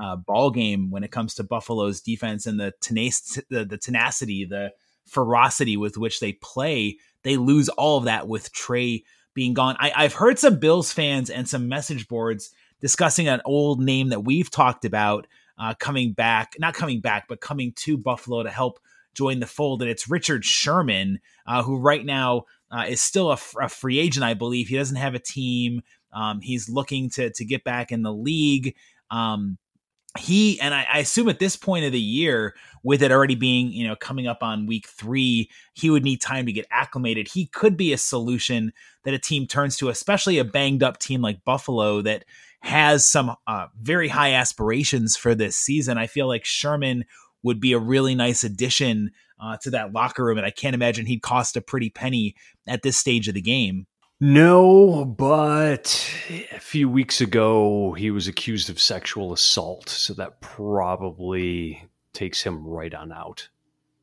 uh, 0.00 0.16
ball 0.16 0.50
game 0.50 0.90
when 0.90 1.04
it 1.04 1.10
comes 1.10 1.34
to 1.34 1.42
Buffalo's 1.42 2.00
defense 2.00 2.46
and 2.46 2.60
the, 2.60 2.72
tenac- 2.82 3.42
the, 3.48 3.64
the 3.64 3.78
tenacity, 3.78 4.44
the 4.44 4.72
ferocity 5.06 5.76
with 5.76 5.96
which 5.96 6.20
they 6.20 6.34
play. 6.34 6.98
They 7.24 7.36
lose 7.36 7.68
all 7.70 7.98
of 7.98 8.04
that 8.04 8.28
with 8.28 8.52
Trey 8.52 9.04
being 9.34 9.54
gone. 9.54 9.76
I, 9.80 9.92
I've 9.96 10.14
heard 10.14 10.38
some 10.38 10.58
Bills 10.58 10.92
fans 10.92 11.30
and 11.30 11.48
some 11.48 11.68
message 11.68 12.08
boards 12.08 12.50
discussing 12.80 13.28
an 13.28 13.40
old 13.44 13.80
name 13.80 14.08
that 14.08 14.24
we've 14.24 14.50
talked 14.50 14.84
about 14.84 15.26
uh, 15.58 15.74
coming 15.74 16.12
back, 16.12 16.54
not 16.58 16.74
coming 16.74 17.00
back, 17.00 17.26
but 17.28 17.40
coming 17.40 17.72
to 17.76 17.98
Buffalo 17.98 18.42
to 18.42 18.50
help 18.50 18.80
join 19.14 19.40
the 19.40 19.46
fold. 19.46 19.82
And 19.82 19.90
it's 19.90 20.08
Richard 20.08 20.44
Sherman, 20.44 21.20
uh, 21.46 21.62
who 21.62 21.78
right 21.78 22.04
now 22.04 22.44
uh, 22.70 22.84
is 22.88 23.02
still 23.02 23.30
a, 23.30 23.36
free 23.36 23.98
agent, 23.98 24.24
I 24.24 24.34
believe. 24.34 24.68
He 24.68 24.76
doesn't 24.76 24.96
have 24.96 25.14
a 25.14 25.18
team. 25.18 25.82
Um, 26.12 26.40
he's 26.40 26.68
looking 26.68 27.10
to 27.10 27.30
to 27.30 27.44
get 27.44 27.64
back 27.64 27.92
in 27.92 28.02
the 28.02 28.12
league. 28.12 28.74
Um, 29.10 29.58
he 30.18 30.60
and 30.60 30.74
I, 30.74 30.86
I, 30.92 30.98
assume 30.98 31.28
at 31.28 31.38
this 31.38 31.56
point 31.56 31.84
of 31.84 31.92
the 31.92 32.00
year, 32.00 32.56
with 32.82 33.02
it 33.02 33.12
already 33.12 33.36
being 33.36 33.70
you 33.72 33.86
know 33.86 33.94
coming 33.94 34.26
up 34.26 34.42
on 34.42 34.66
week 34.66 34.88
three, 34.88 35.50
he 35.74 35.90
would 35.90 36.02
need 36.02 36.20
time 36.20 36.46
to 36.46 36.52
get 36.52 36.66
acclimated. 36.70 37.28
He 37.28 37.46
could 37.46 37.76
be 37.76 37.92
a 37.92 37.98
solution 37.98 38.72
that 39.04 39.14
a 39.14 39.18
team 39.18 39.46
turns 39.46 39.76
to, 39.76 39.88
especially 39.88 40.38
a 40.38 40.44
banged 40.44 40.82
up 40.82 40.98
team 40.98 41.22
like 41.22 41.44
Buffalo 41.44 42.02
that 42.02 42.24
has 42.62 43.08
some 43.08 43.34
uh, 43.46 43.66
very 43.80 44.08
high 44.08 44.32
aspirations 44.32 45.16
for 45.16 45.34
this 45.34 45.56
season. 45.56 45.96
I 45.96 46.06
feel 46.06 46.26
like 46.26 46.44
Sherman 46.44 47.04
would 47.42 47.60
be 47.60 47.72
a 47.72 47.78
really 47.78 48.14
nice 48.14 48.44
addition 48.44 49.12
uh, 49.40 49.56
to 49.62 49.70
that 49.70 49.92
locker 49.92 50.24
room, 50.24 50.38
and 50.38 50.46
I 50.46 50.50
can't 50.50 50.74
imagine 50.74 51.06
he'd 51.06 51.22
cost 51.22 51.56
a 51.56 51.62
pretty 51.62 51.88
penny 51.88 52.34
at 52.66 52.82
this 52.82 52.96
stage 52.96 53.28
of 53.28 53.34
the 53.34 53.40
game. 53.40 53.86
No, 54.20 55.04
but 55.04 56.12
a 56.52 56.60
few 56.60 56.88
weeks 56.88 57.20
ago 57.20 57.92
he 57.92 58.10
was 58.10 58.28
accused 58.28 58.68
of 58.68 58.80
sexual 58.80 59.32
assault, 59.32 59.88
so 59.88 60.12
that 60.14 60.40
probably 60.40 61.88
takes 62.12 62.42
him 62.42 62.66
right 62.66 62.94
on 62.94 63.12
out. 63.12 63.48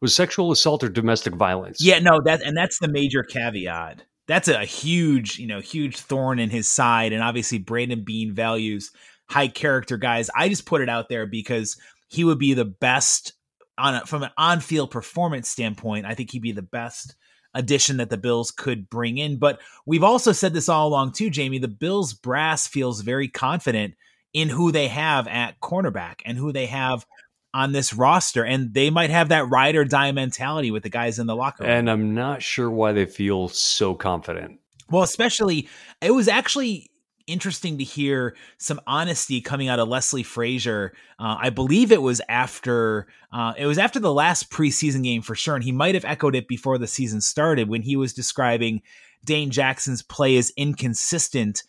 Was 0.02 0.16
sexual 0.16 0.52
assault 0.52 0.84
or 0.84 0.90
domestic 0.90 1.36
violence? 1.36 1.84
Yeah, 1.84 2.00
no, 2.00 2.20
that 2.26 2.42
and 2.42 2.58
that's 2.58 2.80
the 2.80 2.88
major 2.88 3.24
caveat 3.24 4.04
that's 4.28 4.50
a 4.50 4.66
huge, 4.66 5.40
you 5.40 5.48
know, 5.48 5.62
huge 5.62 5.98
thorn 5.98 6.38
in 6.38 6.50
his 6.50 6.68
side. 6.68 7.14
And 7.14 7.24
obviously, 7.24 7.58
Brandon 7.58 8.04
Beane 8.04 8.34
values 8.34 8.92
high 9.30 9.48
character 9.48 9.98
guys. 9.98 10.30
I 10.36 10.50
just 10.50 10.66
put 10.66 10.82
it 10.82 10.90
out 10.90 11.10
there 11.10 11.26
because 11.26 11.78
he 12.10 12.24
would 12.24 12.38
be 12.38 12.54
the 12.54 12.66
best 12.66 13.34
on 13.78 13.96
a, 13.96 14.06
from 14.06 14.24
an 14.24 14.32
on 14.38 14.60
field 14.60 14.92
performance 14.92 15.50
standpoint. 15.50 16.06
I 16.06 16.14
think 16.14 16.32
he'd 16.32 16.42
be 16.42 16.52
the 16.52 16.62
best 16.62 17.16
addition 17.58 17.98
that 17.98 18.10
the 18.10 18.18
Bills 18.18 18.52
could 18.52 18.90
bring 18.90 19.18
in. 19.18 19.38
But 19.38 19.60
we've 19.86 20.04
also 20.04 20.32
said 20.32 20.54
this 20.54 20.70
all 20.70 20.88
along 20.88 21.14
too, 21.14 21.30
Jamie. 21.30 21.60
The 21.60 21.68
Bills 21.68 22.14
brass 22.14 22.68
feels 22.68 23.02
very 23.02 23.28
confident 23.28 23.96
in 24.34 24.50
who 24.50 24.72
they 24.72 24.88
have 24.88 25.28
at 25.28 25.60
cornerback 25.60 26.22
and 26.24 26.38
who 26.38 26.54
they 26.54 26.68
have 26.68 27.06
on 27.54 27.72
this 27.72 27.94
roster, 27.94 28.46
and 28.46 28.74
they 28.74 28.90
might 28.90 29.10
have 29.10 29.30
that 29.30 29.50
ride 29.50 29.76
or 29.76 29.84
die 29.84 30.12
mentality 30.12 30.70
with 30.70 30.84
the 30.84 30.90
guys 30.90 31.18
in 31.18 31.26
the 31.26 31.36
locker 31.36 31.64
room. 31.64 31.72
And 31.72 31.90
I'm 31.90 32.14
not 32.14 32.44
sure 32.44 32.70
why 32.70 32.92
they 32.92 33.06
feel 33.06 33.48
so 33.48 33.96
confident. 33.96 34.60
Well, 34.92 35.04
especially 35.04 35.68
it 36.02 36.12
was 36.12 36.28
actually 36.28 36.92
interesting 37.28 37.78
to 37.78 37.84
hear 37.84 38.36
some 38.58 38.82
honesty 38.88 39.42
coming 39.42 39.68
out 39.68 39.80
of 39.80 39.88
Leslie 39.88 40.24
Frazier. 40.24 40.94
Uh, 41.20 41.38
I 41.40 41.50
believe 41.50 41.92
it 41.92 42.02
was 42.02 42.22
after 42.28 43.08
uh, 43.32 43.54
it 43.58 43.66
was 43.66 43.78
after 43.78 44.00
the 44.00 44.14
last 44.14 44.50
preseason 44.50 45.04
game 45.04 45.22
for 45.22 45.36
sure, 45.36 45.56
and 45.56 45.64
he 45.64 45.72
might 45.72 45.96
have 45.96 46.06
echoed 46.06 46.36
it 46.36 46.48
before 46.48 46.78
the 46.78 46.88
season 46.88 47.22
started 47.22 47.70
when 47.70 47.82
he 47.82 47.96
was 47.96 48.14
describing 48.14 48.82
Dane 49.24 49.52
Jackson's 49.52 50.02
play 50.02 50.38
as 50.38 50.52
inconsistent. 50.58 51.64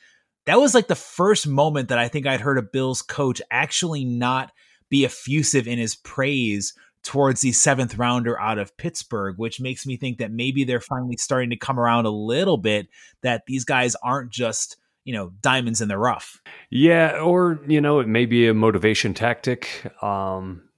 That 0.46 0.60
was 0.60 0.74
like 0.74 0.86
the 0.86 0.94
first 0.94 1.46
moment 1.46 1.88
that 1.88 1.98
I 1.98 2.08
think 2.08 2.26
I'd 2.26 2.40
heard 2.40 2.56
a 2.56 2.62
Bills 2.62 3.02
coach 3.02 3.42
actually 3.50 4.04
not 4.04 4.52
be 4.88 5.04
effusive 5.04 5.68
in 5.68 5.78
his 5.78 5.96
praise 5.96 6.72
towards 7.02 7.40
the 7.40 7.52
seventh 7.52 7.96
rounder 7.96 8.40
out 8.40 8.58
of 8.58 8.76
Pittsburgh, 8.76 9.36
which 9.38 9.60
makes 9.60 9.86
me 9.86 9.96
think 9.96 10.18
that 10.18 10.32
maybe 10.32 10.64
they're 10.64 10.80
finally 10.80 11.16
starting 11.16 11.50
to 11.50 11.56
come 11.56 11.78
around 11.78 12.06
a 12.06 12.10
little 12.10 12.56
bit 12.56 12.88
that 13.22 13.44
these 13.46 13.64
guys 13.64 13.94
aren't 14.02 14.30
just, 14.30 14.76
you 15.08 15.14
know, 15.14 15.32
diamonds 15.40 15.80
in 15.80 15.88
the 15.88 15.96
rough. 15.96 16.38
Yeah, 16.68 17.20
or, 17.20 17.60
you 17.66 17.80
know, 17.80 18.00
it 18.00 18.06
may 18.06 18.26
be 18.26 18.46
a 18.46 18.52
motivation 18.52 19.14
tactic. 19.14 19.90
Um, 20.02 20.68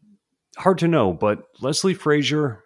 hard 0.57 0.79
to 0.79 0.87
know, 0.87 1.13
but 1.13 1.43
Leslie 1.61 1.95
Frazier, 1.95 2.63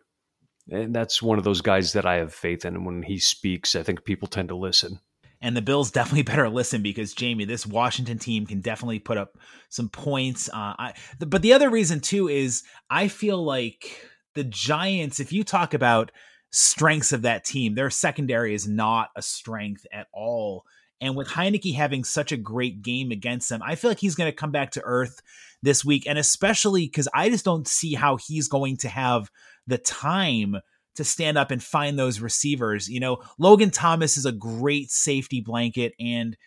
and 0.70 0.94
that's 0.94 1.22
one 1.22 1.38
of 1.38 1.44
those 1.44 1.62
guys 1.62 1.94
that 1.94 2.04
I 2.04 2.16
have 2.16 2.34
faith 2.34 2.66
in. 2.66 2.84
When 2.84 3.02
he 3.02 3.18
speaks, 3.18 3.74
I 3.74 3.82
think 3.82 4.04
people 4.04 4.28
tend 4.28 4.50
to 4.50 4.54
listen. 4.54 5.00
And 5.40 5.56
the 5.56 5.62
Bills 5.62 5.90
definitely 5.90 6.24
better 6.24 6.50
listen 6.50 6.82
because 6.82 7.14
Jamie, 7.14 7.46
this 7.46 7.66
Washington 7.66 8.18
team 8.18 8.44
can 8.44 8.60
definitely 8.60 8.98
put 8.98 9.16
up 9.16 9.38
some 9.70 9.88
points. 9.88 10.50
Uh, 10.50 10.74
I, 10.78 10.92
but 11.18 11.40
the 11.40 11.54
other 11.54 11.70
reason 11.70 12.00
too 12.00 12.28
is 12.28 12.62
I 12.90 13.08
feel 13.08 13.42
like 13.42 14.06
the 14.34 14.44
Giants. 14.44 15.18
If 15.18 15.32
you 15.32 15.44
talk 15.44 15.72
about 15.72 16.12
strengths 16.50 17.14
of 17.14 17.22
that 17.22 17.46
team, 17.46 17.74
their 17.74 17.88
secondary 17.88 18.52
is 18.52 18.68
not 18.68 19.08
a 19.16 19.22
strength 19.22 19.86
at 19.90 20.08
all. 20.12 20.66
And 21.04 21.16
with 21.16 21.28
Heinicke 21.28 21.74
having 21.74 22.02
such 22.02 22.32
a 22.32 22.36
great 22.38 22.80
game 22.80 23.10
against 23.10 23.50
them, 23.50 23.60
I 23.62 23.74
feel 23.74 23.90
like 23.90 24.00
he's 24.00 24.14
going 24.14 24.30
to 24.30 24.36
come 24.36 24.52
back 24.52 24.70
to 24.72 24.82
earth 24.84 25.20
this 25.62 25.84
week. 25.84 26.04
And 26.08 26.18
especially 26.18 26.86
because 26.86 27.08
I 27.12 27.28
just 27.28 27.44
don't 27.44 27.68
see 27.68 27.92
how 27.92 28.16
he's 28.16 28.48
going 28.48 28.78
to 28.78 28.88
have 28.88 29.30
the 29.66 29.76
time 29.76 30.56
to 30.94 31.04
stand 31.04 31.36
up 31.36 31.50
and 31.50 31.62
find 31.62 31.98
those 31.98 32.20
receivers. 32.20 32.88
You 32.88 33.00
know, 33.00 33.18
Logan 33.38 33.70
Thomas 33.70 34.16
is 34.16 34.24
a 34.24 34.32
great 34.32 34.90
safety 34.90 35.42
blanket. 35.42 35.92
And 36.00 36.38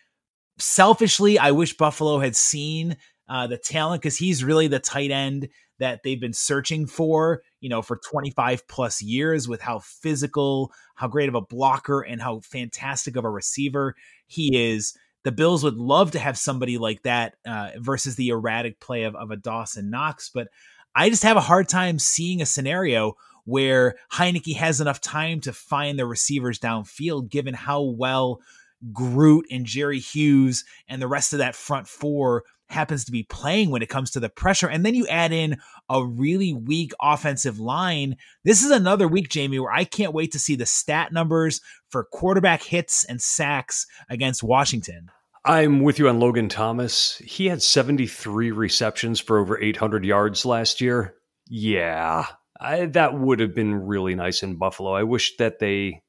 selfishly, 0.58 1.38
I 1.38 1.52
wish 1.52 1.76
Buffalo 1.76 2.18
had 2.18 2.34
seen 2.34 2.96
uh, 3.28 3.46
the 3.46 3.58
talent 3.58 4.02
because 4.02 4.16
he's 4.16 4.42
really 4.42 4.66
the 4.66 4.80
tight 4.80 5.12
end 5.12 5.50
that 5.78 6.00
they've 6.02 6.20
been 6.20 6.32
searching 6.32 6.88
for, 6.88 7.42
you 7.60 7.68
know, 7.68 7.82
for 7.82 7.96
25 7.96 8.66
plus 8.68 9.02
years 9.02 9.48
with 9.48 9.60
how 9.60 9.80
physical, 9.80 10.72
how 10.94 11.08
great 11.08 11.28
of 11.28 11.34
a 11.34 11.40
blocker, 11.40 12.00
and 12.00 12.20
how 12.22 12.40
fantastic 12.40 13.16
of 13.16 13.24
a 13.24 13.30
receiver 13.30 13.94
he 14.26 14.72
is. 14.72 14.96
The 15.24 15.32
Bills 15.32 15.64
would 15.64 15.76
love 15.76 16.12
to 16.12 16.18
have 16.18 16.38
somebody 16.38 16.78
like 16.78 17.02
that 17.02 17.34
uh, 17.46 17.70
versus 17.76 18.16
the 18.16 18.28
erratic 18.28 18.80
play 18.80 19.02
of, 19.02 19.14
of 19.16 19.30
a 19.30 19.36
Dawson 19.36 19.90
Knox. 19.90 20.30
But 20.32 20.48
I 20.94 21.10
just 21.10 21.24
have 21.24 21.36
a 21.36 21.42
hard 21.42 21.68
time 21.68 21.98
seeing 21.98 22.40
a 22.40 22.46
scenario 22.46 23.14
where 23.44 23.96
Heinicke 24.12 24.56
has 24.56 24.80
enough 24.80 25.00
time 25.00 25.40
to 25.40 25.52
find 25.52 25.98
the 25.98 26.06
receivers 26.06 26.58
downfield, 26.58 27.30
given 27.30 27.54
how 27.54 27.82
well 27.82 28.40
Groot 28.92 29.46
and 29.50 29.66
Jerry 29.66 29.98
Hughes 29.98 30.64
and 30.86 31.02
the 31.02 31.08
rest 31.08 31.32
of 31.32 31.40
that 31.40 31.56
front 31.56 31.88
four 31.88 32.44
happens 32.68 33.04
to 33.04 33.12
be 33.12 33.22
playing 33.22 33.70
when 33.70 33.82
it 33.82 33.88
comes 33.88 34.10
to 34.10 34.20
the 34.20 34.28
pressure. 34.28 34.68
And 34.68 34.84
then 34.84 34.94
you 34.94 35.06
add 35.06 35.32
in 35.32 35.58
a 35.88 36.04
really 36.04 36.52
weak 36.52 36.92
offensive 37.00 37.58
line. 37.58 38.16
This 38.44 38.62
is 38.62 38.70
another 38.70 39.08
week, 39.08 39.28
Jamie, 39.28 39.58
where 39.58 39.72
I 39.72 39.84
can't 39.84 40.12
wait 40.12 40.32
to 40.32 40.38
see 40.38 40.54
the 40.54 40.66
stat 40.66 41.12
numbers 41.12 41.60
for 41.90 42.04
quarterback 42.04 42.62
hits 42.62 43.04
and 43.04 43.20
sacks 43.20 43.86
against 44.08 44.42
Washington. 44.42 45.10
I'm 45.44 45.80
with 45.80 45.98
you 45.98 46.08
on 46.08 46.20
Logan 46.20 46.48
Thomas. 46.48 47.16
He 47.24 47.46
had 47.46 47.62
73 47.62 48.50
receptions 48.50 49.18
for 49.18 49.38
over 49.38 49.58
800 49.58 50.04
yards 50.04 50.44
last 50.44 50.80
year. 50.80 51.14
Yeah, 51.48 52.26
I, 52.60 52.86
that 52.86 53.14
would 53.14 53.40
have 53.40 53.54
been 53.54 53.86
really 53.86 54.14
nice 54.14 54.42
in 54.42 54.56
Buffalo. 54.56 54.92
I 54.92 55.04
wish 55.04 55.36
that 55.38 55.58
they, 55.58 56.02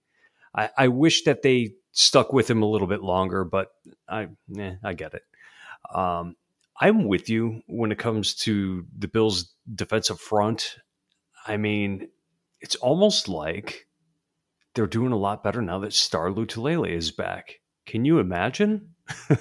I, 0.54 0.70
I 0.78 0.88
wish 0.90 1.24
that 1.24 1.42
they 1.42 1.76
stuck 1.92 2.34
with 2.34 2.50
him 2.50 2.64
a 2.64 2.70
little 2.70 2.88
bit 2.88 3.02
longer, 3.02 3.46
but 3.46 3.70
I, 4.10 4.28
eh, 4.58 4.76
I 4.84 4.94
get 4.94 5.14
it. 5.14 5.24
Um, 5.94 6.36
I'm 6.82 7.10
with 7.10 7.30
you 7.30 7.62
when 7.68 7.92
it 7.92 7.98
comes 8.00 8.34
to 8.36 8.86
the 8.98 9.10
Bills' 9.10 9.54
defensive 9.76 10.20
front. 10.20 10.78
I 11.46 11.58
mean, 11.58 12.08
it's 12.62 12.76
almost 12.76 13.28
like 13.28 13.88
they're 14.76 14.88
doing 14.88 15.12
a 15.12 15.18
lot 15.18 15.44
better 15.44 15.62
now 15.62 15.80
that 15.80 15.92
Star 15.94 16.30
Lotulelei 16.30 16.96
is 16.96 17.12
back. 17.12 17.60
Can 17.86 18.06
you 18.06 18.20
imagine? 18.20 18.96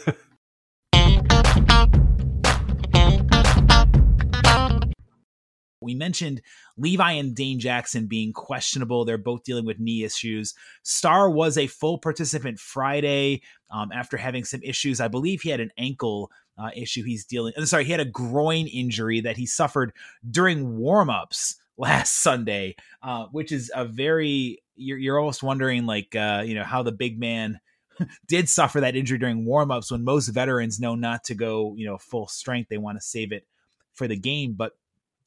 We 5.81 5.95
mentioned 5.95 6.43
Levi 6.77 7.13
and 7.13 7.35
Dane 7.35 7.59
Jackson 7.59 8.09
being 8.09 8.35
questionable. 8.35 9.07
They're 9.07 9.17
both 9.17 9.45
dealing 9.45 9.65
with 9.65 9.81
knee 9.81 10.05
issues. 10.05 10.53
Star 10.83 11.31
was 11.31 11.57
a 11.57 11.67
full 11.67 11.97
participant 11.97 12.59
Friday 12.59 13.41
um, 13.71 13.91
after 13.91 14.19
having 14.19 14.45
some 14.45 14.61
issues. 14.63 15.01
I 15.01 15.09
believe 15.09 15.41
he 15.41 15.49
had 15.49 15.61
an 15.61 15.71
ankle 15.79 16.31
uh, 16.59 16.71
issue 16.75 17.05
he's 17.05 17.25
dealing. 17.25 17.53
Uh, 17.57 17.65
sorry, 17.65 17.85
he 17.85 17.93
had 17.93 18.01
a 18.01 18.05
groin 18.05 18.67
injury 18.67 19.21
that 19.21 19.37
he 19.37 19.47
suffered 19.47 19.93
during 20.29 20.79
warmups 20.79 21.57
last 21.79 22.23
Sunday, 22.23 22.77
uh, 23.03 23.27
which 23.27 23.53
is 23.53 23.71
a 23.75 23.85
very 23.85 24.63
you're, 24.77 24.99
you're 24.99 25.19
almost 25.19 25.43
wondering 25.43 25.87
like 25.87 26.15
uh, 26.15 26.43
you 26.45 26.55
know 26.55 26.65
how 26.65 26.83
the 26.83 26.93
big 26.93 27.19
man 27.19 27.61
did 28.29 28.49
suffer 28.49 28.81
that 28.81 28.97
injury 28.97 29.19
during 29.19 29.45
warmups 29.45 29.91
when 29.91 30.05
most 30.05 30.29
veterans 30.29 30.81
know 30.81 30.95
not 30.95 31.25
to 31.25 31.35
go 31.35 31.75
you 31.77 31.87
know 31.87 31.99
full 31.99 32.27
strength. 32.27 32.69
They 32.69 32.79
want 32.79 32.99
to 32.99 33.07
save 33.07 33.33
it 33.33 33.47
for 33.95 34.09
the 34.09 34.17
game, 34.17 34.55
but 34.55 34.73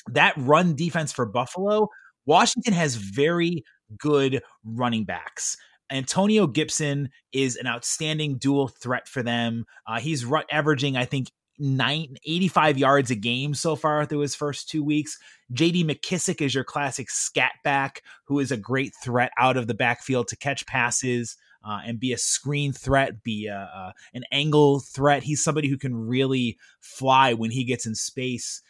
that 0.08 0.34
run 0.38 0.76
defense 0.76 1.12
for 1.12 1.26
Buffalo, 1.26 1.89
Washington 2.26 2.74
has 2.74 2.96
very 2.96 3.63
good 3.98 4.41
running 4.63 5.06
backs. 5.06 5.58
Antonio 5.91 6.47
Gibson 6.47 7.10
is 7.32 7.56
an 7.56 7.67
outstanding 7.67 8.38
dual 8.38 8.67
threat 8.67 9.08
for 9.08 9.21
them. 9.21 9.65
Uh, 9.88 9.99
he's 9.99 10.25
averaging, 10.51 10.97
I 10.97 11.06
think, 11.06 11.32
nine, 11.60 12.15
85 12.25 12.77
yards 12.77 13.12
a 13.12 13.15
game 13.15 13.54
so 13.54 13.75
far 13.75 14.06
through 14.06 14.19
his 14.19 14.36
first 14.36 14.69
two 14.69 14.84
weeks. 14.84 15.17
JD 15.54 15.86
McKissic 15.86 16.41
is 16.41 16.56
your 16.56 16.63
classic 16.63 17.10
scat 17.10 17.54
back, 17.63 18.01
who 18.25 18.39
is 18.39 18.51
a 18.51 18.58
great 18.58 18.93
threat 19.04 19.32
out 19.38 19.58
of 19.58 19.67
the 19.67 19.73
backfield 19.73 20.27
to 20.30 20.36
catch 20.36 20.65
passes. 20.65 21.38
Uh, 21.63 21.80
and 21.86 21.99
be 21.99 22.12
a 22.12 22.17
screen 22.17 22.73
threat, 22.73 23.21
be 23.21 23.45
a, 23.45 23.56
uh, 23.56 23.91
an 24.15 24.23
angle 24.32 24.80
threat. 24.80 25.21
He's 25.21 25.43
somebody 25.43 25.67
who 25.67 25.77
can 25.77 25.95
really 25.95 26.58
fly 26.80 27.36
when 27.36 27.51
he 27.51 27.63
gets 27.63 27.86
in 27.86 27.93
space. 27.93 28.63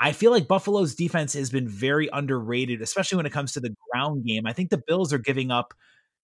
I 0.00 0.12
feel 0.12 0.30
like 0.30 0.48
Buffalo's 0.48 0.94
defense 0.94 1.34
has 1.34 1.50
been 1.50 1.68
very 1.68 2.08
underrated, 2.10 2.80
especially 2.80 3.16
when 3.16 3.26
it 3.26 3.32
comes 3.32 3.52
to 3.52 3.60
the 3.60 3.76
ground 3.92 4.24
game. 4.24 4.46
I 4.46 4.54
think 4.54 4.70
the 4.70 4.82
Bills 4.86 5.12
are 5.12 5.18
giving 5.18 5.50
up 5.50 5.74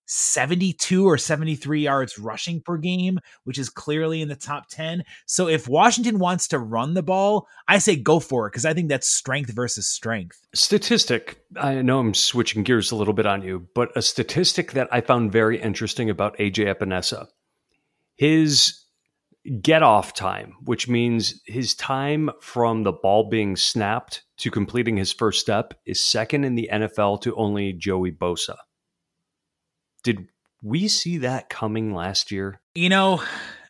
72 0.07 1.05
or 1.05 1.19
73 1.19 1.83
yards 1.83 2.19
rushing 2.19 2.61
per 2.61 2.77
game, 2.77 3.19
which 3.45 3.59
is 3.59 3.69
clearly 3.69 4.23
in 4.23 4.29
the 4.29 4.37
top 4.37 4.69
10. 4.71 5.05
So 5.27 5.49
if 5.49 5.69
Washington 5.69 6.19
wants 6.19 6.49
to 6.49 6.59
run 6.59 6.95
the 6.95 7.03
ball, 7.03 7.47
I 7.69 7.79
say 7.79 7.97
go 7.97 8.21
for 8.21 8.47
it 8.47 8.53
because 8.53 8.65
I 8.65 8.75
think 8.75 8.89
that's 8.89 9.09
strength 9.09 9.53
versus 9.53 9.87
strength. 9.87 10.41
Statistic, 10.55 11.39
I 11.57 11.83
know 11.83 11.99
I'm 11.99 12.15
switching 12.15 12.63
gears 12.63 12.91
a 12.91 12.97
little 12.97 13.15
bit 13.15 13.27
on 13.27 13.43
you, 13.43 13.69
but 13.75 13.97
a 13.97 14.03
statistic 14.03 14.73
that 14.73 14.89
I 14.91 15.01
found 15.01 15.33
very 15.33 15.61
interesting 15.61 16.09
about 16.09 16.39
AJ 16.39 16.75
Epenesa. 16.75 17.27
His 18.17 18.87
get 19.61 19.83
off 19.83 20.15
time, 20.15 20.55
which 20.65 20.89
means 20.89 21.41
his 21.47 21.75
time 21.75 22.31
from 22.41 22.83
the 22.83 22.93
ball 22.93 23.29
being 23.29 23.57
snapped 23.57 24.25
to 24.39 24.51
completing 24.51 24.97
his 24.97 25.13
first 25.13 25.41
step 25.41 25.75
is 25.87 26.01
second 26.01 26.45
in 26.45 26.55
the 26.55 26.69
NFL 26.73 27.21
to 27.23 27.35
only 27.37 27.73
Joey 27.73 28.11
Bosa. 28.11 28.57
Did 30.07 30.29
we 30.63 30.87
see 30.87 31.19
that 31.19 31.49
coming 31.49 31.93
last 31.93 32.31
year? 32.31 32.61
You 32.77 32.89
know, 32.89 33.25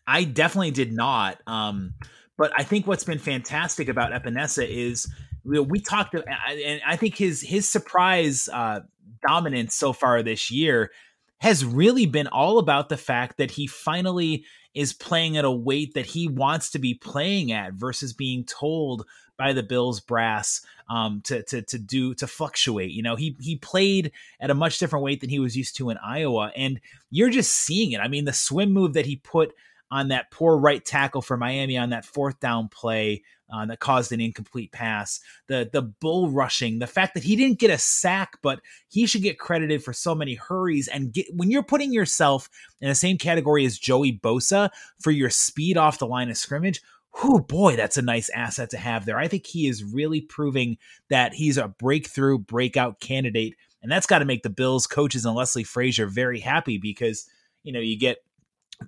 I 0.06 0.24
definitely 0.24 0.70
did 0.70 0.92
not. 0.92 1.40
Um, 1.46 1.94
but 2.36 2.52
I 2.54 2.62
think 2.62 2.86
what's 2.86 3.04
been 3.04 3.18
fantastic 3.18 3.88
about 3.88 4.12
Epenesa 4.12 4.68
is 4.68 5.10
we, 5.44 5.60
we 5.60 5.80
talked, 5.80 6.14
and 6.14 6.82
I 6.86 6.96
think 6.96 7.16
his 7.16 7.40
his 7.40 7.66
surprise 7.66 8.50
uh, 8.52 8.80
dominance 9.26 9.74
so 9.76 9.94
far 9.94 10.22
this 10.22 10.50
year 10.50 10.90
has 11.38 11.64
really 11.64 12.04
been 12.04 12.26
all 12.26 12.58
about 12.58 12.90
the 12.90 12.98
fact 12.98 13.38
that 13.38 13.52
he 13.52 13.66
finally 13.66 14.44
is 14.74 14.92
playing 14.92 15.38
at 15.38 15.46
a 15.46 15.50
weight 15.50 15.94
that 15.94 16.04
he 16.04 16.28
wants 16.28 16.72
to 16.72 16.78
be 16.78 16.92
playing 16.92 17.50
at 17.50 17.72
versus 17.72 18.12
being 18.12 18.44
told 18.44 19.06
by 19.36 19.52
the 19.52 19.62
Bills 19.62 20.00
brass 20.00 20.60
um, 20.88 21.20
to 21.24 21.42
to 21.44 21.62
to 21.62 21.78
do 21.78 22.14
to 22.14 22.26
fluctuate. 22.26 22.90
You 22.90 23.02
know, 23.02 23.16
he 23.16 23.36
he 23.40 23.56
played 23.56 24.12
at 24.40 24.50
a 24.50 24.54
much 24.54 24.78
different 24.78 25.04
weight 25.04 25.20
than 25.20 25.30
he 25.30 25.38
was 25.38 25.56
used 25.56 25.76
to 25.76 25.90
in 25.90 25.98
Iowa, 25.98 26.52
and 26.56 26.80
you're 27.10 27.30
just 27.30 27.52
seeing 27.52 27.92
it. 27.92 28.00
I 28.00 28.08
mean, 28.08 28.24
the 28.24 28.32
swim 28.32 28.72
move 28.72 28.94
that 28.94 29.06
he 29.06 29.16
put 29.16 29.54
on 29.90 30.08
that 30.08 30.30
poor 30.30 30.56
right 30.56 30.84
tackle 30.84 31.22
for 31.22 31.36
Miami 31.36 31.78
on 31.78 31.90
that 31.90 32.04
fourth 32.04 32.40
down 32.40 32.68
play 32.68 33.22
uh, 33.52 33.64
that 33.66 33.78
caused 33.78 34.10
an 34.12 34.20
incomplete 34.20 34.72
pass. 34.72 35.20
The 35.46 35.68
the 35.72 35.82
bull 35.82 36.30
rushing, 36.30 36.78
the 36.78 36.86
fact 36.86 37.14
that 37.14 37.22
he 37.22 37.36
didn't 37.36 37.58
get 37.58 37.70
a 37.70 37.78
sack, 37.78 38.38
but 38.42 38.60
he 38.88 39.06
should 39.06 39.22
get 39.22 39.38
credited 39.38 39.84
for 39.84 39.92
so 39.92 40.14
many 40.14 40.34
hurries. 40.34 40.88
And 40.88 41.12
get, 41.12 41.26
when 41.32 41.50
you're 41.50 41.62
putting 41.62 41.92
yourself 41.92 42.48
in 42.80 42.88
the 42.88 42.94
same 42.94 43.18
category 43.18 43.64
as 43.64 43.78
Joey 43.78 44.12
Bosa 44.12 44.70
for 45.00 45.10
your 45.10 45.30
speed 45.30 45.76
off 45.76 45.98
the 45.98 46.06
line 46.06 46.30
of 46.30 46.36
scrimmage, 46.36 46.82
whoo 47.22 47.40
boy, 47.40 47.76
that's 47.76 47.96
a 47.96 48.02
nice 48.02 48.28
asset 48.30 48.70
to 48.70 48.78
have 48.78 49.06
there. 49.06 49.18
I 49.18 49.28
think 49.28 49.46
he 49.46 49.66
is 49.66 49.84
really 49.84 50.20
proving 50.20 50.78
that 51.08 51.34
he's 51.34 51.56
a 51.56 51.68
breakthrough 51.68 52.38
breakout 52.38 53.00
candidate, 53.00 53.54
and 53.82 53.90
that's 53.90 54.06
got 54.06 54.18
to 54.20 54.24
make 54.24 54.42
the 54.42 54.50
Bills 54.50 54.86
coaches 54.86 55.24
and 55.24 55.34
Leslie 55.34 55.64
Frazier 55.64 56.06
very 56.06 56.40
happy 56.40 56.78
because 56.78 57.28
you 57.62 57.72
know 57.72 57.80
you 57.80 57.98
get 57.98 58.18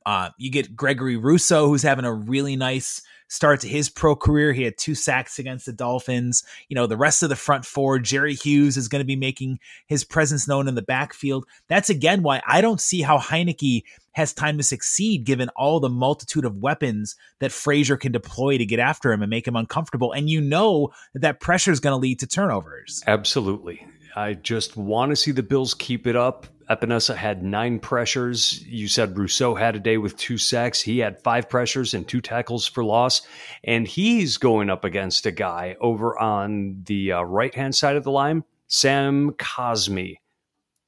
uh, 0.04 0.30
you 0.38 0.50
get 0.50 0.76
Gregory 0.76 1.16
Rousseau, 1.16 1.68
who's 1.68 1.82
having 1.82 2.04
a 2.04 2.12
really 2.12 2.56
nice 2.56 3.02
start 3.28 3.60
to 3.60 3.68
his 3.68 3.88
pro 3.88 4.16
career. 4.16 4.52
He 4.52 4.64
had 4.64 4.76
two 4.76 4.94
sacks 4.94 5.38
against 5.38 5.66
the 5.66 5.72
Dolphins. 5.72 6.42
You 6.68 6.74
know, 6.74 6.86
the 6.86 6.96
rest 6.96 7.22
of 7.22 7.28
the 7.28 7.36
front 7.36 7.64
four, 7.64 7.98
Jerry 7.98 8.34
Hughes 8.34 8.76
is 8.76 8.88
going 8.88 9.00
to 9.00 9.06
be 9.06 9.16
making 9.16 9.60
his 9.86 10.04
presence 10.04 10.48
known 10.48 10.68
in 10.68 10.74
the 10.74 10.82
backfield. 10.82 11.46
That's 11.68 11.90
again 11.90 12.22
why 12.22 12.42
I 12.46 12.60
don't 12.60 12.80
see 12.80 13.02
how 13.02 13.18
Heinicke 13.18 13.84
has 14.12 14.32
time 14.32 14.56
to 14.56 14.64
succeed 14.64 15.24
given 15.24 15.48
all 15.50 15.78
the 15.78 15.88
multitude 15.88 16.44
of 16.44 16.56
weapons 16.56 17.14
that 17.38 17.52
Frazier 17.52 17.96
can 17.96 18.10
deploy 18.10 18.58
to 18.58 18.66
get 18.66 18.80
after 18.80 19.12
him 19.12 19.22
and 19.22 19.30
make 19.30 19.46
him 19.46 19.54
uncomfortable. 19.54 20.12
And 20.12 20.28
you 20.28 20.40
know 20.40 20.92
that 21.12 21.20
that 21.20 21.40
pressure 21.40 21.70
is 21.70 21.78
going 21.78 21.92
to 21.92 22.00
lead 22.00 22.18
to 22.20 22.26
turnovers. 22.26 23.04
Absolutely. 23.06 23.86
I 24.16 24.34
just 24.34 24.76
want 24.76 25.10
to 25.10 25.16
see 25.16 25.30
the 25.30 25.44
Bills 25.44 25.72
keep 25.74 26.06
it 26.06 26.16
up. 26.16 26.48
Epenesa 26.70 27.16
had 27.16 27.42
nine 27.42 27.78
pressures. 27.78 28.62
You 28.66 28.88
said 28.88 29.16
Rousseau 29.16 29.54
had 29.54 29.74
a 29.76 29.80
day 29.80 29.96
with 29.96 30.16
two 30.16 30.36
sacks. 30.38 30.80
He 30.82 30.98
had 30.98 31.22
five 31.22 31.48
pressures 31.48 31.94
and 31.94 32.06
two 32.06 32.20
tackles 32.20 32.66
for 32.66 32.84
loss. 32.84 33.22
And 33.64 33.86
he's 33.86 34.36
going 34.36 34.68
up 34.68 34.84
against 34.84 35.24
a 35.24 35.30
guy 35.30 35.76
over 35.80 36.18
on 36.18 36.82
the 36.84 37.12
uh, 37.12 37.22
right 37.22 37.54
hand 37.54 37.74
side 37.74 37.96
of 37.96 38.04
the 38.04 38.10
line, 38.10 38.44
Sam 38.66 39.30
Cosmi. 39.32 40.16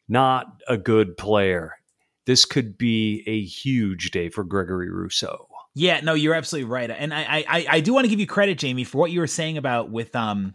Not 0.08 0.60
a 0.68 0.76
good 0.76 1.16
player. 1.16 1.76
this 2.26 2.44
could 2.44 2.76
be 2.76 3.22
a 3.26 3.40
huge 3.42 4.10
day 4.10 4.28
for 4.28 4.44
Gregory 4.44 4.90
Rousseau. 4.90 5.48
Yeah, 5.74 6.00
no, 6.00 6.14
you're 6.14 6.34
absolutely 6.34 6.68
right, 6.70 6.90
and 6.90 7.14
I 7.14 7.44
I, 7.48 7.66
I 7.70 7.80
do 7.80 7.94
want 7.94 8.04
to 8.04 8.08
give 8.08 8.18
you 8.20 8.26
credit, 8.26 8.58
Jamie, 8.58 8.84
for 8.84 8.98
what 8.98 9.12
you 9.12 9.20
were 9.20 9.28
saying 9.28 9.56
about 9.56 9.90
with 9.90 10.14
um 10.16 10.54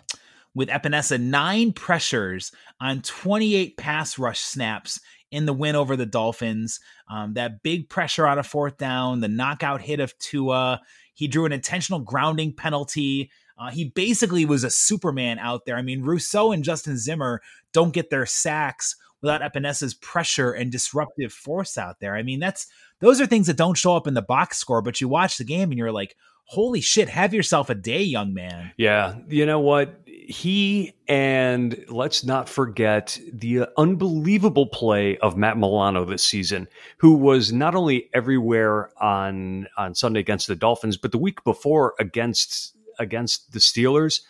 with 0.54 0.70
Epenesa 0.70 1.20
nine 1.20 1.74
pressures 1.74 2.52
on 2.80 3.02
28 3.02 3.78
pass 3.78 4.18
rush 4.20 4.40
snaps 4.40 5.00
in 5.32 5.46
the 5.46 5.54
win 5.54 5.76
over 5.76 5.96
the 5.96 6.06
Dolphins. 6.06 6.80
Um, 7.10 7.34
that 7.34 7.64
big 7.64 7.90
pressure 7.90 8.28
on 8.28 8.38
a 8.38 8.44
fourth 8.44 8.78
down, 8.78 9.20
the 9.20 9.28
knockout 9.28 9.82
hit 9.82 10.00
of 10.00 10.18
Tua. 10.18 10.82
He 11.14 11.28
drew 11.28 11.46
an 11.46 11.52
intentional 11.52 12.00
grounding 12.00 12.54
penalty. 12.54 13.32
Uh, 13.58 13.72
he 13.72 13.86
basically 13.86 14.46
was 14.46 14.64
a 14.64 14.70
Superman 14.70 15.40
out 15.40 15.66
there. 15.66 15.78
I 15.78 15.82
mean, 15.82 16.04
Rousseau 16.04 16.52
and 16.52 16.64
Justin 16.64 16.98
Zimmer 16.98 17.42
don't 17.72 17.94
get 17.94 18.10
their 18.10 18.26
sacks 18.26 18.96
without 19.22 19.42
Epenesa's 19.42 19.94
pressure 19.94 20.52
and 20.52 20.72
disruptive 20.72 21.34
force 21.34 21.78
out 21.78 22.00
there. 22.00 22.16
I 22.16 22.22
mean, 22.22 22.40
that's 22.40 22.68
those 23.00 23.20
are 23.20 23.26
things 23.26 23.48
that 23.48 23.58
don't 23.58 23.78
show 23.78 23.96
up 23.96 24.08
in 24.08 24.14
the 24.14 24.22
box 24.22 24.58
score, 24.58 24.82
but 24.82 25.00
you 25.02 25.08
watch 25.08 25.38
the 25.38 25.44
game 25.44 25.72
and 25.72 25.78
you're 25.78 25.92
like, 25.92 26.16
holy 26.46 26.82
shit, 26.82 27.10
have 27.10 27.34
yourself 27.34 27.70
a 27.70 27.76
day, 27.76 28.02
young 28.04 28.34
man. 28.34 28.72
Yeah. 28.78 29.16
You 29.28 29.46
know 29.46 29.60
what? 29.60 30.02
He 30.28 30.96
and 31.08 31.86
let's 31.88 32.24
not 32.24 32.50
forget 32.50 33.20
the 33.32 33.68
unbelievable 33.78 34.68
play 34.68 35.18
of 35.18 35.38
Matt 35.38 35.58
Milano 35.58 36.04
this 36.06 36.24
season, 36.24 36.68
who 36.98 37.14
was 37.14 37.54
not 37.54 37.76
only 37.76 38.10
everywhere 38.14 38.90
on 39.02 39.68
on 39.78 39.94
Sunday 39.94 40.20
against 40.20 40.48
the 40.48 40.56
Dolphins, 40.56 40.98
but 40.98 41.12
the 41.12 41.18
week 41.18 41.44
before 41.44 41.94
against 42.00 42.76
against 43.00 43.52
the 43.52 43.60
Steelers. 43.60 44.22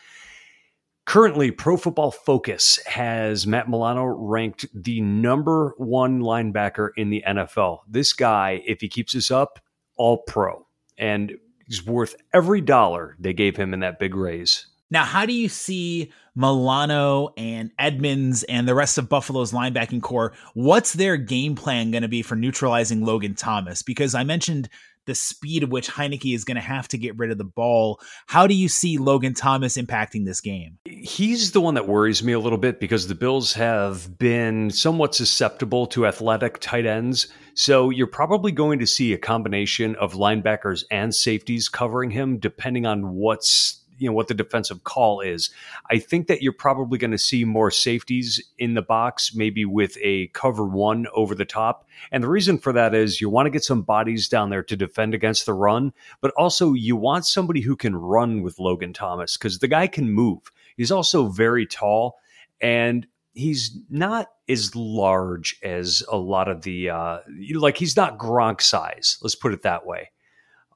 Currently, 1.05 1.51
Pro 1.51 1.77
Football 1.77 2.11
Focus 2.11 2.79
has 2.87 3.45
Matt 3.45 3.69
Milano 3.69 4.05
ranked 4.05 4.65
the 4.73 5.01
number 5.01 5.75
one 5.77 6.21
linebacker 6.21 6.89
in 6.97 7.11
the 7.11 7.23
NFL. 7.27 7.81
This 7.87 8.11
guy, 8.11 8.63
if 8.65 8.81
he 8.81 8.89
keeps 8.89 9.13
this 9.13 9.29
up, 9.29 9.59
all 9.97 10.17
pro. 10.17 10.65
And 10.97 11.35
he's 11.67 11.85
worth 11.85 12.15
every 12.33 12.59
dollar 12.61 13.15
they 13.19 13.33
gave 13.33 13.55
him 13.55 13.73
in 13.73 13.81
that 13.81 13.99
big 13.99 14.15
raise. 14.15 14.65
Now, 14.95 15.03
how 15.03 15.25
do 15.25 15.33
you 15.33 15.49
see 15.49 16.13
Milano 16.37 17.33
and 17.35 17.69
Edmunds 17.77 18.43
and 18.43 18.65
the 18.65 18.73
rest 18.73 18.97
of 18.97 19.09
Buffalo's 19.09 19.51
linebacking 19.51 20.01
corps? 20.01 20.31
What's 20.53 20.93
their 20.93 21.17
game 21.17 21.55
plan 21.55 21.91
going 21.91 22.03
to 22.03 22.07
be 22.07 22.21
for 22.21 22.37
neutralizing 22.37 23.03
Logan 23.03 23.35
Thomas? 23.35 23.81
Because 23.81 24.15
I 24.15 24.23
mentioned 24.23 24.69
the 25.05 25.13
speed 25.13 25.63
at 25.63 25.69
which 25.69 25.89
Heinicke 25.89 26.33
is 26.33 26.45
going 26.45 26.55
to 26.55 26.61
have 26.61 26.87
to 26.87 26.97
get 26.97 27.17
rid 27.17 27.29
of 27.29 27.37
the 27.37 27.43
ball. 27.43 27.99
How 28.27 28.47
do 28.47 28.53
you 28.53 28.69
see 28.69 28.97
Logan 28.97 29.33
Thomas 29.33 29.75
impacting 29.75 30.23
this 30.23 30.39
game? 30.39 30.77
He's 30.85 31.51
the 31.51 31.59
one 31.59 31.73
that 31.73 31.89
worries 31.89 32.23
me 32.23 32.31
a 32.31 32.39
little 32.39 32.57
bit 32.57 32.79
because 32.79 33.09
the 33.09 33.15
Bills 33.15 33.51
have 33.51 34.17
been 34.17 34.69
somewhat 34.69 35.13
susceptible 35.13 35.87
to 35.87 36.07
athletic 36.07 36.59
tight 36.59 36.85
ends. 36.85 37.27
So 37.53 37.89
you're 37.89 38.07
probably 38.07 38.53
going 38.53 38.79
to 38.79 38.87
see 38.87 39.11
a 39.11 39.17
combination 39.17 39.97
of 39.97 40.13
linebackers 40.13 40.85
and 40.89 41.13
safeties 41.13 41.67
covering 41.67 42.11
him, 42.11 42.37
depending 42.37 42.85
on 42.85 43.15
what's 43.15 43.81
you 43.97 44.07
know 44.09 44.13
what 44.13 44.27
the 44.27 44.33
defensive 44.33 44.83
call 44.83 45.21
is. 45.21 45.49
I 45.89 45.99
think 45.99 46.27
that 46.27 46.41
you're 46.41 46.53
probably 46.53 46.97
going 46.97 47.11
to 47.11 47.17
see 47.17 47.45
more 47.45 47.71
safeties 47.71 48.43
in 48.57 48.73
the 48.73 48.81
box, 48.81 49.33
maybe 49.33 49.65
with 49.65 49.97
a 50.01 50.27
cover 50.27 50.65
one 50.65 51.07
over 51.13 51.35
the 51.35 51.45
top. 51.45 51.87
And 52.11 52.23
the 52.23 52.29
reason 52.29 52.57
for 52.57 52.73
that 52.73 52.93
is 52.93 53.21
you 53.21 53.29
want 53.29 53.45
to 53.45 53.51
get 53.51 53.63
some 53.63 53.81
bodies 53.81 54.27
down 54.27 54.49
there 54.49 54.63
to 54.63 54.75
defend 54.75 55.13
against 55.13 55.45
the 55.45 55.53
run, 55.53 55.93
but 56.21 56.31
also 56.31 56.73
you 56.73 56.95
want 56.95 57.25
somebody 57.25 57.61
who 57.61 57.75
can 57.75 57.95
run 57.95 58.41
with 58.41 58.59
Logan 58.59 58.93
Thomas 58.93 59.37
because 59.37 59.59
the 59.59 59.67
guy 59.67 59.87
can 59.87 60.11
move. 60.11 60.51
He's 60.77 60.91
also 60.91 61.27
very 61.27 61.65
tall 61.65 62.17
and 62.61 63.07
he's 63.33 63.77
not 63.89 64.27
as 64.47 64.75
large 64.75 65.57
as 65.63 66.03
a 66.11 66.17
lot 66.17 66.47
of 66.47 66.61
the 66.63 66.89
uh, 66.89 67.19
like 67.53 67.77
he's 67.77 67.95
not 67.95 68.17
Gronk 68.17 68.61
size. 68.61 69.17
Let's 69.21 69.35
put 69.35 69.53
it 69.53 69.63
that 69.63 69.85
way. 69.85 70.11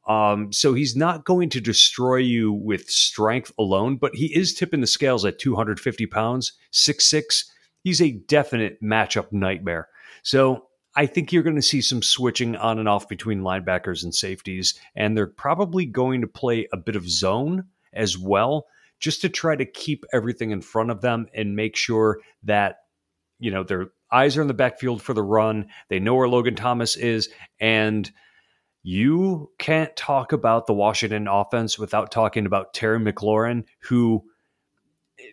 Um, 0.10 0.52
so 0.52 0.74
he's 0.74 0.95
not 0.95 1.24
going 1.24 1.50
to 1.50 1.62
destroy 1.62 2.17
you 2.17 2.52
with 2.52 2.89
strength 2.89 3.52
alone, 3.60 3.98
but 3.98 4.15
he 4.15 4.36
is 4.36 4.56
tipping 4.56 4.82
the 4.82 4.88
scales 4.88 5.24
at 5.24 5.38
250 5.38 6.08
pounds, 6.08 6.54
six 6.72 7.06
six. 7.06 7.50
He's 7.84 8.02
a 8.02 8.12
definite 8.12 8.82
matchup 8.84 9.32
nightmare. 9.32 9.88
So 10.24 10.65
I 10.95 11.06
think 11.06 11.32
you're 11.32 11.43
going 11.43 11.56
to 11.56 11.62
see 11.62 11.82
some 11.82 12.02
switching 12.02 12.56
on 12.56 12.80
and 12.80 12.89
off 12.89 13.08
between 13.08 13.41
linebackers 13.41 14.04
and 14.04 14.13
safeties, 14.13 14.74
and 14.95 15.15
they're 15.15 15.28
probably 15.28 15.86
going 15.86 16.22
to 16.22 16.28
play 16.28 16.67
a 16.74 16.78
bit 16.78 16.95
of 16.95 17.08
zone 17.08 17.65
as 17.93 18.17
well, 18.17 18.65
just 19.00 19.22
to 19.22 19.30
try 19.30 19.56
to 19.56 19.65
keep 19.65 20.06
everything 20.12 20.50
in 20.50 20.62
front 20.62 20.89
of 20.89 21.02
them 21.02 21.28
and 21.36 21.56
make 21.56 21.76
sure 21.76 22.19
that 22.43 22.78
you 23.38 23.52
know 23.52 23.63
their 23.63 23.89
eyes 24.12 24.36
are 24.38 24.41
in 24.41 24.48
the 24.48 24.54
backfield 24.56 25.04
for 25.04 25.13
the 25.13 25.22
run. 25.22 25.67
They 25.89 26.00
know 26.00 26.15
where 26.15 26.28
Logan 26.28 26.56
Thomas 26.56 26.95
is, 26.95 27.30
and 27.60 28.12
you 28.84 29.52
can't 29.58 29.96
talk 29.96 30.32
about 30.32 30.68
the 30.68 30.74
Washington 30.74 31.28
offense 31.28 31.78
without 31.78 32.12
talking 32.12 32.46
about 32.46 32.74
Terry 32.74 33.00
McLaurin, 33.00 33.65
who, 33.82 34.24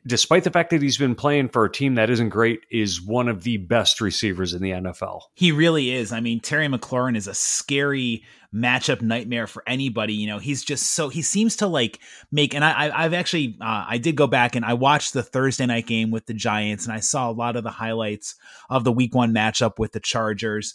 despite 0.07 0.45
the 0.45 0.51
fact 0.51 0.71
that 0.71 0.83
he's 0.83 0.99
been 0.99 1.15
playing 1.15 1.51
for 1.51 1.65
a 1.65 1.71
team 1.71 1.95
that 1.95 2.11
isn't 2.11 2.31
great, 2.31 2.61
is 2.71 3.01
one 3.01 3.29
of 3.29 3.45
the 3.45 3.59
best 3.59 4.01
receivers 4.01 4.53
in 4.53 4.63
the 4.63 4.71
NFL. 4.71 5.23
He 5.35 5.53
really 5.53 5.93
is. 5.93 6.13
I 6.13 6.21
mean, 6.21 6.41
Terry 6.41 6.67
McLaurin 6.67 7.17
is 7.17 7.29
a 7.29 7.35
scary 7.35 8.25
matchup 8.53 9.01
nightmare 9.01 9.47
for 9.47 9.63
anybody. 9.67 10.15
You 10.15 10.27
know, 10.27 10.39
he's 10.39 10.65
just 10.65 10.93
so 10.93 11.09
he 11.09 11.23
seems 11.23 11.57
to 11.57 11.69
like 11.69 12.01
make. 12.33 12.53
And 12.53 12.65
I, 12.65 12.91
I've 13.05 13.15
actually 13.15 13.57
uh, 13.61 13.85
I 13.89 13.99
did 13.99 14.17
go 14.17 14.27
back 14.27 14.57
and 14.57 14.65
I 14.65 14.75
watched 14.75 15.13
the 15.13 15.23
Thursday 15.23 15.67
night 15.67 15.87
game 15.87 16.11
with 16.11 16.27
the 16.27 16.35
Giants, 16.35 16.85
and 16.85 16.93
I 16.93 17.01
saw 17.01 17.31
a 17.31 17.33
lot 17.33 17.55
of 17.55 17.63
the 17.63 17.71
highlights 17.71 18.35
of 18.69 18.83
the 18.83 18.93
Week 18.93 19.15
One 19.15 19.33
matchup 19.33 19.79
with 19.79 19.93
the 19.93 20.01
Chargers. 20.01 20.75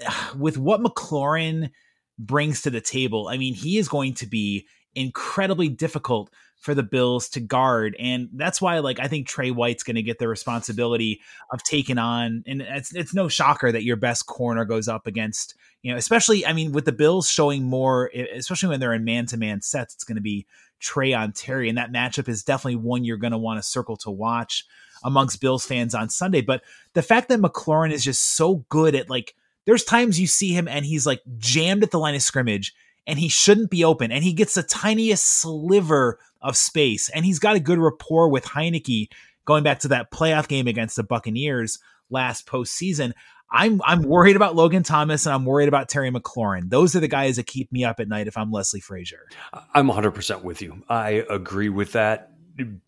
With 0.38 0.56
what 0.56 0.80
McLaurin 0.80 1.70
brings 2.18 2.62
to 2.62 2.70
the 2.70 2.80
table. 2.80 3.28
I 3.28 3.36
mean, 3.36 3.54
he 3.54 3.78
is 3.78 3.88
going 3.88 4.14
to 4.14 4.26
be 4.26 4.66
incredibly 4.94 5.68
difficult 5.68 6.30
for 6.58 6.74
the 6.74 6.82
Bills 6.82 7.28
to 7.28 7.40
guard. 7.40 7.94
And 8.00 8.30
that's 8.34 8.60
why, 8.60 8.80
like, 8.80 8.98
I 8.98 9.06
think 9.06 9.28
Tre 9.28 9.52
White's 9.52 9.84
going 9.84 9.94
to 9.94 10.02
get 10.02 10.18
the 10.18 10.26
responsibility 10.26 11.20
of 11.52 11.62
taking 11.62 11.98
on, 11.98 12.42
and 12.48 12.62
it's, 12.62 12.92
it's 12.92 13.14
no 13.14 13.28
shocker 13.28 13.70
that 13.70 13.84
your 13.84 13.94
best 13.94 14.26
corner 14.26 14.64
goes 14.64 14.88
up 14.88 15.06
against, 15.06 15.54
you 15.82 15.92
know, 15.92 15.98
especially, 15.98 16.44
I 16.44 16.52
mean, 16.52 16.72
with 16.72 16.84
the 16.84 16.90
Bills 16.90 17.30
showing 17.30 17.62
more, 17.62 18.10
especially 18.34 18.70
when 18.70 18.80
they're 18.80 18.92
in 18.92 19.04
man 19.04 19.26
to 19.26 19.36
man 19.36 19.60
sets, 19.60 19.94
it's 19.94 20.02
going 20.02 20.16
to 20.16 20.20
be 20.20 20.46
Tre 20.80 21.12
on 21.12 21.30
Terry. 21.30 21.68
And 21.68 21.78
that 21.78 21.92
matchup 21.92 22.28
is 22.28 22.42
definitely 22.42 22.76
one 22.76 23.04
you're 23.04 23.18
going 23.18 23.30
to 23.30 23.38
want 23.38 23.62
to 23.62 23.68
circle 23.68 23.96
to 23.98 24.10
watch 24.10 24.64
amongst 25.04 25.40
Bills 25.40 25.64
fans 25.64 25.94
on 25.94 26.08
Sunday. 26.08 26.40
But 26.40 26.62
the 26.94 27.02
fact 27.02 27.28
that 27.28 27.40
McLaurin 27.40 27.92
is 27.92 28.02
just 28.02 28.34
so 28.36 28.64
good 28.68 28.96
at, 28.96 29.08
like, 29.08 29.36
there's 29.68 29.84
times 29.84 30.18
you 30.18 30.26
see 30.26 30.54
him 30.54 30.66
and 30.66 30.86
he's 30.86 31.04
like 31.04 31.20
jammed 31.36 31.82
at 31.82 31.90
the 31.90 31.98
line 31.98 32.14
of 32.14 32.22
scrimmage 32.22 32.74
and 33.06 33.18
he 33.18 33.28
shouldn't 33.28 33.68
be 33.68 33.84
open 33.84 34.10
and 34.10 34.24
he 34.24 34.32
gets 34.32 34.54
the 34.54 34.62
tiniest 34.62 35.40
sliver 35.42 36.18
of 36.40 36.56
space 36.56 37.10
and 37.10 37.26
he's 37.26 37.38
got 37.38 37.54
a 37.54 37.60
good 37.60 37.78
rapport 37.78 38.30
with 38.30 38.46
Heinicke 38.46 39.10
going 39.44 39.62
back 39.62 39.80
to 39.80 39.88
that 39.88 40.10
playoff 40.10 40.48
game 40.48 40.68
against 40.68 40.96
the 40.96 41.02
Buccaneers 41.02 41.78
last 42.08 42.46
postseason. 42.46 43.12
I'm 43.50 43.82
I'm 43.84 44.00
worried 44.00 44.36
about 44.36 44.56
Logan 44.56 44.84
Thomas 44.84 45.26
and 45.26 45.34
I'm 45.34 45.44
worried 45.44 45.68
about 45.68 45.90
Terry 45.90 46.10
McLaurin. 46.10 46.70
Those 46.70 46.96
are 46.96 47.00
the 47.00 47.06
guys 47.06 47.36
that 47.36 47.46
keep 47.46 47.70
me 47.70 47.84
up 47.84 48.00
at 48.00 48.08
night 48.08 48.26
if 48.26 48.38
I'm 48.38 48.50
Leslie 48.50 48.80
Frazier. 48.80 49.26
I'm 49.74 49.88
100% 49.88 50.44
with 50.44 50.62
you. 50.62 50.82
I 50.88 51.26
agree 51.28 51.68
with 51.68 51.92
that. 51.92 52.32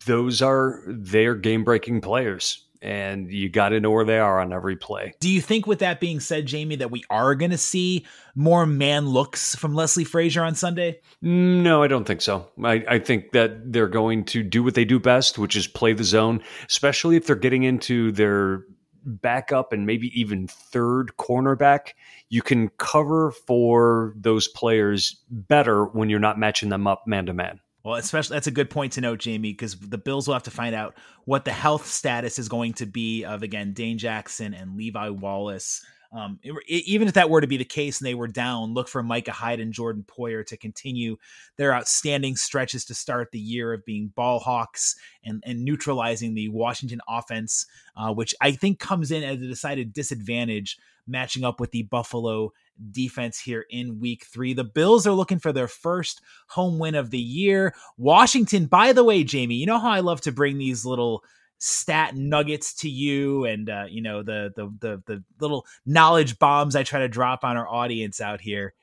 Those 0.07 0.41
are 0.41 0.81
their 0.87 1.35
game-breaking 1.35 2.01
players 2.01 2.65
and 2.81 3.31
you 3.31 3.49
got 3.49 3.69
to 3.69 3.79
know 3.79 3.91
where 3.91 4.05
they 4.05 4.17
are 4.17 4.39
on 4.39 4.51
every 4.51 4.75
play. 4.75 5.13
Do 5.19 5.29
you 5.29 5.41
think, 5.41 5.67
with 5.67 5.79
that 5.79 5.99
being 5.99 6.19
said, 6.19 6.47
Jamie, 6.47 6.77
that 6.77 6.91
we 6.91 7.03
are 7.09 7.35
going 7.35 7.51
to 7.51 7.57
see 7.57 8.05
more 8.35 8.65
man 8.65 9.07
looks 9.07 9.55
from 9.55 9.75
Leslie 9.75 10.03
Frazier 10.03 10.43
on 10.43 10.55
Sunday? 10.55 10.99
Mm, 11.23 11.61
no, 11.61 11.83
I 11.83 11.87
don't 11.87 12.05
think 12.05 12.21
so. 12.21 12.49
I, 12.63 12.83
I, 12.87 12.99
think 12.99 13.31
that 13.33 13.71
they're 13.71 13.87
going 13.87 14.25
to 14.25 14.41
do 14.41 14.63
what 14.63 14.73
they 14.73 14.85
do 14.85 14.99
best, 14.99 15.37
which 15.37 15.55
is 15.55 15.67
play 15.67 15.93
the 15.93 16.03
zone, 16.03 16.41
especially 16.67 17.17
if 17.17 17.27
they're 17.27 17.35
getting 17.35 17.63
into 17.63 18.11
their 18.11 18.63
backup 19.03 19.73
and 19.73 19.85
maybe 19.85 20.11
even 20.19 20.47
third 20.47 21.11
cornerback. 21.17 21.93
You 22.29 22.41
can 22.41 22.69
cover 22.77 23.31
for 23.31 24.13
those 24.15 24.47
players 24.47 25.21
better 25.29 25.85
when 25.85 26.09
you're 26.09 26.19
not 26.19 26.39
matching 26.39 26.69
them 26.69 26.87
up 26.87 27.05
man 27.05 27.25
to 27.27 27.33
man. 27.33 27.59
Well, 27.83 27.95
especially 27.95 28.35
that's 28.35 28.47
a 28.47 28.51
good 28.51 28.69
point 28.69 28.93
to 28.93 29.01
note, 29.01 29.19
Jamie, 29.19 29.53
because 29.53 29.75
the 29.75 29.97
Bills 29.97 30.27
will 30.27 30.35
have 30.35 30.43
to 30.43 30.51
find 30.51 30.75
out 30.75 30.95
what 31.25 31.45
the 31.45 31.51
health 31.51 31.87
status 31.87 32.37
is 32.37 32.47
going 32.47 32.73
to 32.73 32.85
be 32.85 33.23
of 33.23 33.41
again 33.41 33.73
Dane 33.73 33.97
Jackson 33.97 34.53
and 34.53 34.77
Levi 34.77 35.09
Wallace. 35.09 35.83
Um, 36.13 36.39
it, 36.43 36.53
even 36.67 37.07
if 37.07 37.13
that 37.13 37.29
were 37.29 37.41
to 37.41 37.47
be 37.47 37.57
the 37.57 37.63
case 37.63 37.99
and 37.99 38.07
they 38.07 38.15
were 38.15 38.27
down, 38.27 38.73
look 38.73 38.89
for 38.89 39.01
Micah 39.01 39.31
Hyde 39.31 39.61
and 39.61 39.71
Jordan 39.71 40.05
Poyer 40.05 40.45
to 40.47 40.57
continue 40.57 41.17
their 41.57 41.73
outstanding 41.73 42.35
stretches 42.35 42.83
to 42.85 42.93
start 42.93 43.31
the 43.31 43.39
year 43.39 43.71
of 43.73 43.85
being 43.85 44.11
ball 44.15 44.39
hawks 44.39 44.95
and, 45.23 45.41
and 45.45 45.63
neutralizing 45.63 46.33
the 46.33 46.49
Washington 46.49 46.99
offense, 47.07 47.65
uh, 47.95 48.13
which 48.13 48.35
I 48.41 48.51
think 48.51 48.79
comes 48.79 49.11
in 49.11 49.23
as 49.23 49.41
a 49.41 49.47
decided 49.47 49.93
disadvantage 49.93 50.77
matching 51.07 51.43
up 51.43 51.59
with 51.59 51.71
the 51.71 51.83
Buffalo 51.83 52.51
defense 52.91 53.39
here 53.39 53.65
in 53.69 53.99
week 53.99 54.25
three. 54.25 54.53
The 54.53 54.63
Bills 54.63 55.07
are 55.07 55.13
looking 55.13 55.39
for 55.39 55.53
their 55.53 55.67
first 55.67 56.21
home 56.47 56.79
win 56.79 56.95
of 56.95 57.11
the 57.11 57.19
year. 57.19 57.73
Washington, 57.97 58.65
by 58.65 58.93
the 58.93 59.03
way, 59.03 59.23
Jamie, 59.23 59.55
you 59.55 59.65
know 59.65 59.79
how 59.79 59.91
I 59.91 59.99
love 60.01 60.21
to 60.21 60.31
bring 60.31 60.57
these 60.57 60.85
little 60.85 61.23
stat 61.63 62.15
nuggets 62.15 62.73
to 62.73 62.89
you 62.89 63.45
and 63.45 63.69
uh, 63.69 63.85
you 63.87 64.01
know 64.01 64.23
the, 64.23 64.51
the 64.55 64.65
the 64.79 65.01
the 65.05 65.23
little 65.39 65.65
knowledge 65.85 66.39
bombs 66.39 66.75
I 66.75 66.81
try 66.81 66.99
to 67.01 67.07
drop 67.07 67.43
on 67.43 67.55
our 67.55 67.69
audience 67.69 68.19
out 68.19 68.41
here. 68.41 68.73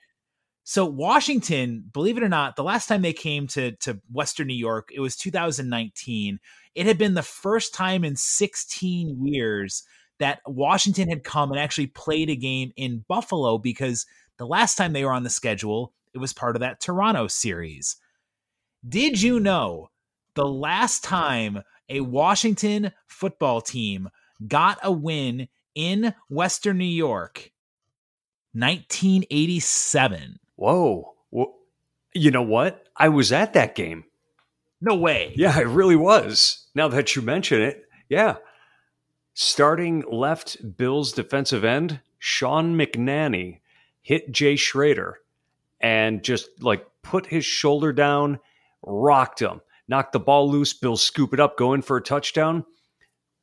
So 0.63 0.87
Washington, 0.87 1.83
believe 1.93 2.17
it 2.17 2.23
or 2.23 2.29
not, 2.29 2.55
the 2.55 2.63
last 2.63 2.87
time 2.87 3.03
they 3.03 3.13
came 3.13 3.49
to 3.49 3.73
to 3.73 4.01
Western 4.13 4.47
New 4.47 4.55
York, 4.55 4.91
it 4.95 5.01
was 5.01 5.17
2019. 5.17 6.39
It 6.77 6.87
had 6.87 6.99
been 6.99 7.15
the 7.15 7.23
first 7.23 7.75
time 7.75 8.05
in 8.05 8.15
16 8.15 9.27
years 9.27 9.83
that 10.21 10.41
Washington 10.47 11.09
had 11.09 11.25
come 11.25 11.51
and 11.51 11.59
actually 11.59 11.89
played 11.89 12.31
a 12.31 12.37
game 12.37 12.73
in 12.77 13.05
Buffalo 13.09 13.59
because 13.59 14.07
the 14.37 14.47
last 14.47 14.77
time 14.77 14.93
they 14.93 15.05
were 15.05 15.13
on 15.13 15.25
the 15.25 15.31
schedule, 15.31 15.93
it 16.15 16.19
was 16.19 16.33
part 16.33 16.55
of 16.55 16.61
that 16.61 16.81
Toronto 16.81 17.27
series. 17.27 17.97
Did 18.89 19.21
you 19.21 19.41
know 19.41 19.91
the 20.35 20.47
last 20.47 21.03
time 21.03 21.63
a 21.89 22.01
Washington 22.01 22.93
football 23.07 23.61
team 23.61 24.09
got 24.47 24.79
a 24.83 24.93
win 24.93 25.49
in 25.75 26.15
Western 26.29 26.79
New 26.79 26.85
York? 26.85 27.53
1987. 28.53 30.39
Whoa. 30.57 31.15
Well, 31.31 31.55
you 32.15 32.31
know 32.31 32.43
what? 32.43 32.89
I 32.97 33.09
was 33.09 33.33
at 33.33 33.53
that 33.53 33.75
game. 33.75 34.05
No 34.81 34.97
way. 34.97 35.33
Yeah, 35.37 35.53
I 35.55 35.61
really 35.61 35.97
was. 35.97 36.67
Now 36.75 36.89
that 36.89 37.15
you 37.17 37.23
mention 37.23 37.61
it, 37.61 37.85
yeah. 38.09 38.37
Starting 39.35 40.05
left 40.11 40.77
Bills 40.77 41.13
defensive 41.13 41.65
end, 41.65 42.01
Sean 42.19 42.77
McNanie 42.77 43.61
hit 44.03 44.33
Jay 44.33 44.57
Schroeder 44.57 45.19
and 45.81 46.23
just 46.23 46.49
like 46.61 46.87
put 47.03 47.27
his 47.27 47.45
shoulder 47.45 47.93
down, 47.93 48.41
rocked 48.83 49.41
him, 49.41 49.61
knocked 49.89 50.13
the 50.13 50.21
ball 50.21 50.51
loose. 50.51 50.73
Bills 50.73 51.03
scoop 51.03 51.33
it 51.33 51.41
up, 51.41 51.57
go 51.57 51.73
in 51.73 51.83
for 51.83 51.97
a 51.97 52.03
touchdown. 52.03 52.65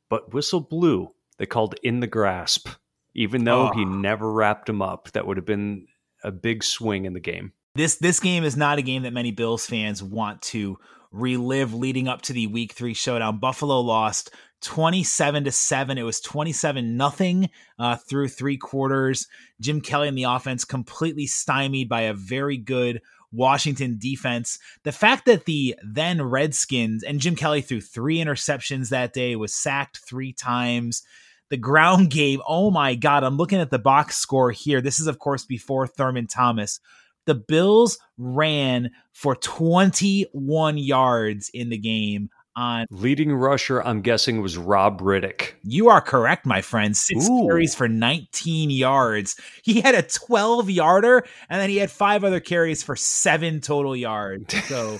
But 0.08 0.32
whistle 0.32 0.60
blew. 0.60 1.12
They 1.38 1.46
called 1.46 1.74
in 1.82 2.00
the 2.00 2.06
grasp, 2.06 2.68
even 3.14 3.44
though 3.44 3.68
oh. 3.68 3.72
he 3.74 3.84
never 3.84 4.30
wrapped 4.30 4.68
him 4.68 4.80
up. 4.80 5.10
That 5.12 5.26
would 5.26 5.36
have 5.36 5.46
been 5.46 5.86
a 6.22 6.30
big 6.30 6.64
swing 6.64 7.04
in 7.04 7.12
the 7.12 7.20
game. 7.20 7.52
This 7.74 7.96
this 7.96 8.20
game 8.20 8.44
is 8.44 8.56
not 8.56 8.78
a 8.78 8.82
game 8.82 9.02
that 9.02 9.12
many 9.12 9.32
Bills 9.32 9.66
fans 9.66 10.02
want 10.02 10.40
to 10.42 10.78
relive 11.12 11.74
leading 11.74 12.08
up 12.08 12.22
to 12.22 12.32
the 12.32 12.46
week 12.46 12.72
3 12.72 12.94
showdown. 12.94 13.38
Buffalo 13.38 13.80
lost 13.80 14.30
27 14.62 15.44
to 15.44 15.52
7 15.52 15.98
it 15.98 16.02
was 16.02 16.20
27 16.20 16.96
nothing 16.96 17.50
uh, 17.78 17.96
through 17.96 18.26
three 18.26 18.56
quarters 18.56 19.28
jim 19.60 19.80
kelly 19.80 20.08
and 20.08 20.16
the 20.16 20.24
offense 20.24 20.64
completely 20.64 21.26
stymied 21.26 21.88
by 21.88 22.02
a 22.02 22.14
very 22.14 22.56
good 22.56 23.02
washington 23.32 23.96
defense. 23.98 24.58
The 24.84 24.92
fact 24.92 25.26
that 25.26 25.44
the 25.44 25.76
then 25.82 26.22
redskins 26.22 27.02
and 27.02 27.20
jim 27.20 27.36
kelly 27.36 27.60
threw 27.60 27.80
three 27.80 28.18
interceptions 28.18 28.88
that 28.90 29.12
day 29.12 29.36
was 29.36 29.54
sacked 29.54 29.98
three 29.98 30.32
times. 30.32 31.02
The 31.50 31.56
ground 31.56 32.10
game 32.10 32.40
oh 32.46 32.70
my 32.70 32.94
god 32.94 33.24
i'm 33.24 33.36
looking 33.36 33.60
at 33.60 33.70
the 33.70 33.78
box 33.78 34.16
score 34.16 34.50
here. 34.50 34.80
This 34.80 35.00
is 35.00 35.06
of 35.06 35.18
course 35.18 35.44
before 35.44 35.86
thurman 35.86 36.26
thomas. 36.26 36.80
The 37.26 37.34
bills 37.34 37.98
ran 38.18 38.90
for 39.12 39.34
21 39.34 40.78
yards 40.78 41.50
in 41.52 41.70
the 41.70 41.78
game 41.78 42.30
on 42.56 42.86
leading 42.90 43.34
rusher. 43.34 43.80
I'm 43.82 44.00
guessing 44.00 44.40
was 44.40 44.56
Robb 44.56 45.00
Riddick. 45.00 45.52
You 45.62 45.88
are 45.88 46.00
correct, 46.00 46.46
my 46.46 46.62
friend. 46.62 46.96
Six 46.96 47.28
Ooh. 47.28 47.46
carries 47.46 47.74
for 47.74 47.86
19 47.86 48.70
yards. 48.70 49.38
He 49.62 49.82
had 49.82 49.94
a 49.94 50.02
12 50.02 50.70
yarder, 50.70 51.24
and 51.48 51.60
then 51.60 51.68
he 51.68 51.76
had 51.76 51.90
five 51.90 52.24
other 52.24 52.40
carries 52.40 52.82
for 52.82 52.96
seven 52.96 53.60
total 53.60 53.94
yards. 53.94 54.54
So 54.66 54.98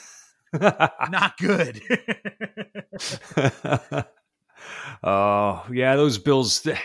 not 0.60 1.36
good. 1.38 1.82
Oh 5.02 5.64
yeah, 5.70 5.96
those 5.96 6.18
Bills. 6.18 6.62
That 6.62 6.78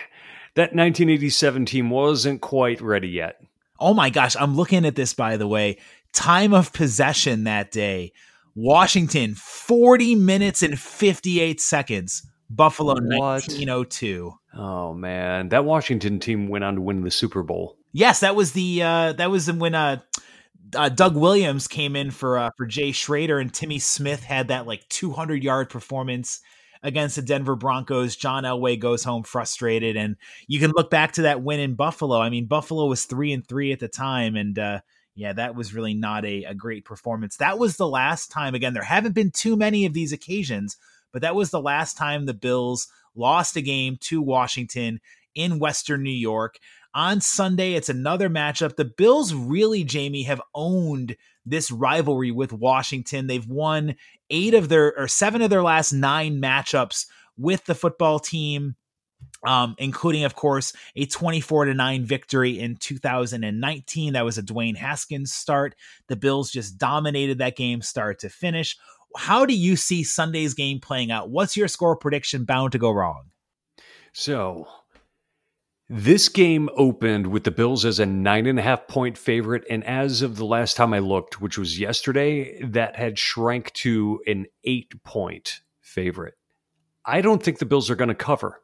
1987 0.74 1.64
team 1.64 1.90
wasn't 1.90 2.40
quite 2.40 2.80
ready 2.80 3.08
yet. 3.08 3.40
Oh 3.80 3.94
my 3.94 4.10
gosh, 4.10 4.36
I'm 4.38 4.54
looking 4.54 4.84
at 4.84 4.94
this 4.94 5.14
by 5.14 5.36
the 5.36 5.48
way. 5.48 5.78
Time 6.12 6.52
of 6.52 6.72
possession 6.72 7.44
that 7.44 7.70
day 7.70 8.12
Washington, 8.54 9.34
40 9.34 10.14
minutes 10.14 10.62
and 10.62 10.78
58 10.78 11.60
seconds. 11.60 12.26
Buffalo, 12.50 12.94
what? 12.94 13.04
1902. 13.04 14.32
Oh 14.54 14.92
man, 14.92 15.48
that 15.48 15.64
Washington 15.64 16.20
team 16.20 16.48
went 16.48 16.64
on 16.64 16.74
to 16.74 16.80
win 16.80 17.02
the 17.02 17.10
Super 17.10 17.42
Bowl. 17.42 17.78
Yes, 17.92 18.20
that 18.20 18.36
was 18.36 18.52
the 18.52 18.82
uh, 18.82 19.12
that 19.14 19.30
was 19.30 19.50
when 19.50 19.74
uh, 19.74 20.00
uh, 20.76 20.88
Doug 20.90 21.16
Williams 21.16 21.68
came 21.68 21.96
in 21.96 22.10
for 22.10 22.38
uh, 22.38 22.50
for 22.56 22.66
Jay 22.66 22.92
Schroeder 22.92 23.38
and 23.38 23.52
Timmy 23.52 23.78
Smith 23.78 24.22
had 24.22 24.48
that 24.48 24.66
like 24.66 24.86
200 24.88 25.42
yard 25.42 25.70
performance 25.70 26.40
against 26.82 27.16
the 27.16 27.22
Denver 27.22 27.56
Broncos. 27.56 28.16
John 28.16 28.44
Elway 28.44 28.78
goes 28.78 29.04
home 29.04 29.22
frustrated, 29.22 29.96
and 29.96 30.16
you 30.46 30.60
can 30.60 30.72
look 30.76 30.90
back 30.90 31.12
to 31.12 31.22
that 31.22 31.42
win 31.42 31.60
in 31.60 31.74
Buffalo. 31.74 32.18
I 32.18 32.28
mean, 32.28 32.46
Buffalo 32.46 32.86
was 32.86 33.04
three 33.04 33.32
and 33.32 33.46
three 33.46 33.72
at 33.72 33.80
the 33.80 33.88
time, 33.88 34.36
and 34.36 34.58
uh, 34.58 34.80
yeah, 35.14 35.32
that 35.34 35.54
was 35.54 35.74
really 35.74 35.94
not 35.94 36.24
a, 36.24 36.44
a 36.44 36.54
great 36.54 36.84
performance. 36.84 37.36
That 37.36 37.58
was 37.58 37.76
the 37.76 37.88
last 37.88 38.30
time, 38.30 38.54
again, 38.54 38.74
there 38.74 38.82
haven't 38.82 39.14
been 39.14 39.30
too 39.30 39.56
many 39.56 39.84
of 39.84 39.92
these 39.92 40.12
occasions, 40.12 40.76
but 41.12 41.22
that 41.22 41.34
was 41.34 41.50
the 41.50 41.60
last 41.60 41.96
time 41.96 42.24
the 42.24 42.34
Bills 42.34 42.88
lost 43.14 43.56
a 43.56 43.60
game 43.60 43.98
to 44.00 44.22
Washington 44.22 45.00
in 45.34 45.58
Western 45.58 46.02
New 46.02 46.10
York. 46.10 46.58
On 46.94 47.20
Sunday, 47.20 47.74
it's 47.74 47.88
another 47.88 48.28
matchup. 48.28 48.76
The 48.76 48.84
Bills 48.84 49.34
really, 49.34 49.84
Jamie, 49.84 50.24
have 50.24 50.42
owned 50.54 51.16
this 51.44 51.70
rivalry 51.70 52.30
with 52.30 52.52
Washington. 52.52 53.26
They've 53.26 53.46
won 53.46 53.96
eight 54.30 54.54
of 54.54 54.68
their 54.68 54.98
or 54.98 55.08
seven 55.08 55.42
of 55.42 55.50
their 55.50 55.62
last 55.62 55.92
nine 55.92 56.40
matchups 56.40 57.06
with 57.36 57.64
the 57.64 57.74
football 57.74 58.18
team 58.18 58.76
um, 59.44 59.74
including, 59.78 60.24
of 60.24 60.34
course, 60.34 60.72
a 60.96 61.06
24 61.06 61.66
to 61.66 61.74
9 61.74 62.04
victory 62.04 62.58
in 62.58 62.76
2019. 62.76 64.12
That 64.12 64.24
was 64.24 64.38
a 64.38 64.42
Dwayne 64.42 64.76
Haskins 64.76 65.32
start. 65.32 65.74
The 66.08 66.16
Bills 66.16 66.50
just 66.50 66.78
dominated 66.78 67.38
that 67.38 67.56
game 67.56 67.82
start 67.82 68.20
to 68.20 68.28
finish. 68.28 68.76
How 69.16 69.44
do 69.44 69.54
you 69.54 69.76
see 69.76 70.04
Sunday's 70.04 70.54
game 70.54 70.80
playing 70.80 71.10
out? 71.10 71.30
What's 71.30 71.56
your 71.56 71.68
score 71.68 71.96
prediction 71.96 72.44
bound 72.44 72.72
to 72.72 72.78
go 72.78 72.90
wrong? 72.90 73.30
So, 74.12 74.66
this 75.88 76.28
game 76.28 76.70
opened 76.76 77.26
with 77.26 77.44
the 77.44 77.50
Bills 77.50 77.84
as 77.84 77.98
a 77.98 78.06
nine 78.06 78.46
and 78.46 78.58
a 78.58 78.62
half 78.62 78.86
point 78.86 79.18
favorite. 79.18 79.64
And 79.68 79.84
as 79.84 80.22
of 80.22 80.36
the 80.36 80.44
last 80.44 80.76
time 80.76 80.94
I 80.94 81.00
looked, 81.00 81.40
which 81.40 81.58
was 81.58 81.78
yesterday, 81.78 82.62
that 82.62 82.96
had 82.96 83.18
shrank 83.18 83.72
to 83.74 84.20
an 84.26 84.46
eight 84.64 85.02
point 85.04 85.60
favorite. 85.80 86.34
I 87.04 87.20
don't 87.20 87.42
think 87.42 87.58
the 87.58 87.66
Bills 87.66 87.90
are 87.90 87.96
going 87.96 88.08
to 88.08 88.14
cover. 88.14 88.62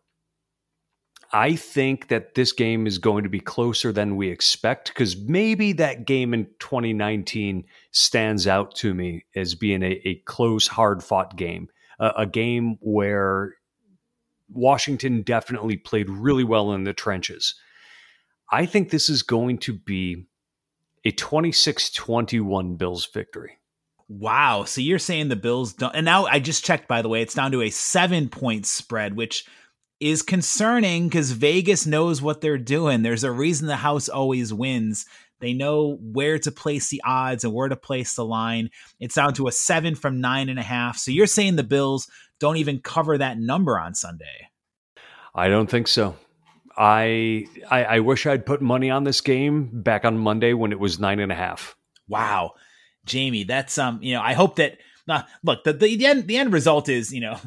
I 1.33 1.57
think 1.57 2.09
that 2.09 2.35
this 2.35 2.53
game 2.53 2.87
is 2.87 2.99
going 2.99 3.25
to 3.25 3.29
be 3.29 3.41
closer 3.41 3.93
than 3.93 4.17
we 4.17 4.31
expect 4.31 4.89
because 4.89 5.17
maybe 5.17 5.73
that 5.75 6.07
game 6.07 6.33
in 6.33 6.47
2019 6.59 7.65
stands 7.91 8.47
out 8.47 8.75
to 8.77 8.95
me 8.95 9.27
as 9.37 9.55
being 9.55 9.83
a, 9.83 10.01
a 10.07 10.15
close, 10.25 10.67
hard 10.67 11.05
fought 11.05 11.37
game, 11.37 11.69
a, 12.01 12.25
game 12.25 12.79
where 12.81 13.57
Washington 14.49 15.21
definitely 15.21 15.77
played 15.77 16.09
really 16.09 16.45
well 16.45 16.73
in 16.73 16.85
the 16.85 16.95
trenches. 16.95 17.55
I 18.51 18.65
think 18.65 18.89
this 18.89 19.11
is 19.11 19.23
going 19.23 19.59
to 19.59 19.75
be 19.75 20.29
a 21.05 21.11
26 21.11 21.91
21 21.91 22.77
Bills 22.77 23.07
victory. 23.13 23.59
Wow. 24.09 24.65
So 24.65 24.81
you're 24.81 24.99
saying 24.99 25.29
the 25.29 25.37
Bills 25.37 25.75
don't. 25.75 25.95
And 25.95 26.07
now 26.07 26.25
I 26.25 26.39
just 26.39 26.65
checked, 26.65 26.89
by 26.89 27.03
the 27.03 27.11
way, 27.11 27.21
it's 27.21 27.35
down 27.35 27.53
to 27.53 27.61
a 27.61 27.69
seven 27.69 28.31
point 28.31 28.65
spread, 28.65 29.15
which 29.15 29.45
is 30.01 30.23
concerning 30.23 31.09
because 31.09 31.33
Vegas 31.33 31.87
knows 31.87 32.23
what 32.23 32.41
they're 32.41 32.59
doing. 32.59 33.03
There's 33.03 33.25
a 33.25 33.33
reason 33.33 33.67
the 33.67 33.77
house 33.77 34.09
always 34.09 34.53
wins. 34.53 35.07
They 35.41 35.53
know 35.53 35.99
where 36.01 36.39
to 36.39 36.51
place 36.51 36.89
the 36.89 37.03
odds 37.05 37.45
and 37.45 37.53
where 37.53 37.69
to 37.69 37.77
place 37.77 38.15
the 38.15 38.25
line. 38.25 38.71
It's 39.01 39.15
down 39.15 39.35
to 39.35 39.49
a 39.49 39.53
seven 39.53 39.95
from 39.95 40.21
nine 40.21 40.49
and 40.49 40.59
a 40.59 40.63
half. 40.63 40.99
So 40.99 41.11
you're 41.11 41.27
saying 41.27 41.57
the 41.57 41.63
Bills 41.63 42.09
don't 42.41 42.57
even 42.57 42.81
cover 42.81 43.19
that 43.19 43.39
number 43.39 43.79
on 43.79 43.95
Sunday? 43.95 44.51
I 45.35 45.49
don't 45.49 45.71
think 45.71 45.89
so. 45.89 46.17
I, 46.77 47.47
I, 47.71 47.85
I 47.85 48.01
wish 48.01 48.27
I'd 48.27 48.47
put 48.47 48.63
money 48.63 48.91
on 48.91 49.05
this 49.05 49.21
game 49.21 49.71
back 49.73 50.05
on 50.05 50.19
Monday 50.19 50.53
when 50.53 50.71
it 50.71 50.79
was 50.79 51.01
nine 51.01 51.19
and 51.19 51.33
a 51.33 51.35
half. 51.35 51.77
Wow, 52.07 52.55
Jamie, 53.05 53.43
that's 53.43 53.77
um, 53.79 53.99
you 54.03 54.15
know, 54.15 54.23
I 54.23 54.35
hope 54.35 54.57
that. 54.57 54.79
Uh, 55.09 55.23
look, 55.43 55.65
the, 55.65 55.73
the 55.73 55.97
the 55.97 56.07
end 56.07 56.27
the 56.27 56.37
end 56.37 56.53
result 56.53 56.89
is 56.89 57.13
you 57.13 57.21
know 57.21 57.39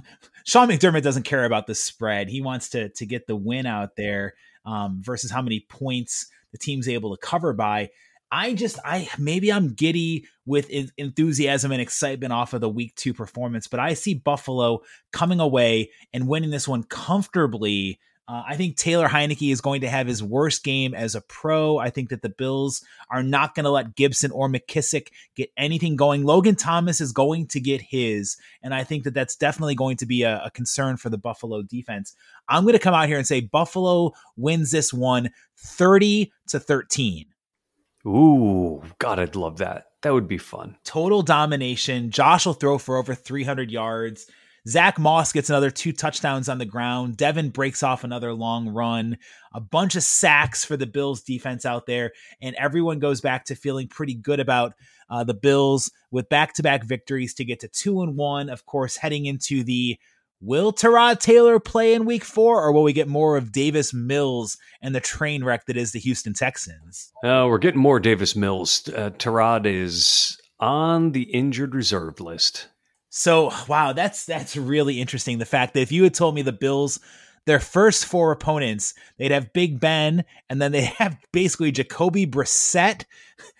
Sean 0.46 0.70
McDermott 0.70 1.04
doesn't 1.04 1.24
care 1.24 1.46
about 1.46 1.68
the 1.68 1.76
spread. 1.76 2.30
He 2.30 2.42
wants 2.42 2.70
to 2.70 2.90
to 2.90 3.06
get 3.06 3.28
the 3.28 3.36
win 3.36 3.66
out 3.66 3.96
there 3.96 4.34
um, 4.66 5.02
versus 5.04 5.32
how 5.32 5.42
many 5.42 5.66
points 5.70 6.28
the 6.52 6.58
team's 6.58 6.88
able 6.88 7.16
to 7.16 7.22
cover 7.22 7.54
by. 7.54 7.90
I 8.32 8.54
just 8.54 8.80
I 8.86 9.10
maybe 9.18 9.52
I'm 9.52 9.74
giddy 9.74 10.26
with 10.46 10.70
enthusiasm 10.98 11.72
and 11.72 11.82
excitement 11.82 12.32
off 12.34 12.54
of 12.54 12.62
the 12.62 12.70
week 12.70 12.96
2 12.96 13.14
performance, 13.14 13.68
but 13.68 13.80
I 13.80 13.94
see 13.94 14.14
Buffalo 14.14 14.82
coming 15.12 15.40
away 15.40 15.92
and 16.14 16.28
winning 16.28 16.50
this 16.50 16.68
one 16.68 16.84
comfortably 16.84 18.00
Uh, 18.28 18.44
I 18.48 18.56
think 18.56 18.78
Taylor 18.78 19.08
Heinicke 19.08 19.52
is 19.52 19.62
going 19.62 19.82
to 19.82 19.90
have 19.90 20.08
his 20.08 20.24
worst 20.24 20.64
game 20.64 20.94
as 20.94 21.16
a 21.16 21.22
pro. 21.22 21.78
I 21.78 21.90
think 21.90 22.10
that 22.10 22.22
the 22.22 22.30
Bills 22.30 22.84
are 23.10 23.24
not 23.24 23.56
going 23.56 23.66
to 23.66 23.72
let 23.72 23.96
Gibson 23.96 24.32
or 24.32 24.48
McKissic 24.48 25.08
get 25.36 25.52
anything 25.58 25.96
going. 25.96 26.24
Logan 26.24 26.56
Thomas 26.56 27.02
is 27.02 27.12
going 27.12 27.48
to 27.48 27.60
get 27.60 27.82
his, 27.82 28.38
and 28.62 28.74
I 28.74 28.84
think 28.84 29.04
that 29.04 29.14
that's 29.14 29.36
definitely 29.36 29.76
going 29.76 29.98
to 29.98 30.06
be 30.06 30.24
a, 30.24 30.44
a 30.46 30.52
concern 30.52 30.98
for 30.98 31.10
the 31.10 31.18
Buffalo 31.18 31.62
defense. 31.62 32.16
I'm 32.48 32.64
going 32.64 32.74
to 32.74 32.80
come 32.80 32.94
out 32.94 33.08
here 33.08 33.18
and 33.18 33.28
say 33.28 33.42
Buffalo 33.42 34.14
wins 34.38 34.72
this 34.72 34.94
one 34.94 35.32
30 35.58 36.32
to 36.50 36.60
13. 36.60 37.26
Ooh, 38.08 38.82
God, 39.00 39.20
I'd 39.20 39.36
love 39.36 39.58
that. 39.58 39.88
That 40.02 40.14
would 40.14 40.28
be 40.28 40.40
fun. 40.40 40.78
Total 40.84 41.22
domination. 41.22 42.10
Josh 42.10 42.46
will 42.46 42.54
throw 42.54 42.78
for 42.78 42.98
over 42.98 43.14
300 43.14 43.70
yards. 43.70 44.26
Zach 44.68 45.00
Moss 45.00 45.34
gets 45.34 45.50
another 45.50 45.72
two 45.72 45.92
touchdowns 45.92 46.48
on 46.48 46.60
the 46.60 46.66
ground. 46.66 47.18
Devin 47.18 47.50
breaks 47.50 47.82
off 47.82 48.04
another 48.04 48.34
long 48.34 48.70
run. 48.70 49.18
A 49.54 49.60
bunch 49.60 49.96
of 49.96 50.04
sacks 50.04 50.64
for 50.64 50.78
the 50.78 50.86
Bills 50.86 51.22
defense 51.22 51.66
out 51.66 51.88
there. 51.88 52.12
And 52.42 52.56
everyone 52.56 53.00
goes 53.00 53.22
back 53.22 53.46
to 53.46 53.56
feeling 53.56 53.88
pretty 53.88 54.14
good 54.14 54.40
about 54.40 54.74
uh, 55.10 55.24
the 55.24 55.34
Bills 55.34 55.92
with 56.12 56.30
back 56.30 56.54
to 56.56 56.64
back 56.64 56.84
victories 56.84 57.34
to 57.36 57.46
get 57.46 57.60
to 57.62 57.68
two 57.68 58.02
and 58.02 58.16
one. 58.16 58.50
Of 58.50 58.66
course, 58.66 58.98
heading 58.98 59.26
into 59.26 59.64
the 59.64 59.98
Will 60.44 60.74
Tyrod 60.74 61.20
Taylor 61.20 61.60
play 61.60 61.94
in 61.94 62.06
week 62.06 62.24
four, 62.24 62.64
or 62.64 62.72
will 62.72 62.82
we 62.82 62.94
get 62.94 63.08
more 63.08 63.38
of 63.38 63.52
Davis 63.52 63.94
Mills 63.94 64.58
and 64.82 64.96
the 64.96 65.00
train 65.00 65.44
wreck 65.44 65.68
that 65.68 65.78
is 65.78 65.92
the 65.92 66.00
Houston 66.00 66.34
Texans? 66.34 67.12
Uh, 67.24 67.46
we're 67.48 67.60
getting 67.60 67.80
more 67.80 68.00
Davis 68.00 68.36
Mills. 68.36 68.90
Uh, 68.90 69.12
Tyrod 69.12 69.68
is 69.68 70.40
on 70.60 71.12
the 71.12 71.24
injured 71.24 71.76
reserve 71.76 72.20
list. 72.20 72.70
So 73.14 73.52
wow, 73.68 73.92
that's 73.92 74.26
that's 74.26 74.56
really 74.56 75.02
interesting. 75.02 75.38
The 75.38 75.46
fact 75.46 75.74
that 75.74 75.82
if 75.82 75.92
you 75.92 76.04
had 76.04 76.14
told 76.14 76.34
me 76.34 76.42
the 76.42 76.54
Bills, 76.54 76.98
their 77.46 77.60
first 77.60 78.06
four 78.06 78.32
opponents, 78.32 78.94
they'd 79.18 79.32
have 79.32 79.52
Big 79.52 79.82
Ben, 79.82 80.24
and 80.50 80.62
then 80.62 80.72
they 80.72 80.84
have 80.84 81.18
basically 81.34 81.74
Jacoby 81.74 82.26
Brissett, 82.26 83.04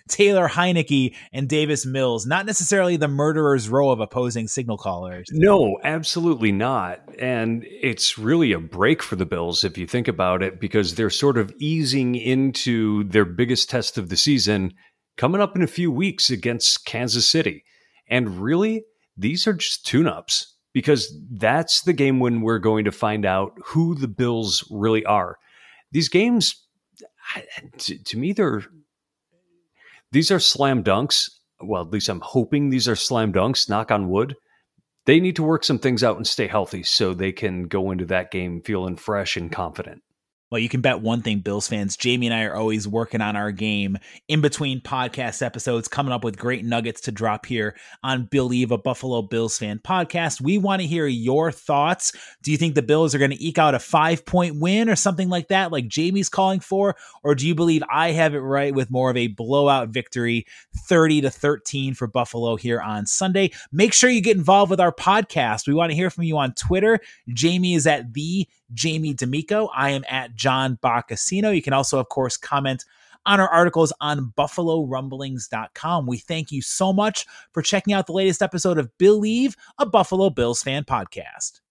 Taylor 0.08 0.48
Heinicke, 0.48 1.16
and 1.34 1.50
Davis 1.50 1.86
Mills. 1.86 2.26
Not 2.26 2.46
necessarily 2.46 2.96
the 2.96 3.10
murderer's 3.10 3.68
row 3.68 3.90
of 3.90 4.00
opposing 4.00 4.48
signal 4.48 4.78
callers. 4.78 5.28
No, 5.34 5.78
absolutely 5.84 6.54
not. 6.54 7.02
And 7.20 7.66
it's 7.68 8.18
really 8.18 8.54
a 8.54 8.60
break 8.60 9.04
for 9.04 9.18
the 9.18 9.26
Bills 9.26 9.66
if 9.66 9.78
you 9.78 9.86
think 9.86 10.08
about 10.08 10.42
it, 10.42 10.62
because 10.62 10.96
they're 10.96 11.10
sort 11.10 11.38
of 11.38 11.54
easing 11.60 12.16
into 12.16 13.04
their 13.04 13.26
biggest 13.26 13.70
test 13.70 13.98
of 13.98 14.08
the 14.08 14.18
season 14.18 14.74
coming 15.18 15.42
up 15.42 15.58
in 15.58 15.62
a 15.62 15.68
few 15.68 15.92
weeks 15.92 16.30
against 16.30 16.86
Kansas 16.86 17.28
City. 17.28 17.66
And 18.08 18.42
really, 18.42 18.84
these 19.22 19.48
are 19.48 19.54
just 19.54 19.86
tune 19.86 20.08
ups 20.08 20.56
because 20.74 21.14
that's 21.32 21.82
the 21.82 21.94
game 21.94 22.20
when 22.20 22.42
we're 22.42 22.60
going 22.60 22.86
to 22.86 22.92
find 22.92 23.26
out 23.26 23.54
who 23.66 23.96
the 23.96 24.08
Bills 24.08 24.68
really 24.72 25.06
are. 25.06 25.38
These 25.92 26.10
games, 26.10 26.56
to, 27.78 27.98
to 28.04 28.18
me, 28.18 28.34
they're 28.34 28.64
these 30.12 30.32
are 30.32 30.40
slam 30.40 30.84
dunks. 30.84 31.30
Well, 31.62 31.84
at 31.84 31.92
least 31.92 32.10
I'm 32.10 32.22
hoping 32.22 32.70
these 32.70 32.88
are 32.88 32.96
slam 32.96 33.32
dunks. 33.32 33.70
Knock 33.70 33.92
on 33.92 34.10
wood. 34.10 34.36
They 35.06 35.20
need 35.20 35.36
to 35.38 35.44
work 35.44 35.64
some 35.64 35.80
things 35.80 36.04
out 36.04 36.18
and 36.18 36.28
stay 36.28 36.48
healthy 36.48 36.84
so 36.84 37.14
they 37.14 37.32
can 37.32 37.64
go 37.64 37.92
into 37.92 38.06
that 38.06 38.32
game 38.32 38.62
feeling 38.62 38.98
fresh 38.98 39.38
and 39.38 39.52
confident. 39.52 40.04
Well, 40.52 40.60
you 40.60 40.68
can 40.68 40.82
bet 40.82 41.00
one 41.00 41.22
thing, 41.22 41.40
Bills 41.40 41.70
fans. 41.70 41.96
Jamie 41.96 42.28
and 42.28 42.34
I 42.34 42.44
are 42.44 42.58
always 42.58 42.86
working 42.86 43.22
on 43.22 43.38
our 43.38 43.54
game 43.54 43.98
in 44.28 44.42
between 44.42 44.82
podcast 44.82 45.42
episodes, 45.42 45.88
coming 45.88 46.12
up 46.12 46.26
with 46.26 46.38
great 46.38 46.66
nuggets 46.66 47.00
to 47.02 47.12
drop 47.14 47.46
here 47.46 47.74
on 48.04 48.26
Believe 48.26 48.72
a 48.72 48.78
Buffalo 48.78 49.22
Bills 49.22 49.58
fan 49.58 49.80
podcast. 49.80 50.42
We 50.42 50.58
want 50.58 50.82
to 50.82 50.88
hear 50.90 51.08
your 51.08 51.54
thoughts. 51.54 52.12
Do 52.44 52.52
you 52.52 52.58
think 52.58 52.76
the 52.76 52.82
Bills 52.82 53.16
are 53.16 53.18
going 53.18 53.32
to 53.32 53.42
eke 53.42 53.60
out 53.60 53.76
a 53.76 53.80
five 53.80 54.26
point 54.26 54.60
win 54.60 54.90
or 54.90 54.98
something 54.98 55.30
like 55.30 55.48
that, 55.48 55.72
like 55.72 55.88
Jamie's 55.88 56.28
calling 56.28 56.60
for? 56.60 56.98
Or 57.24 57.34
do 57.34 57.48
you 57.48 57.56
believe 57.56 57.82
I 57.90 58.12
have 58.12 58.36
it 58.36 58.40
right 58.40 58.76
with 58.76 58.92
more 58.92 59.10
of 59.10 59.16
a 59.16 59.28
blowout 59.28 59.88
victory, 59.88 60.46
30 60.76 61.22
to 61.22 61.30
13 61.30 61.94
for 61.94 62.08
Buffalo 62.08 62.58
here 62.58 62.82
on 62.82 63.06
Sunday? 63.06 63.52
Make 63.72 63.94
sure 63.94 64.10
you 64.10 64.20
get 64.20 64.36
involved 64.36 64.70
with 64.70 64.82
our 64.82 64.94
podcast. 64.94 65.66
We 65.66 65.74
want 65.74 65.92
to 65.92 65.96
hear 65.96 66.10
from 66.10 66.26
you 66.26 66.38
on 66.38 66.54
Twitter. 66.56 67.00
Jamie 67.30 67.76
is 67.76 67.88
at 67.88 68.12
the 68.12 68.50
Jamie 68.74 69.14
D'Amico. 69.14 69.70
I 69.74 69.92
am 69.92 70.04
at 70.10 70.36
John 70.42 70.80
Boccacino. 70.82 71.56
You 71.56 71.62
can 71.62 71.74
also, 71.74 72.00
of 72.00 72.10
course, 72.10 72.36
comment 72.36 72.84
on 73.28 73.40
our 73.40 73.48
articles 73.48 73.94
on 74.02 74.34
BuffaloRumblings.com. 74.36 76.08
We 76.08 76.18
thank 76.18 76.52
you 76.52 76.64
so 76.64 76.92
much 76.92 77.28
for 77.52 77.62
checking 77.62 77.94
out 77.94 78.08
the 78.08 78.14
latest 78.14 78.42
episode 78.42 78.80
of 78.80 78.90
Believe, 78.98 79.56
a 79.78 79.86
Buffalo 79.86 80.32
Bills 80.32 80.64
fan 80.64 80.84
podcast. 80.84 81.62